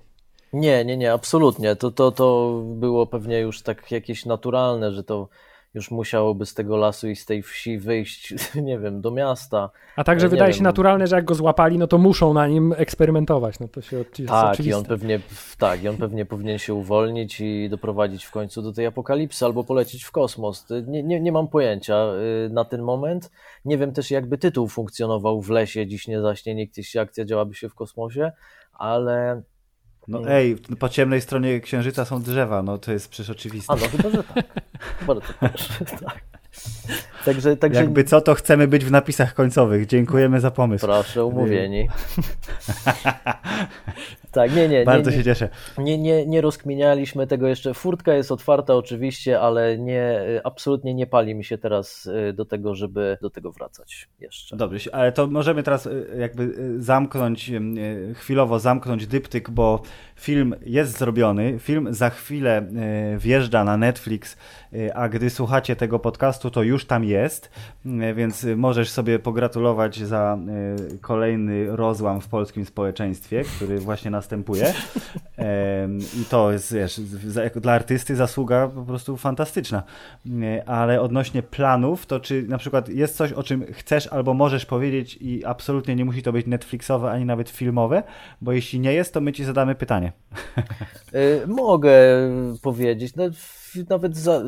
Nie, 0.54 0.86
nie, 0.86 0.98
nie, 0.98 1.14
absolutnie. 1.14 1.76
To, 1.76 1.92
to, 1.92 2.12
to 2.12 2.60
było 2.66 3.08
pewnie 3.08 3.40
już 3.40 3.62
tak 3.62 3.92
jakieś 3.92 4.26
naturalne, 4.26 4.92
że 4.92 5.04
to 5.04 5.28
już 5.74 5.92
musiałoby 5.92 6.46
z 6.46 6.54
tego 6.54 6.78
lasu 6.78 7.10
i 7.10 7.16
z 7.16 7.26
tej 7.26 7.44
wsi 7.44 7.78
wyjść, 7.78 8.34
nie 8.56 8.80
wiem, 8.80 9.02
do 9.02 9.12
miasta. 9.12 9.70
A 9.96 10.04
także 10.04 10.26
nie 10.26 10.30
wydaje 10.30 10.52
wiem. 10.52 10.58
się 10.58 10.64
naturalne, 10.64 11.08
że 11.08 11.16
jak 11.16 11.26
go 11.26 11.36
złapali, 11.36 11.78
no 11.78 11.88
to 11.88 11.98
muszą 11.98 12.34
na 12.34 12.48
nim 12.48 12.74
eksperymentować. 12.78 13.60
No 13.60 13.68
to 13.68 13.82
się 13.82 14.06
Tak, 14.28 14.54
oczywiste. 14.54 14.64
i 14.70 14.74
on 14.74 14.86
pewnie, 14.86 15.20
tak, 15.58 15.84
i 15.84 15.88
on 15.88 15.98
pewnie 15.98 16.26
powinien 16.26 16.58
się 16.58 16.74
uwolnić 16.74 17.42
i 17.42 17.70
doprowadzić 17.70 18.26
w 18.26 18.32
końcu 18.32 18.62
do 18.62 18.74
tej 18.74 18.86
apokalipsy 18.86 19.46
albo 19.46 19.64
polecieć 19.64 20.04
w 20.04 20.12
kosmos. 20.12 20.66
Nie, 20.88 21.04
nie, 21.04 21.20
nie 21.22 21.32
mam 21.32 21.48
pojęcia 21.48 22.06
y, 22.46 22.50
na 22.50 22.66
ten 22.66 22.82
moment. 22.82 23.32
Nie 23.66 23.78
wiem 23.78 23.92
też, 23.92 24.12
jakby 24.12 24.38
tytuł 24.38 24.68
funkcjonował 24.68 25.42
w 25.42 25.50
lesie, 25.50 25.88
dziś 25.88 26.08
nie 26.08 26.22
zaśnie 26.22 26.56
nikt, 26.56 26.78
jeśli 26.78 27.00
akcja 27.00 27.26
działaby 27.26 27.56
się 27.56 27.70
w 27.70 27.76
kosmosie, 27.76 28.32
ale 28.74 29.42
No 30.08 30.30
ej, 30.30 30.56
po 30.80 30.90
ciemnej 30.90 31.22
stronie 31.22 31.60
księżyca 31.60 32.06
są 32.06 32.22
drzewa, 32.22 32.64
no 32.64 32.78
to 32.78 32.92
jest 32.92 33.10
przecież 33.10 33.30
oczywiste. 33.30 33.74
A 33.74 33.76
no 33.76 33.88
chyba, 33.88 34.10
że 34.10 34.24
tak. 34.24 34.46
Bardzo 35.08 35.22
proszę, 35.40 35.86
tak. 36.06 36.20
Także, 37.26 37.58
także 37.58 37.80
Jakby 37.80 38.04
co, 38.04 38.22
to 38.22 38.36
chcemy 38.36 38.68
być 38.68 38.86
w 38.86 38.92
napisach 38.92 39.34
końcowych. 39.34 39.86
Dziękujemy 39.86 40.40
za 40.40 40.52
pomysł. 40.52 40.86
proszę, 40.86 41.26
umówieni. 41.26 41.88
tak, 44.32 44.56
nie, 44.56 44.68
nie. 44.68 44.84
Bardzo 44.84 45.12
nie, 45.12 45.18
się 45.18 45.24
cieszę. 45.24 45.50
nie, 45.78 45.98
nie, 45.98 46.26
nie 46.26 46.42
rozkminialiśmy 46.42 47.28
tego 47.28 47.48
jeszcze. 47.48 47.74
Furtka 47.74 48.14
jest 48.14 48.32
otwarta 48.32 48.76
oczywiście, 48.76 49.40
ale 49.40 49.78
nie, 49.78 50.22
absolutnie 50.44 50.94
nie 50.94 51.08
pali 51.08 51.36
mi 51.36 51.44
się 51.44 51.58
teraz 51.58 52.06
y, 52.06 52.34
do 52.34 52.46
tego, 52.46 52.76
żeby 52.76 53.18
do 53.22 53.30
tego 53.30 53.52
wracać 53.52 54.10
jeszcze. 54.20 54.58
Dobrze, 54.58 54.96
ale 54.96 55.12
to 55.12 55.28
możemy 55.28 55.64
teraz 55.64 55.86
y, 55.86 56.08
jakby 56.20 56.44
y, 56.44 56.82
zamknąć, 56.82 57.50
y, 57.50 58.14
chwilowo 58.14 58.60
zamknąć 58.60 59.08
dyptyk, 59.08 59.50
bo 59.50 59.82
film 60.16 60.56
jest 60.66 60.98
zrobiony, 60.98 61.60
film 61.60 61.94
za 61.94 62.10
chwilę 62.10 62.66
wjeżdża 63.18 63.64
na 63.64 63.78
Netflix, 63.78 64.38
a 64.94 65.10
gdy 65.10 65.30
słuchacie 65.30 65.76
tego 65.76 66.00
podcastu, 66.00 66.52
to 66.52 66.64
już 66.64 66.86
tam 66.86 67.04
jest, 67.04 67.52
więc 68.16 68.46
możesz 68.56 68.90
sobie 68.90 69.20
pogratulować 69.20 70.00
za 70.00 70.38
kolejny 71.02 71.76
rozłam 71.76 72.22
w 72.22 72.28
polskim 72.28 72.66
społeczeństwie, 72.66 73.44
który 73.56 73.80
właśnie 73.80 74.12
następuje. 74.20 74.74
I 76.22 76.26
to 76.30 76.52
jest, 76.52 76.74
wiesz, 76.74 77.02
dla 77.56 77.74
artysty 77.74 78.16
zasługa 78.16 78.68
po 78.68 78.82
prostu 78.82 79.18
fantastyczna. 79.18 79.84
Ale 80.66 81.02
odnośnie 81.02 81.44
planów, 81.44 82.06
to 82.06 82.20
czy 82.20 82.44
na 82.44 82.58
przykład 82.58 82.90
jest 82.90 83.16
coś, 83.16 83.32
o 83.32 83.44
czym 83.44 83.66
chcesz 83.74 84.08
albo 84.08 84.34
możesz 84.34 84.66
powiedzieć 84.66 85.18
i 85.22 85.46
absolutnie 85.46 85.96
nie 85.96 86.06
musi 86.06 86.24
to 86.24 86.32
być 86.32 86.48
Netflixowe 86.48 87.12
ani 87.12 87.26
nawet 87.26 87.50
filmowe, 87.50 88.04
bo 88.42 88.52
jeśli 88.52 88.80
nie 88.80 88.94
jest, 88.94 89.14
to 89.14 89.22
my 89.22 89.34
ci 89.34 89.44
zadamy 89.44 89.76
pytanie. 89.76 90.12
Y, 91.14 91.48
mogę 91.48 91.92
powiedzieć. 92.62 93.16
No, 93.16 93.24
nawet 93.90 94.18
za, 94.18 94.44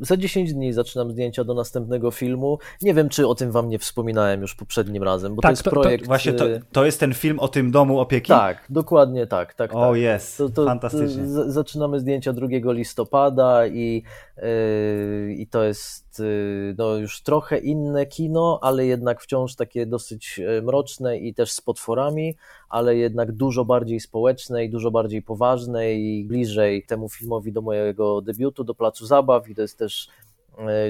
za 0.00 0.16
10 0.16 0.54
dni 0.54 0.72
zaczynam 0.72 1.10
zdjęcia 1.10 1.44
do 1.44 1.54
następnego 1.54 2.10
filmu. 2.10 2.58
Nie 2.82 2.94
wiem, 2.94 3.08
czy 3.08 3.26
o 3.26 3.34
tym 3.34 3.50
wam 3.50 3.68
nie 3.68 3.78
wspominałem 3.78 4.40
już 4.40 4.54
poprzednim 4.54 5.02
razem, 5.02 5.34
bo 5.34 5.42
tak, 5.42 5.48
to 5.48 5.52
jest 5.52 5.62
to, 5.62 5.70
projekt... 5.70 6.04
To, 6.04 6.08
właśnie 6.08 6.32
to, 6.32 6.44
to 6.72 6.84
jest 6.84 7.00
ten 7.00 7.14
film 7.14 7.38
o 7.38 7.48
tym 7.48 7.70
domu 7.70 8.00
opieki? 8.00 8.28
Tak, 8.28 8.66
dokładnie 8.70 9.26
tak. 9.26 9.54
tak 9.54 9.74
o 9.74 9.90
tak. 9.90 10.00
jest, 10.00 10.42
fantastycznie. 10.54 11.22
To 11.22 11.52
zaczynamy 11.52 12.00
zdjęcia 12.00 12.32
2 12.32 12.46
listopada 12.72 13.66
i, 13.66 14.02
yy, 14.36 15.34
i 15.34 15.46
to 15.46 15.64
jest 15.64 16.07
yy, 16.18 16.74
no, 16.78 16.96
już 16.96 17.22
trochę 17.22 17.58
inne 17.58 18.06
kino, 18.06 18.58
ale 18.62 18.86
jednak 18.86 19.22
wciąż 19.22 19.54
takie 19.54 19.86
dosyć 19.86 20.40
mroczne 20.62 21.18
i 21.18 21.34
też 21.34 21.52
z 21.52 21.60
potworami, 21.60 22.36
ale 22.68 22.96
jednak 22.96 23.32
dużo 23.32 23.64
bardziej 23.64 24.00
społeczne 24.00 24.64
i 24.64 24.70
dużo 24.70 24.90
bardziej 24.90 25.22
poważne 25.22 25.94
i 25.94 26.24
bliżej 26.24 26.82
temu 26.82 27.08
filmowi 27.08 27.52
do 27.52 27.62
mojego 27.62 28.20
debiutu, 28.20 28.64
do 28.64 28.74
Placu 28.74 29.06
Zabaw 29.06 29.48
i 29.48 29.54
to 29.54 29.62
jest 29.62 29.78
też 29.78 30.08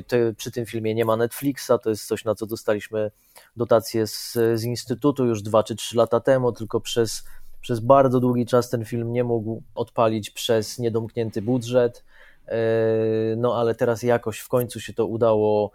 te, 0.07 0.35
przy 0.35 0.51
tym 0.51 0.67
filmie 0.67 0.95
nie 0.95 1.05
ma 1.05 1.17
Netflixa, 1.17 1.73
to 1.83 1.91
jest 1.91 2.07
coś, 2.07 2.25
na 2.25 2.35
co 2.35 2.47
dostaliśmy 2.47 3.11
dotację 3.57 4.07
z, 4.07 4.33
z 4.55 4.65
Instytutu 4.65 5.27
już 5.27 5.43
dwa 5.43 5.63
czy 5.63 5.77
trzy 5.77 5.97
lata 5.97 6.21
temu, 6.21 6.53
tylko 6.53 6.81
przez, 6.81 7.25
przez 7.61 7.81
bardzo 7.81 8.21
długi 8.21 8.47
czas 8.47 8.71
ten 8.71 8.85
film 8.85 9.13
nie 9.13 9.25
mógł 9.25 9.63
odpalić 9.75 10.31
przez 10.31 10.79
niedomknięty 10.79 11.43
budżet. 11.43 12.05
No 13.37 13.57
ale 13.57 13.75
teraz 13.75 14.03
jakoś 14.03 14.39
w 14.39 14.49
końcu 14.49 14.81
się 14.81 14.93
to 14.93 15.07
udało 15.07 15.71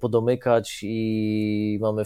podomykać 0.00 0.80
i 0.82 1.78
mamy 1.80 2.02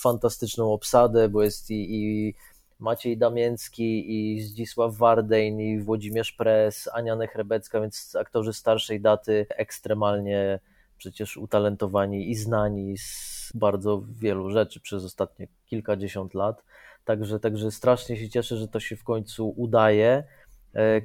fantastyczną 0.00 0.72
obsadę, 0.72 1.28
bo 1.28 1.42
jest 1.42 1.70
i, 1.70 1.94
i 1.94 2.34
Maciej 2.78 3.18
Damięcki 3.18 4.04
i 4.14 4.40
Zdzisław 4.40 4.96
Wardejn 4.96 5.60
i 5.60 5.80
Włodzimierz 5.80 6.32
Pres, 6.32 6.88
Ania 6.92 7.16
Nechrebecka, 7.16 7.80
więc 7.80 8.16
aktorzy 8.16 8.52
starszej 8.52 9.00
daty 9.00 9.46
ekstremalnie 9.48 10.60
przecież 10.98 11.36
utalentowani 11.36 12.30
i 12.30 12.34
znani 12.34 12.98
z 12.98 13.52
bardzo 13.54 14.02
wielu 14.18 14.50
rzeczy 14.50 14.80
przez 14.80 15.04
ostatnie 15.04 15.48
kilkadziesiąt 15.66 16.34
lat. 16.34 16.64
Także, 17.04 17.40
także 17.40 17.70
strasznie 17.70 18.16
się 18.16 18.28
cieszę, 18.28 18.56
że 18.56 18.68
to 18.68 18.80
się 18.80 18.96
w 18.96 19.04
końcu 19.04 19.54
udaje. 19.56 20.24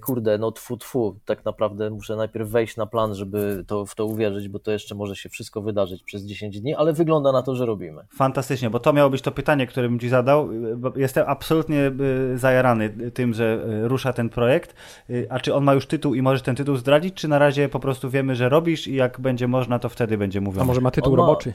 Kurde, 0.01 0.37
no 0.37 0.51
tfu, 0.51 0.77
tfu, 0.77 1.19
tak 1.25 1.45
naprawdę 1.45 1.89
muszę 1.89 2.15
najpierw 2.15 2.49
wejść 2.49 2.77
na 2.77 2.85
plan, 2.85 3.15
żeby 3.15 3.63
to, 3.67 3.85
w 3.85 3.95
to 3.95 4.05
uwierzyć, 4.05 4.49
bo 4.49 4.59
to 4.59 4.71
jeszcze 4.71 4.95
może 4.95 5.15
się 5.15 5.29
wszystko 5.29 5.61
wydarzyć 5.61 6.03
przez 6.03 6.23
10 6.23 6.61
dni, 6.61 6.75
ale 6.75 6.93
wygląda 6.93 7.31
na 7.31 7.41
to, 7.41 7.55
że 7.55 7.65
robimy. 7.65 8.01
Fantastycznie, 8.15 8.69
bo 8.69 8.79
to 8.79 8.93
miało 8.93 9.09
być 9.09 9.21
to 9.21 9.31
pytanie, 9.31 9.67
które 9.67 9.89
bym 9.89 9.99
Ci 9.99 10.09
zadał. 10.09 10.49
Jestem 10.95 11.25
absolutnie 11.27 11.91
zajarany 12.35 13.11
tym, 13.11 13.33
że 13.33 13.63
rusza 13.87 14.13
ten 14.13 14.29
projekt. 14.29 14.75
A 15.29 15.39
czy 15.39 15.53
on 15.55 15.63
ma 15.63 15.73
już 15.73 15.87
tytuł 15.87 16.15
i 16.15 16.21
możesz 16.21 16.41
ten 16.41 16.55
tytuł 16.55 16.75
zdradzić, 16.75 17.15
czy 17.15 17.27
na 17.27 17.39
razie 17.39 17.69
po 17.69 17.79
prostu 17.79 18.09
wiemy, 18.09 18.35
że 18.35 18.49
robisz 18.49 18.87
i 18.87 18.95
jak 18.95 19.19
będzie 19.19 19.47
można, 19.47 19.79
to 19.79 19.89
wtedy 19.89 20.17
będzie 20.17 20.41
mówione? 20.41 20.63
A 20.63 20.65
może 20.65 20.81
ma 20.81 20.91
tytuł 20.91 21.11
ma... 21.11 21.17
roboczy? 21.17 21.53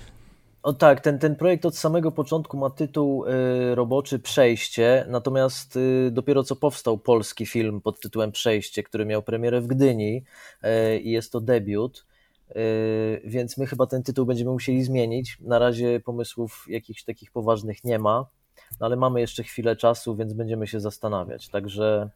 O 0.62 0.72
tak, 0.72 1.00
ten, 1.00 1.18
ten 1.18 1.36
projekt 1.36 1.66
od 1.66 1.76
samego 1.76 2.12
początku 2.12 2.56
ma 2.56 2.70
tytuł 2.70 3.26
y, 3.26 3.74
roboczy 3.74 4.18
Przejście, 4.18 5.06
natomiast 5.08 5.76
y, 5.76 6.11
dopiero 6.12 6.44
co 6.44 6.56
powstał 6.56 6.98
polski 6.98 7.46
film 7.46 7.80
pod 7.80 8.00
tytułem 8.00 8.32
Przejście, 8.32 8.82
który 8.82 9.06
miał 9.06 9.22
premierę 9.22 9.61
w 9.61 9.66
Gdyni 9.66 10.24
y, 10.64 10.98
i 10.98 11.11
jest 11.11 11.32
to 11.32 11.40
debiut, 11.40 12.06
więc 13.24 13.58
my 13.58 13.66
chyba 13.66 13.86
ten 13.86 14.02
tytuł 14.02 14.26
będziemy 14.26 14.50
musieli 14.50 14.82
zmienić. 14.82 15.36
Na 15.40 15.58
razie 15.58 16.00
pomysłów 16.00 16.64
jakichś 16.68 17.04
takich 17.04 17.30
poważnych 17.30 17.84
nie 17.84 17.98
ma, 17.98 18.26
no 18.80 18.86
ale 18.86 18.96
mamy 18.96 19.20
jeszcze 19.20 19.42
chwilę 19.42 19.76
czasu, 19.76 20.16
więc 20.16 20.32
będziemy 20.32 20.66
się 20.66 20.80
zastanawiać. 20.80 21.48
Także 21.48 22.11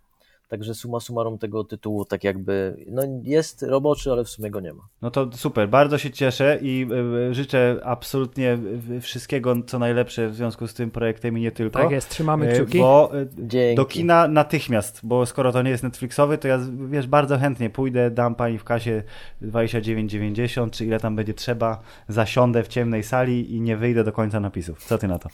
Także 0.49 0.75
suma 0.75 1.01
summarum 1.01 1.39
tego 1.39 1.65
tytułu 1.65 2.05
tak 2.05 2.25
jakby 2.25 2.85
no 2.89 3.03
jest 3.23 3.63
roboczy, 3.63 4.13
ale 4.13 4.25
w 4.25 4.29
sumie 4.29 4.51
go 4.51 4.61
nie 4.61 4.73
ma. 4.73 4.83
No 5.03 5.11
to 5.11 5.31
super, 5.33 5.69
bardzo 5.69 5.99
się 5.99 6.11
cieszę 6.11 6.59
i 6.63 6.89
życzę 7.31 7.81
absolutnie 7.85 8.59
wszystkiego 9.01 9.55
co 9.67 9.79
najlepsze 9.79 10.29
w 10.29 10.35
związku 10.35 10.67
z 10.67 10.75
tym 10.75 10.91
projektem 10.91 11.39
i 11.39 11.41
nie 11.41 11.53
tylko. 11.53 11.79
Tak 11.79 11.91
jest, 11.91 12.09
trzymamy 12.09 12.53
kciuki. 12.53 12.79
Bo 12.79 13.13
Dzięki. 13.39 13.77
do 13.77 13.85
kina 13.85 14.29
natychmiast, 14.29 15.01
bo 15.03 15.27
skoro 15.27 15.53
to 15.53 15.63
nie 15.63 15.71
jest 15.71 15.83
Netflixowy, 15.83 16.39
to 16.39 16.49
ja 16.49 16.59
wiesz, 16.91 17.07
bardzo 17.07 17.39
chętnie 17.39 17.71
pójdę, 17.71 18.11
dam 18.11 18.35
pani 18.35 18.59
w 18.59 18.65
kasie 18.65 19.03
29,90 19.43 20.71
czy 20.71 20.87
ile 20.87 21.01
tam 21.01 21.17
będzie 21.17 21.35
trzeba, 21.35 21.81
zasiądę 22.09 22.63
w 22.63 22.69
ciemnej 22.69 23.03
sali 23.03 23.55
i 23.55 23.61
nie 23.61 23.77
wyjdę 23.77 24.05
do 24.05 24.13
końca 24.13 24.41
napisów. 24.41 24.85
Co 24.85 24.99
ty 24.99 25.09
na 25.09 25.19
to? 25.19 25.29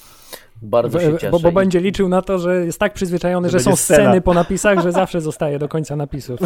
Bardzo 0.62 1.00
się 1.00 1.12
cieszę. 1.12 1.30
Bo, 1.30 1.40
bo 1.40 1.52
będzie 1.52 1.80
liczył 1.80 2.08
na 2.08 2.22
to, 2.22 2.38
że 2.38 2.66
jest 2.66 2.78
tak 2.78 2.92
przyzwyczajony, 2.92 3.48
że, 3.48 3.58
że 3.58 3.64
są 3.64 3.76
scena. 3.76 4.02
sceny 4.02 4.20
po 4.20 4.34
napisach, 4.34 4.80
że 4.80 4.92
zawsze 4.92 5.20
zostaje 5.20 5.58
do 5.58 5.68
końca 5.68 5.96
napisów. 5.96 6.40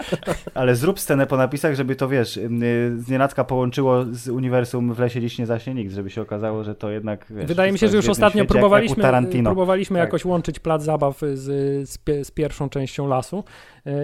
Ale 0.54 0.76
zrób 0.76 1.00
scenę 1.00 1.26
po 1.26 1.36
napisach, 1.36 1.74
żeby 1.74 1.96
to, 1.96 2.08
wiesz, 2.08 2.38
z 2.96 3.08
nienacka 3.08 3.44
połączyło 3.44 4.04
z 4.12 4.28
uniwersum 4.28 4.94
w 4.94 4.98
lesie 4.98 5.20
dziś 5.20 5.38
nie 5.38 5.46
zaśnie 5.46 5.74
nikt, 5.74 5.92
żeby 5.92 6.10
się 6.10 6.22
okazało, 6.22 6.64
że 6.64 6.74
to 6.74 6.90
jednak, 6.90 7.26
wiesz, 7.30 7.46
Wydaje 7.46 7.72
mi 7.72 7.78
się, 7.78 7.88
że 7.88 7.96
już 7.96 8.08
ostatnio 8.08 8.42
świecie, 8.42 8.48
próbowaliśmy, 8.48 9.02
jak, 9.02 9.34
jak 9.34 9.44
próbowaliśmy 9.44 9.98
tak. 9.98 10.06
jakoś 10.06 10.24
łączyć 10.24 10.58
plac 10.58 10.82
zabaw 10.82 11.20
z, 11.20 11.88
z, 11.88 12.26
z 12.26 12.30
pierwszą 12.30 12.68
częścią 12.68 13.08
lasu 13.08 13.44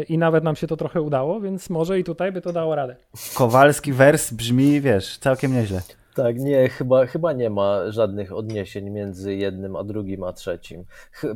i 0.09 0.18
nawet 0.18 0.44
nam 0.44 0.57
się 0.57 0.66
to 0.66 0.76
trochę 0.76 1.02
udało, 1.02 1.40
więc 1.40 1.70
może 1.70 1.98
i 1.98 2.04
tutaj 2.04 2.32
by 2.32 2.40
to 2.40 2.52
dało 2.52 2.74
radę. 2.74 2.96
Kowalski 3.34 3.92
wers 3.92 4.32
brzmi, 4.32 4.80
wiesz, 4.80 5.18
całkiem 5.18 5.52
nieźle. 5.52 5.82
Tak, 6.17 6.39
nie, 6.39 6.69
chyba, 6.69 7.07
chyba 7.07 7.33
nie 7.33 7.51
ma 7.51 7.91
żadnych 7.91 8.33
odniesień 8.33 8.91
między 8.91 9.35
jednym 9.35 9.77
a 9.77 9.85
drugim 9.85 10.25
a 10.25 10.33
trzecim. 10.33 10.85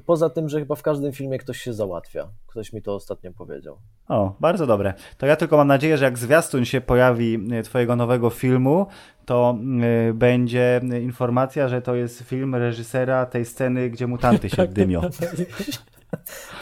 Poza 0.07 0.31
tym, 0.31 0.49
że 0.49 0.59
chyba 0.59 0.75
w 0.75 0.83
każdym 0.83 1.13
filmie 1.13 1.39
ktoś 1.39 1.61
się 1.61 1.73
załatwia. 1.73 2.29
Ktoś 2.47 2.73
mi 2.73 2.83
to 2.83 2.95
ostatnio 2.95 3.33
powiedział. 3.33 3.77
O, 4.09 4.37
bardzo 4.41 4.67
dobre. 4.67 4.95
To 5.19 5.27
ja 5.27 5.37
tylko 5.37 5.57
mam 5.57 5.69
nadzieję, 5.69 5.97
że 5.97 6.05
jak 6.05 6.19
zwiastun 6.19 6.65
się 6.65 6.81
pojawi 6.81 7.39
twojego 7.65 7.97
nowego 7.97 8.31
filmu, 8.31 8.87
to 9.25 9.59
y, 10.11 10.15
będzie 10.15 10.81
informacja, 11.03 11.69
że 11.69 11.83
to 11.83 11.95
jest 11.95 12.23
film 12.23 12.55
reżysera 12.55 13.27
tej 13.27 13.45
sceny, 13.45 13.91
gdzie 13.91 14.07
mutanty 14.07 14.51
się 14.51 14.67
dymią. 14.79 15.01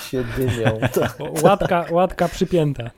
Się 0.00 0.24
dymią. 0.36 0.78
Łatka, 1.42 1.84
łatka 1.90 2.28
przypięta. 2.28 2.90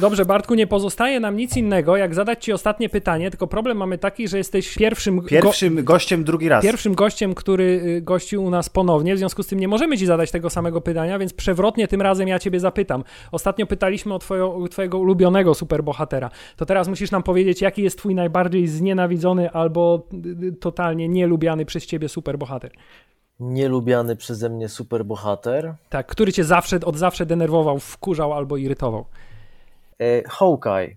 Dobrze, 0.00 0.24
Bartku, 0.24 0.54
nie 0.54 0.66
pozostaje 0.66 1.20
nam 1.20 1.36
nic 1.36 1.56
innego, 1.56 1.96
jak 1.96 2.14
zadać 2.14 2.44
Ci 2.44 2.52
ostatnie 2.52 2.88
pytanie, 2.88 3.30
tylko 3.30 3.46
problem 3.46 3.76
mamy 3.76 3.98
taki, 3.98 4.28
że 4.28 4.38
jesteś 4.38 4.74
pierwszym... 4.74 5.22
Pierwszym 5.22 5.74
go 5.74 5.82
gościem 5.82 6.24
drugi 6.24 6.48
raz. 6.48 6.64
Pierwszym 6.64 6.94
gościem, 6.94 7.34
który 7.34 7.64
y, 7.64 8.02
gościł 8.02 8.44
u 8.44 8.50
nas 8.50 8.68
ponownie, 8.68 9.14
w 9.14 9.18
związku 9.18 9.42
z 9.42 9.46
tym 9.46 9.60
nie 9.60 9.68
możemy 9.68 9.98
Ci 9.98 10.06
zadać 10.06 10.30
tego 10.30 10.50
samego 10.50 10.80
pytania, 10.80 11.18
więc 11.18 11.32
przewrotnie 11.32 11.88
tym 11.88 12.02
razem 12.02 12.28
ja 12.28 12.38
Ciebie 12.38 12.60
zapytam. 12.60 13.04
Ostatnio 13.32 13.66
pytaliśmy 13.66 14.14
o 14.14 14.18
twojo, 14.18 14.68
Twojego 14.70 14.98
ulubionego 14.98 15.54
superbohatera. 15.54 16.30
To 16.56 16.66
teraz 16.66 16.88
musisz 16.88 17.10
nam 17.10 17.22
powiedzieć, 17.22 17.60
jaki 17.60 17.82
jest 17.82 17.98
Twój 17.98 18.14
najbardziej 18.14 18.66
znienawidzony 18.66 19.50
albo 19.50 20.06
y, 20.42 20.46
y, 20.46 20.52
totalnie 20.52 21.08
nielubiany 21.08 21.64
przez 21.64 21.86
Ciebie 21.86 22.08
superbohater 22.08 22.70
nielubiany 23.40 24.16
przeze 24.16 24.48
mnie 24.48 24.68
superbohater. 24.68 25.74
Tak, 25.88 26.06
który 26.06 26.32
cię 26.32 26.44
zawsze, 26.44 26.80
od 26.84 26.96
zawsze 26.96 27.26
denerwował, 27.26 27.78
wkurzał 27.78 28.32
albo 28.32 28.56
irytował. 28.56 29.04
E, 30.00 30.28
Hawkeye 30.28 30.96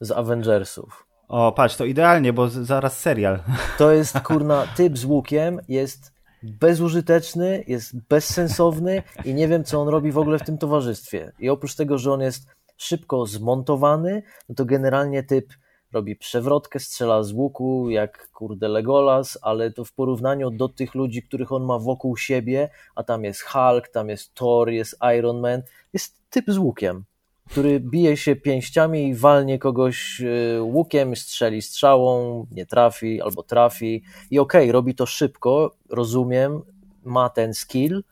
z 0.00 0.10
Avengersów. 0.10 1.06
O, 1.28 1.52
patrz, 1.52 1.76
to 1.76 1.84
idealnie, 1.84 2.32
bo 2.32 2.48
zaraz 2.48 2.98
serial. 2.98 3.42
To 3.78 3.92
jest, 3.92 4.20
kurna, 4.20 4.66
typ 4.76 4.98
z 4.98 5.04
łukiem, 5.04 5.60
jest 5.68 6.12
bezużyteczny, 6.42 7.64
jest 7.66 8.06
bezsensowny 8.08 9.02
i 9.24 9.34
nie 9.34 9.48
wiem, 9.48 9.64
co 9.64 9.80
on 9.80 9.88
robi 9.88 10.12
w 10.12 10.18
ogóle 10.18 10.38
w 10.38 10.42
tym 10.42 10.58
towarzystwie. 10.58 11.32
I 11.38 11.48
oprócz 11.48 11.74
tego, 11.74 11.98
że 11.98 12.12
on 12.12 12.20
jest 12.20 12.46
szybko 12.76 13.26
zmontowany, 13.26 14.22
no 14.48 14.54
to 14.54 14.64
generalnie 14.64 15.22
typ 15.22 15.52
robi 15.92 16.16
przewrotkę, 16.16 16.78
strzela 16.78 17.22
z 17.22 17.32
łuku, 17.32 17.90
jak 17.90 18.28
kurde 18.32 18.68
Legolas, 18.68 19.38
ale 19.42 19.70
to 19.70 19.84
w 19.84 19.92
porównaniu 19.92 20.50
do 20.50 20.68
tych 20.68 20.94
ludzi, 20.94 21.22
których 21.22 21.52
on 21.52 21.64
ma 21.64 21.78
wokół 21.78 22.16
siebie, 22.16 22.68
a 22.94 23.02
tam 23.02 23.24
jest 23.24 23.42
Hulk, 23.42 23.88
tam 23.88 24.08
jest 24.08 24.34
Thor, 24.34 24.70
jest 24.70 24.96
Iron 25.18 25.40
Man, 25.40 25.62
jest 25.92 26.22
typ 26.30 26.44
z 26.48 26.58
łukiem, 26.58 27.04
który 27.50 27.80
bije 27.80 28.16
się 28.16 28.36
pięściami 28.36 29.08
i 29.08 29.14
walnie 29.14 29.58
kogoś 29.58 30.20
e, 30.20 30.62
łukiem, 30.62 31.16
strzeli 31.16 31.62
strzałą, 31.62 32.46
nie 32.50 32.66
trafi 32.66 33.20
albo 33.20 33.42
trafi 33.42 34.02
i 34.30 34.38
okej, 34.38 34.62
okay, 34.62 34.72
robi 34.72 34.94
to 34.94 35.06
szybko, 35.06 35.76
rozumiem, 35.90 36.62
ma 37.04 37.28
ten 37.28 37.54
skill, 37.54 38.02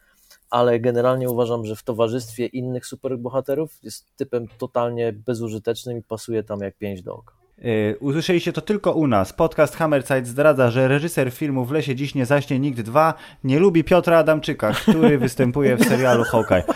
ale 0.50 0.80
generalnie 0.80 1.30
uważam, 1.30 1.64
że 1.64 1.76
w 1.76 1.82
towarzystwie 1.82 2.46
innych 2.46 2.86
superbohaterów 2.86 3.78
jest 3.82 4.16
typem 4.16 4.48
totalnie 4.58 5.12
bezużytecznym 5.12 5.98
i 5.98 6.02
pasuje 6.02 6.42
tam 6.42 6.60
jak 6.60 6.76
pięć 6.76 7.02
do 7.02 7.14
oka. 7.14 7.39
Yy, 7.60 7.96
usłyszeliście 8.00 8.52
to 8.52 8.60
tylko 8.60 8.92
u 8.92 9.06
nas. 9.06 9.32
Podcast 9.32 9.76
Hammerside 9.76 10.24
zdradza, 10.24 10.70
że 10.70 10.88
reżyser 10.88 11.32
filmu 11.32 11.64
W 11.64 11.70
lesie 11.72 11.94
dziś 11.94 12.14
nie 12.14 12.26
zaśnie 12.26 12.58
nikt 12.58 12.80
dwa 12.80 13.14
nie 13.44 13.58
lubi 13.58 13.84
Piotra 13.84 14.18
Adamczyka, 14.18 14.72
który 14.72 15.18
występuje 15.18 15.76
w 15.76 15.84
serialu 15.84 16.24
Hawkeye. 16.24 16.62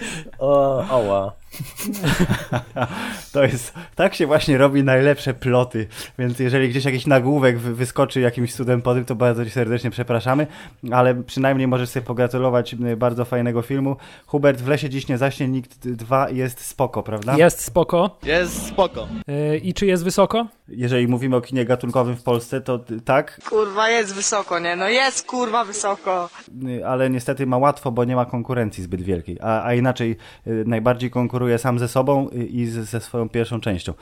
O, 0.38 0.84
oła. 0.90 1.32
To 3.32 3.44
jest, 3.44 3.74
tak 3.94 4.14
się 4.14 4.26
właśnie 4.26 4.58
robi 4.58 4.84
najlepsze 4.84 5.34
ploty, 5.34 5.86
więc 6.18 6.38
jeżeli 6.38 6.68
gdzieś 6.68 6.84
jakiś 6.84 7.06
nagłówek 7.06 7.58
wyskoczy 7.58 8.20
jakimś 8.20 8.54
cudem 8.54 8.82
po 8.82 8.94
tym, 8.94 9.04
to 9.04 9.14
bardzo 9.14 9.44
Ci 9.44 9.50
serdecznie 9.50 9.90
przepraszamy, 9.90 10.46
ale 10.92 11.14
przynajmniej 11.14 11.68
możesz 11.68 11.88
sobie 11.88 12.06
pogratulować 12.06 12.74
y, 12.74 12.96
bardzo 12.96 13.24
fajnego 13.24 13.62
filmu. 13.62 13.96
Hubert, 14.26 14.60
w 14.60 14.68
lesie 14.68 14.88
dziś 14.88 15.08
nie 15.08 15.18
zaśnie 15.18 15.48
nikt 15.48 15.88
dwa 15.88 16.30
jest 16.30 16.60
spoko, 16.60 17.02
prawda? 17.02 17.36
Jest 17.36 17.64
spoko. 17.64 18.18
Jest 18.22 18.66
spoko. 18.66 19.08
Yy, 19.26 19.58
I 19.58 19.74
czy 19.74 19.86
jest 19.86 20.04
wysoko? 20.04 20.46
Jeżeli 20.68 21.08
mówimy 21.08 21.36
o 21.36 21.40
kinie 21.40 21.64
gatunkowym 21.64 22.16
w 22.16 22.22
Polsce, 22.22 22.60
to 22.60 22.80
tak. 23.04 23.40
Kurwa, 23.48 23.88
jest 23.88 24.14
wysoko, 24.14 24.58
nie? 24.58 24.76
No 24.76 24.88
jest 24.88 25.26
kurwa 25.26 25.64
wysoko. 25.64 26.30
Y, 26.68 26.86
ale 26.86 27.10
niestety 27.10 27.46
ma 27.46 27.58
łatwo, 27.58 27.92
bo 27.92 28.04
nie 28.04 28.16
ma 28.16 28.24
konkurencji 28.24 28.84
zbyt 28.84 29.02
wielkiej, 29.02 29.38
a, 29.40 29.64
a 29.64 29.74
inaczej 29.74 30.16
y, 30.46 30.64
najbardziej 30.66 31.10
konkuruje 31.10 31.45
sam 31.58 31.78
ze 31.78 31.88
sobą 31.88 32.28
i 32.28 32.66
ze 32.66 33.00
swoją 33.00 33.28
pierwszą 33.28 33.60
częścią. 33.60 33.92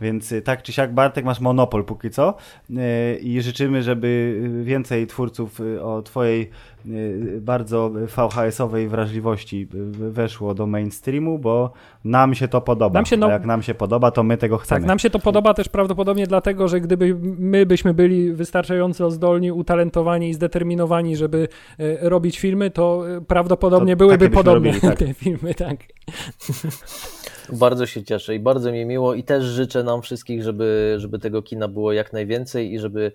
Więc 0.00 0.32
y, 0.32 0.42
tak 0.42 0.62
czy 0.62 0.72
siak, 0.72 0.94
Bartek, 0.94 1.24
masz 1.24 1.40
monopol 1.40 1.84
póki 1.84 2.10
co 2.10 2.36
y, 2.70 2.74
i 3.18 3.42
życzymy, 3.42 3.82
żeby 3.82 4.40
więcej 4.64 5.06
twórców 5.06 5.60
o 5.82 6.02
Twojej 6.02 6.50
bardzo 7.40 7.90
VHS-owej 7.90 8.88
wrażliwości 8.88 9.68
weszło 9.90 10.54
do 10.54 10.66
mainstreamu, 10.66 11.38
bo 11.38 11.72
nam 12.04 12.34
się 12.34 12.48
to 12.48 12.60
podoba. 12.60 12.94
Nam 12.94 13.06
się 13.06 13.16
no... 13.16 13.26
A 13.26 13.30
jak 13.30 13.46
nam 13.46 13.62
się 13.62 13.74
podoba, 13.74 14.10
to 14.10 14.22
my 14.22 14.36
tego 14.36 14.58
chcemy. 14.58 14.80
Tak, 14.80 14.88
nam 14.88 14.98
się 14.98 15.10
to 15.10 15.18
podoba 15.18 15.54
też 15.54 15.68
prawdopodobnie 15.68 16.26
dlatego, 16.26 16.68
że 16.68 16.80
gdyby 16.80 17.16
my 17.22 17.66
byśmy 17.66 17.94
byli 17.94 18.32
wystarczająco 18.32 19.10
zdolni, 19.10 19.52
utalentowani 19.52 20.28
i 20.28 20.34
zdeterminowani, 20.34 21.16
żeby 21.16 21.48
robić 22.00 22.38
filmy, 22.38 22.70
to 22.70 23.04
prawdopodobnie 23.26 23.92
to 23.92 23.98
byłyby 23.98 24.30
podobne 24.30 24.70
robili, 24.70 24.80
tak. 24.80 24.98
te 24.98 25.14
filmy, 25.14 25.54
tak. 25.54 25.76
Bardzo 27.52 27.86
się 27.86 28.04
cieszę 28.04 28.34
i 28.34 28.40
bardzo 28.40 28.72
mi 28.72 28.86
miło 28.86 29.14
i 29.14 29.22
też 29.22 29.44
życzę 29.44 29.84
nam 29.84 30.02
wszystkich, 30.02 30.42
żeby, 30.42 30.94
żeby 30.98 31.18
tego 31.18 31.42
kina 31.42 31.68
było 31.68 31.92
jak 31.92 32.12
najwięcej 32.12 32.72
i 32.72 32.78
żeby 32.78 33.12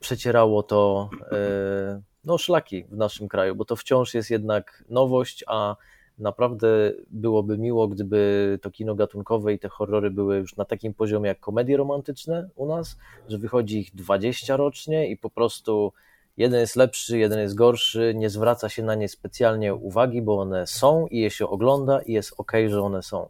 przecierało 0.00 0.62
to 0.62 1.10
e, 1.32 2.02
no, 2.24 2.38
szlaki 2.38 2.84
w 2.84 2.96
naszym 2.96 3.28
kraju, 3.28 3.54
bo 3.54 3.64
to 3.64 3.76
wciąż 3.76 4.14
jest 4.14 4.30
jednak 4.30 4.84
nowość, 4.88 5.44
a 5.46 5.76
naprawdę 6.18 6.92
byłoby 7.10 7.58
miło, 7.58 7.88
gdyby 7.88 8.58
to 8.62 8.70
kino 8.70 8.94
gatunkowe 8.94 9.52
i 9.52 9.58
te 9.58 9.68
horrory 9.68 10.10
były 10.10 10.36
już 10.36 10.56
na 10.56 10.64
takim 10.64 10.94
poziomie 10.94 11.28
jak 11.28 11.40
komedie 11.40 11.76
romantyczne 11.76 12.48
u 12.54 12.66
nas, 12.66 12.98
że 13.28 13.38
wychodzi 13.38 13.78
ich 13.78 13.94
20 13.94 14.56
rocznie 14.56 15.10
i 15.10 15.16
po 15.16 15.30
prostu 15.30 15.92
jeden 16.36 16.60
jest 16.60 16.76
lepszy, 16.76 17.18
jeden 17.18 17.38
jest 17.38 17.54
gorszy, 17.54 18.12
nie 18.16 18.30
zwraca 18.30 18.68
się 18.68 18.82
na 18.82 18.94
nie 18.94 19.08
specjalnie 19.08 19.74
uwagi, 19.74 20.22
bo 20.22 20.38
one 20.38 20.66
są 20.66 21.06
i 21.06 21.18
je 21.18 21.30
się 21.30 21.48
ogląda 21.48 22.02
i 22.02 22.12
jest 22.12 22.34
ok, 22.38 22.52
że 22.68 22.82
one 22.82 23.02
są 23.02 23.28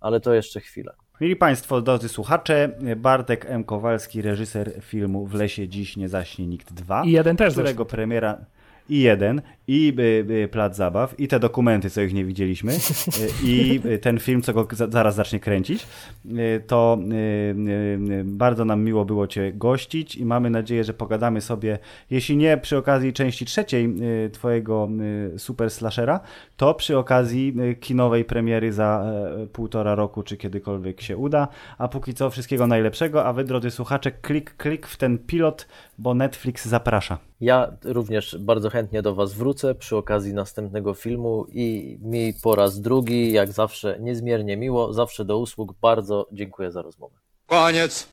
ale 0.00 0.20
to 0.20 0.34
jeszcze 0.34 0.60
chwilę. 0.60 0.94
Mieli 1.20 1.36
Państwo, 1.36 1.80
drodzy 1.80 2.08
słuchacze, 2.08 2.68
Bartek 2.96 3.46
M. 3.48 3.64
Kowalski, 3.64 4.22
reżyser 4.22 4.72
filmu 4.82 5.26
W 5.26 5.34
lesie 5.34 5.68
dziś 5.68 5.96
nie 5.96 6.08
zaśnie 6.08 6.46
nikt 6.46 6.72
2. 6.72 7.02
I 7.04 7.10
jeden 7.10 7.36
też 7.36 7.52
którego 7.52 7.68
zresztą. 7.78 7.96
premiera 7.96 8.38
i 8.88 9.00
jeden, 9.00 9.42
i 9.68 9.96
plac 10.50 10.76
zabaw, 10.76 11.20
i 11.20 11.28
te 11.28 11.40
dokumenty, 11.40 11.90
co 11.90 12.00
ich 12.00 12.14
nie 12.14 12.24
widzieliśmy, 12.24 12.72
i 13.44 13.80
ten 14.00 14.18
film, 14.18 14.42
co 14.42 14.52
go 14.52 14.68
zaraz 14.88 15.14
zacznie 15.14 15.40
kręcić, 15.40 15.86
to 16.66 16.98
bardzo 18.24 18.64
nam 18.64 18.84
miło 18.84 19.04
było 19.04 19.26
Cię 19.26 19.52
gościć 19.52 20.16
i 20.16 20.24
mamy 20.24 20.50
nadzieję, 20.50 20.84
że 20.84 20.94
pogadamy 20.94 21.40
sobie, 21.40 21.78
jeśli 22.10 22.36
nie 22.36 22.56
przy 22.56 22.76
okazji 22.76 23.12
części 23.12 23.44
trzeciej 23.44 23.94
Twojego 24.32 24.88
super 25.36 25.70
slashera, 25.70 26.20
to 26.56 26.74
przy 26.74 26.98
okazji 26.98 27.54
kinowej 27.80 28.24
premiery 28.24 28.72
za 28.72 29.04
e, 29.42 29.46
półtora 29.46 29.94
roku, 29.94 30.22
czy 30.22 30.36
kiedykolwiek 30.36 31.00
się 31.00 31.16
uda. 31.16 31.48
A 31.78 31.88
póki 31.88 32.14
co 32.14 32.30
wszystkiego 32.30 32.66
najlepszego, 32.66 33.24
a 33.24 33.32
Wy, 33.32 33.44
drodzy 33.44 33.70
słuchacze, 33.70 34.10
klik, 34.10 34.56
klik 34.56 34.86
w 34.86 34.96
ten 34.96 35.18
pilot, 35.18 35.68
bo 35.98 36.14
Netflix 36.14 36.66
zaprasza. 36.66 37.27
Ja 37.40 37.76
również 37.84 38.36
bardzo 38.40 38.70
chętnie 38.70 39.02
do 39.02 39.14
Was 39.14 39.32
wrócę 39.32 39.74
przy 39.74 39.96
okazji 39.96 40.34
następnego 40.34 40.94
filmu 40.94 41.46
i 41.48 41.98
mi 42.02 42.34
po 42.42 42.54
raz 42.54 42.80
drugi, 42.80 43.32
jak 43.32 43.52
zawsze, 43.52 43.98
niezmiernie 44.00 44.56
miło, 44.56 44.92
zawsze 44.92 45.24
do 45.24 45.38
usług. 45.38 45.74
Bardzo 45.80 46.28
dziękuję 46.32 46.72
za 46.72 46.82
rozmowę. 46.82 47.14
Koniec. 47.46 48.06